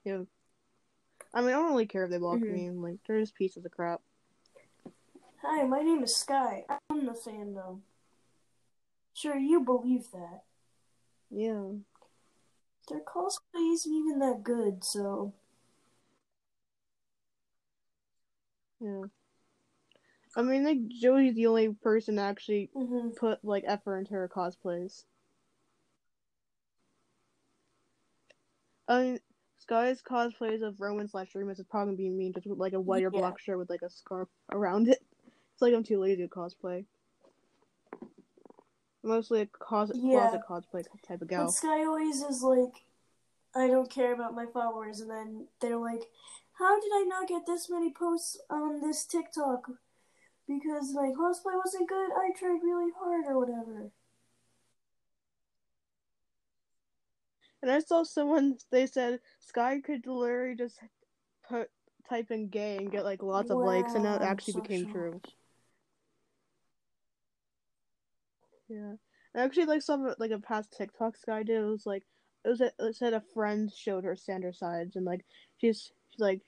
Yeah. 0.03 0.23
I 1.33 1.41
mean, 1.41 1.49
I 1.49 1.53
don't 1.53 1.69
really 1.69 1.85
care 1.85 2.05
if 2.05 2.09
they 2.11 2.17
block 2.17 2.39
Mhm. 2.39 2.49
me. 2.49 2.69
Like, 2.71 2.99
they're 3.05 3.19
just 3.19 3.35
pieces 3.35 3.65
of 3.65 3.71
crap. 3.71 4.01
Hi, 5.41 5.63
my 5.63 5.81
name 5.81 6.03
is 6.03 6.15
Sky. 6.15 6.65
I'm 6.89 7.05
the 7.05 7.11
fandom. 7.11 7.81
Sure, 9.13 9.37
you 9.37 9.59
believe 9.61 10.09
that. 10.11 10.43
Yeah. 11.29 11.73
Their 12.89 13.01
cosplay 13.01 13.73
isn't 13.73 13.93
even 13.93 14.19
that 14.19 14.43
good, 14.43 14.83
so 14.83 15.33
Yeah. 18.81 19.03
I 20.37 20.41
mean, 20.41 20.63
like 20.65 20.87
Joey's 20.89 21.35
the 21.35 21.47
only 21.47 21.69
person 21.81 22.15
to 22.17 22.21
actually 22.21 22.69
hmm 22.75 23.09
put 23.17 23.43
like 23.43 23.63
effort 23.65 23.97
into 23.97 24.13
her 24.13 24.29
cosplays. 24.33 25.05
I 28.87 29.01
mean, 29.01 29.19
Sky's 29.59 30.01
cosplays 30.01 30.61
of 30.61 30.79
Roman 30.79 31.07
slash 31.07 31.33
Remus 31.33 31.59
is 31.59 31.65
probably 31.65 31.95
being 31.95 32.17
mean 32.17 32.33
just 32.33 32.45
with 32.45 32.59
like 32.59 32.73
a 32.73 32.79
white 32.79 33.03
or 33.03 33.11
Yeah. 33.11 33.21
black 33.21 33.39
shirt 33.39 33.57
with 33.57 33.69
like 33.69 33.81
a 33.81 33.89
scarf 33.89 34.27
around 34.51 34.89
it. 34.89 35.01
It's 35.53 35.61
like 35.61 35.73
I'm 35.73 35.83
too 35.83 35.99
lazy 35.99 36.23
to 36.23 36.27
cosplay. 36.27 36.85
Mostly 39.03 39.41
a 39.41 39.45
cos- 39.45 39.91
Yeah. 39.95 40.37
closet 40.37 40.41
cosplay 40.47 40.83
type 41.07 41.21
of 41.21 41.27
But. 41.29 41.51
Sky 41.51 41.85
always 41.85 42.21
is 42.21 42.43
like, 42.43 42.83
I 43.55 43.67
don't 43.67 43.89
care 43.89 44.13
about 44.13 44.35
my 44.35 44.47
followers, 44.47 44.99
and 44.99 45.09
then 45.09 45.47
they're 45.61 45.77
like, 45.77 46.03
how 46.55 46.79
did 46.79 46.91
I 46.93 47.03
not 47.07 47.27
get 47.27 47.45
this 47.45 47.69
many 47.69 47.91
posts 47.91 48.39
on 48.49 48.81
this 48.81 49.05
TikTok? 49.05 49.69
Because 50.47 50.93
my 50.93 51.11
cosplay 51.17 51.55
wasn't 51.63 51.89
good. 51.89 52.11
I 52.11 52.31
tried 52.37 52.59
really 52.63 52.91
hard, 52.97 53.25
or 53.27 53.39
whatever. 53.39 53.91
And 57.61 57.71
I 57.71 57.79
saw 57.79 58.03
someone 58.03 58.57
they 58.71 58.85
said 58.85 59.19
Sky 59.39 59.79
could 59.83 60.05
literally 60.05 60.55
just 60.55 60.79
put 61.49 61.69
type 62.07 62.29
in 62.29 62.47
gay 62.49 62.77
and 62.77 62.91
get 62.91 63.03
like 63.03 63.23
lots 63.23 63.49
of 63.49 63.57
likes, 63.57 63.95
and 63.95 64.05
that 64.05 64.21
actually 64.21 64.53
so 64.53 64.61
became 64.61 64.83
shocked. 64.83 64.93
true. 64.93 65.21
Yeah. 68.69 68.93
I 69.35 69.43
actually 69.43 69.65
like 69.65 69.81
some 69.81 70.13
like 70.19 70.31
a 70.31 70.39
past 70.39 70.73
TikTok 70.77 71.17
Sky 71.17 71.43
did. 71.43 71.57
It 71.57 71.65
was 71.65 71.85
like 71.85 72.03
it 72.45 72.49
was 72.49 72.61
a, 72.61 72.71
it 72.79 72.95
said 72.95 73.13
a 73.13 73.23
friend 73.33 73.71
showed 73.75 74.03
her 74.03 74.15
Sanders 74.15 74.59
Sides 74.59 74.95
and 74.95 75.05
like 75.05 75.25
she's 75.57 75.91
like 76.19 76.41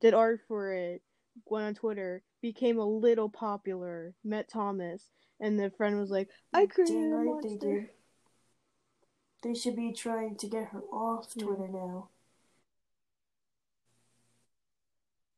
did 0.00 0.14
art 0.14 0.40
for 0.48 0.72
it, 0.74 1.02
went 1.46 1.66
on 1.66 1.74
Twitter, 1.74 2.22
became 2.42 2.78
a 2.78 2.86
little 2.86 3.28
popular, 3.28 4.14
met 4.24 4.48
Thomas, 4.48 5.10
and 5.40 5.58
the 5.58 5.70
friend 5.70 5.98
was 5.98 6.10
like, 6.10 6.30
I 6.52 6.66
created 6.66 7.12
a 7.12 7.16
right 7.16 7.40
they 7.42 7.50
monster. 7.50 7.80
did. 7.80 7.90
They 9.42 9.54
should 9.54 9.76
be 9.76 9.92
trying 9.92 10.36
to 10.38 10.48
get 10.48 10.68
her 10.70 10.80
off 10.92 11.36
Yeah. 11.36 11.44
Twitter 11.44 11.68
now. 11.68 12.08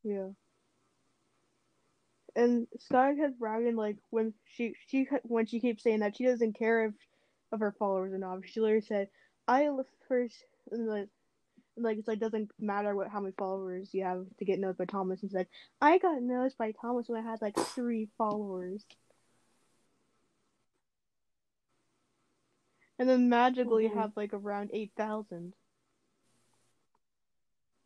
Yeah. 0.02 0.28
And 2.36 2.68
Sky 2.78 3.14
kept 3.16 3.38
bragging 3.38 3.76
like 3.76 3.96
when 4.10 4.34
she 4.44 4.74
she 4.88 5.08
when 5.22 5.46
she 5.46 5.60
keeps 5.60 5.82
saying 5.82 6.00
that 6.00 6.16
she 6.16 6.24
doesn't 6.24 6.52
care 6.58 6.86
if 6.86 6.94
of 7.52 7.60
her 7.60 7.72
followers 7.78 8.12
or 8.12 8.18
not. 8.18 8.40
She 8.46 8.60
literally 8.60 8.82
said, 8.82 9.08
"I 9.48 9.68
first 10.08 10.44
like 10.70 11.08
like 11.76 11.98
it's 11.98 12.08
like 12.08 12.18
doesn't 12.18 12.50
matter 12.58 12.94
what 12.94 13.08
how 13.08 13.20
many 13.20 13.34
followers 13.38 13.90
you 13.92 14.04
have 14.04 14.26
to 14.38 14.44
get 14.44 14.58
noticed 14.58 14.78
by 14.78 14.84
Thomas." 14.86 15.22
And 15.22 15.30
said, 15.30 15.48
"I 15.80 15.98
got 15.98 16.22
noticed 16.22 16.58
by 16.58 16.72
Thomas 16.72 17.08
when 17.08 17.24
I 17.24 17.30
had 17.30 17.42
like 17.42 17.56
three 17.56 18.08
followers." 18.18 18.84
And 22.98 23.08
then 23.08 23.28
magically 23.28 23.88
Mhm. 23.88 23.94
have 23.94 24.16
like 24.16 24.32
around 24.32 24.70
eight 24.72 24.92
thousand. 24.96 25.54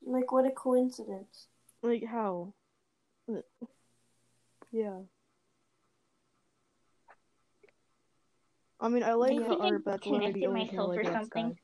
Like, 0.03 0.33
what 0.33 0.47
a 0.47 0.51
coincidence. 0.51 1.49
Like 1.83 2.05
how? 2.05 2.55
Yeah. 4.71 5.01
I 8.81 8.89
mean, 8.89 9.03
I 9.03 9.13
like 9.15 9.33
I 9.33 9.47
I 9.47 9.57
art, 9.57 9.85
but 9.85 9.91
that's 9.93 10.07
literally 10.07 10.33
the 10.33 10.41
disconnected 10.41 10.49
only 10.49 10.67
thing 10.67 10.79
I 10.79 10.89
myself 10.89 10.97
or 10.97 11.05
something. 11.19 11.59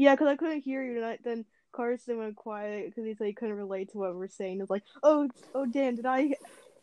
Sky. 0.00 0.04
Yeah, 0.04 0.14
because 0.14 0.28
I 0.28 0.36
couldn't 0.36 0.62
hear 0.62 0.82
you, 0.82 0.96
and 0.96 1.04
I, 1.04 1.18
then 1.22 1.44
Carson 1.72 2.18
went 2.18 2.36
quiet 2.36 2.86
because 2.86 3.04
he 3.04 3.14
said 3.14 3.26
he 3.26 3.32
couldn't 3.34 3.56
relate 3.56 3.92
to 3.92 3.98
what 3.98 4.14
we're 4.14 4.28
saying. 4.28 4.60
It's 4.60 4.70
like, 4.70 4.82
oh, 5.02 5.28
oh, 5.54 5.66
damn, 5.66 5.96
did 5.96 6.06
I, 6.06 6.28
did 6.28 6.38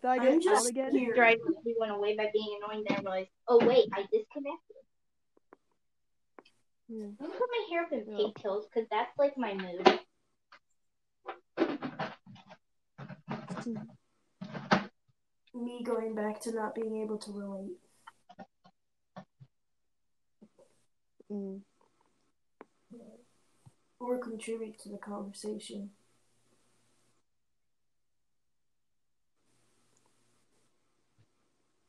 I 0.06 0.18
get 0.20 0.34
I'm 0.34 0.40
get 0.40 0.50
out 0.50 0.56
just 0.56 0.70
again? 0.70 0.96
here. 0.96 1.16
Drive 1.16 1.38
everyone 1.58 1.90
away 1.90 2.16
by 2.16 2.30
being 2.32 2.60
annoying. 2.62 2.86
Then 2.88 3.00
I 3.00 3.02
realized, 3.02 3.30
oh 3.48 3.66
wait, 3.66 3.90
I 3.94 4.02
disconnected. 4.04 4.76
Yeah. 6.90 7.06
I'm 7.06 7.16
gonna 7.28 7.32
put 7.32 7.50
my 7.52 7.68
hair 7.70 7.84
up 7.84 7.92
in 7.92 8.06
Yeah. 8.08 8.28
pigtails 8.28 8.68
because 8.74 8.88
that's 8.90 9.18
like 9.18 9.38
my 9.38 9.54
mood. 9.54 10.00
Me 15.54 15.84
going 15.84 16.14
back 16.14 16.40
to 16.42 16.54
not 16.54 16.76
being 16.76 17.02
able 17.02 17.18
to 17.18 17.32
relate. 17.32 17.78
Mm. 21.32 21.62
Or 24.00 24.18
contribute 24.20 24.80
to 24.80 24.90
the 24.90 24.98
conversation. 24.98 25.90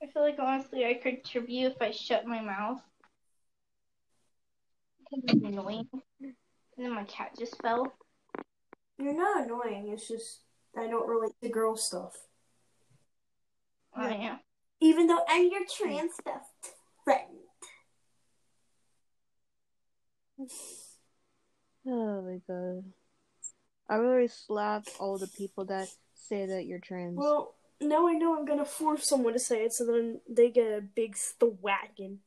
I 0.03 0.07
feel 0.07 0.23
like 0.23 0.39
honestly 0.39 0.87
I 0.87 0.95
could 0.95 1.23
contribute 1.23 1.73
if 1.73 1.83
I 1.83 1.91
shut 1.91 2.27
my 2.27 2.41
mouth. 2.41 2.81
It's 5.13 5.33
annoying. 5.33 5.89
And 6.21 6.35
then 6.77 6.95
my 6.95 7.05
cat 7.05 7.33
just 7.39 7.61
fell. 7.61 7.93
You're 8.99 9.15
not 9.15 9.45
annoying, 9.45 9.91
it's 9.93 10.09
just 10.09 10.41
I 10.77 10.87
don't 10.87 11.09
relate 11.09 11.33
to 11.43 11.49
girl 11.49 11.77
stuff. 11.77 12.15
Oh 13.97 14.09
yeah. 14.09 14.37
Even 14.81 15.07
though 15.09 15.25
I'm 15.29 15.49
your 15.51 15.65
hmm. 15.69 15.89
trans 15.89 16.13
best 16.25 16.75
friend. 17.05 17.39
Oh 21.91 22.23
my 22.23 22.41
god. 22.47 22.85
I 23.89 23.97
really 23.97 24.29
slap 24.29 24.85
all 25.01 25.17
the 25.17 25.27
people 25.29 25.65
that 25.67 25.89
say 26.15 26.45
that 26.45 26.67
you're 26.67 26.81
trans. 26.81 27.17
Well, 27.17 27.55
now 27.81 28.07
I 28.07 28.13
know 28.13 28.37
I'm 28.37 28.45
gonna 28.45 28.67
force 28.67 29.09
someone 29.09 29.33
to 29.33 29.39
say 29.39 29.65
it 29.65 29.73
so 29.73 29.87
then 29.87 30.21
they 30.29 30.51
get 30.51 30.67
a 30.67 30.83
big 30.83 31.17
thwagging. 31.17 32.19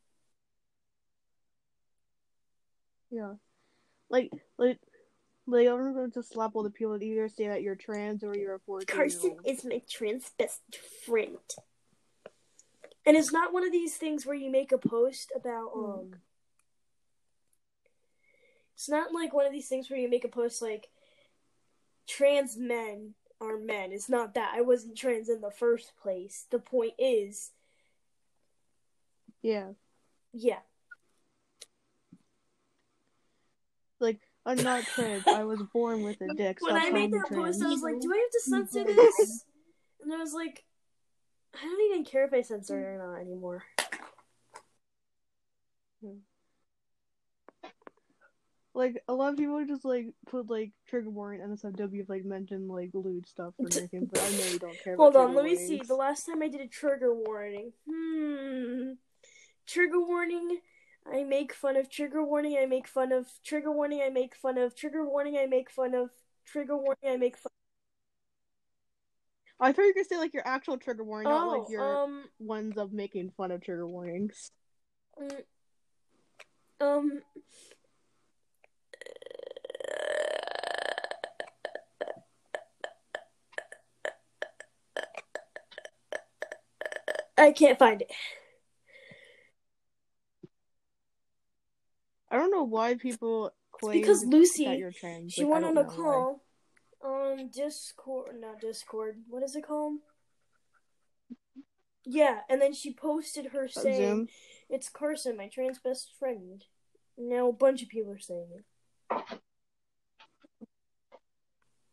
Yeah. 3.12 3.34
Like, 4.10 4.32
like, 4.58 4.80
like, 5.46 5.68
I'm 5.68 5.94
going 5.94 6.12
to 6.12 6.24
slap 6.24 6.52
all 6.56 6.64
the 6.64 6.70
people 6.70 6.94
that 6.94 7.04
either 7.04 7.30
say 7.30 7.48
that 7.48 7.62
you're 7.62 7.76
trans 7.76 8.24
or 8.24 8.36
you're 8.36 8.56
a 8.56 8.60
14 8.60 8.86
Carson 8.88 9.38
is 9.46 9.64
my 9.66 9.82
trans 9.90 10.32
best 10.40 10.62
friend. 11.06 11.38
And 13.06 13.18
it's 13.18 13.32
not 13.32 13.52
one 13.54 13.66
of 13.66 13.72
these 13.72 13.98
things 13.98 14.26
where 14.26 14.36
you 14.36 14.50
make 14.50 14.72
a 14.72 14.78
post 14.78 15.32
about 15.36 15.72
Hmm. 15.74 15.86
um 15.86 16.12
It's 18.82 18.90
not 18.90 19.14
like 19.14 19.32
one 19.32 19.46
of 19.46 19.52
these 19.52 19.68
things 19.68 19.92
where 19.92 20.00
you 20.00 20.10
make 20.10 20.26
a 20.26 20.28
post 20.28 20.60
like 20.60 20.90
trans 22.08 22.58
men 22.58 23.14
are 23.40 23.60
men. 23.60 23.92
It's 23.92 24.10
not 24.10 24.34
that. 24.34 24.54
I 24.56 24.62
wasn't 24.62 24.98
trans 24.98 25.30
in 25.30 25.40
the 25.40 25.52
first 25.52 25.94
place. 26.02 26.48
The 26.50 26.58
point 26.58 26.94
is, 26.98 27.52
Yeah. 29.44 29.74
yeah. 30.34 30.62
Like, 34.00 34.20
I'm 34.48 34.64
not 34.64 34.84
trans. 34.86 35.28
I 35.28 35.44
was 35.44 35.62
born 35.72 36.02
with 36.02 36.20
a 36.20 36.34
dick. 36.34 36.58
When 36.62 36.76
I 36.76 36.90
made 36.90 37.12
that 37.12 37.28
trans. 37.28 37.60
post, 37.60 37.64
I 37.64 37.70
was 37.70 37.84
like, 37.84 38.02
do 38.02 38.12
I 38.12 38.18
have 38.18 38.32
to 38.32 38.40
censor 38.50 38.84
this? 38.84 39.46
And 40.02 40.12
I 40.12 40.18
was 40.18 40.34
like, 40.34 40.64
I 41.54 41.64
don't 41.64 41.92
even 41.92 42.04
care 42.04 42.26
if 42.26 42.34
I 42.34 42.42
censor 42.42 42.80
it 42.80 42.96
or 42.96 42.98
not 42.98 43.22
anymore. 43.22 43.64
Like, 48.74 49.04
a 49.08 49.14
lot 49.14 49.34
of 49.34 49.38
people 49.38 49.64
just, 49.66 49.84
like, 49.84 50.08
put, 50.30 50.50
like, 50.50 50.72
trigger 50.88 51.10
warning 51.10 51.42
NSFW 51.42 52.02
if, 52.04 52.10
like, 52.10 52.24
mention, 52.24 52.70
like, 52.70 52.92
lewd 52.94 53.28
stuff 53.28 53.54
or 53.60 53.68
anything, 53.68 54.06
but 54.12 54.22
I 54.22 54.30
know 54.30 54.46
you 54.46 54.60
don't 54.60 54.84
care 54.84 54.96
Hold 54.96 55.16
on, 55.18 55.36
let 55.36 55.46
trigger 55.46 55.62
me 55.62 55.68
see. 55.68 55.82
The 55.86 55.96
last 55.96 56.26
time 56.26 56.42
I 56.42 56.48
did 56.48 56.62
a 56.62 56.68
trigger 56.68 57.14
warning. 57.14 57.74
Hmm. 57.90 58.94
Trigger 59.68 60.00
warning. 60.00 60.60
I 61.12 61.24
make 61.24 61.54
fun 61.54 61.76
of 61.76 61.90
trigger 61.90 62.24
warning. 62.24 62.58
I 62.62 62.66
make 62.66 62.88
fun 62.88 63.12
of 63.12 63.28
trigger 63.44 63.72
warning. 63.72 64.02
I 64.02 64.10
make 64.10 64.36
fun 64.36 64.58
of 64.58 64.76
trigger 64.76 65.06
warning. 65.06 65.38
I 65.38 65.48
make 65.48 65.70
fun 65.70 65.94
of 65.94 66.10
trigger 66.46 66.78
warning. 66.78 67.04
I 67.06 67.18
make 67.18 67.38
fun. 67.38 67.50
Of 69.60 69.68
I 69.68 69.72
thought 69.74 69.82
you 69.82 69.88
were 69.90 69.94
gonna 69.94 70.06
say, 70.06 70.18
like, 70.18 70.34
your 70.34 70.48
actual 70.48 70.78
trigger 70.78 71.04
warning, 71.04 71.30
not, 71.30 71.48
Oh, 71.48 71.60
like, 71.60 71.70
your 71.70 72.04
um, 72.04 72.24
ones 72.40 72.78
of 72.78 72.94
making 72.94 73.32
fun 73.32 73.52
of 73.52 73.62
trigger 73.62 73.88
warnings. 73.88 74.52
mm, 75.22 75.44
um. 76.80 77.22
I 87.42 87.52
can't 87.52 87.80
find 87.80 88.02
it. 88.02 88.12
I 92.30 92.38
don't 92.38 92.52
know 92.52 92.64
why 92.64 92.96
people 92.96 93.52
claim 93.72 94.00
because 94.00 94.22
that 94.22 94.28
Lucy, 94.30 94.64
you're 94.64 94.92
trans. 94.92 95.34
She 95.34 95.44
Like, 95.44 95.52
went 95.54 95.66
on 95.66 95.72
a 95.72 95.82
know 95.82 95.90
why. 95.90 95.96
call 95.96 96.44
on 97.02 97.50
Discord, 97.50 98.40
not 98.40 98.62
Discord. 98.62 99.18
What 99.28 99.42
is 99.44 99.56
it 99.56 99.66
called? 99.66 99.98
Yeah, 102.06 102.42
and 102.48 102.62
then 102.62 102.74
she 102.74 102.94
posted 102.94 103.48
her 103.48 103.66
Uh, 103.66 103.68
saying, 103.68 103.96
Zoom. 103.98 104.28
"It's 104.70 104.88
Carson, 104.90 105.36
my 105.36 105.48
trans 105.48 105.80
best 105.80 106.14
friend." 106.20 106.64
Now 107.18 107.50
a 107.50 107.54
bunch 107.54 107.82
of 107.84 107.90
people 107.90 108.12
are 108.12 108.18
saying 108.20 108.50
it 109.10 109.42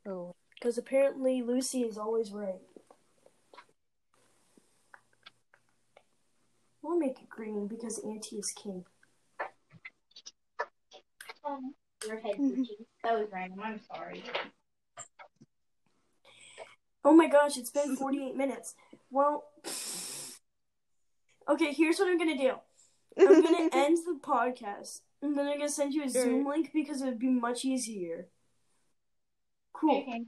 Oh. 0.07 0.34
because 0.55 0.78
apparently 0.78 1.42
Lucy 1.42 1.82
is 1.82 1.99
always 1.99 2.32
right. 2.32 2.61
We'll 6.82 6.98
make 6.98 7.20
it 7.20 7.28
green 7.28 7.66
because 7.66 7.98
Auntie 7.98 8.36
is 8.36 8.52
king. 8.52 8.84
Um, 11.44 11.74
your 12.06 12.18
head, 12.20 12.36
Gucci. 12.38 12.86
That 13.02 13.18
was 13.18 13.28
random. 13.32 13.60
I'm 13.62 13.80
sorry. 13.92 14.22
Oh 17.04 17.14
my 17.14 17.26
gosh, 17.28 17.56
it's 17.56 17.70
been 17.70 17.96
48 17.96 18.36
minutes. 18.36 18.74
Well, 19.10 19.44
okay, 21.48 21.72
here's 21.72 21.98
what 21.98 22.08
I'm 22.08 22.18
gonna 22.18 22.36
do. 22.36 22.54
I'm 23.18 23.42
gonna 23.42 23.70
end 23.72 23.98
the 23.98 24.18
podcast, 24.20 25.00
and 25.22 25.36
then 25.36 25.46
I'm 25.46 25.58
gonna 25.58 25.70
send 25.70 25.94
you 25.94 26.04
a 26.04 26.08
Zoom 26.08 26.46
link 26.46 26.70
because 26.72 27.00
it 27.00 27.06
would 27.06 27.18
be 27.18 27.30
much 27.30 27.64
easier. 27.64 28.28
Cool. 29.72 29.98
Okay. 29.98 30.24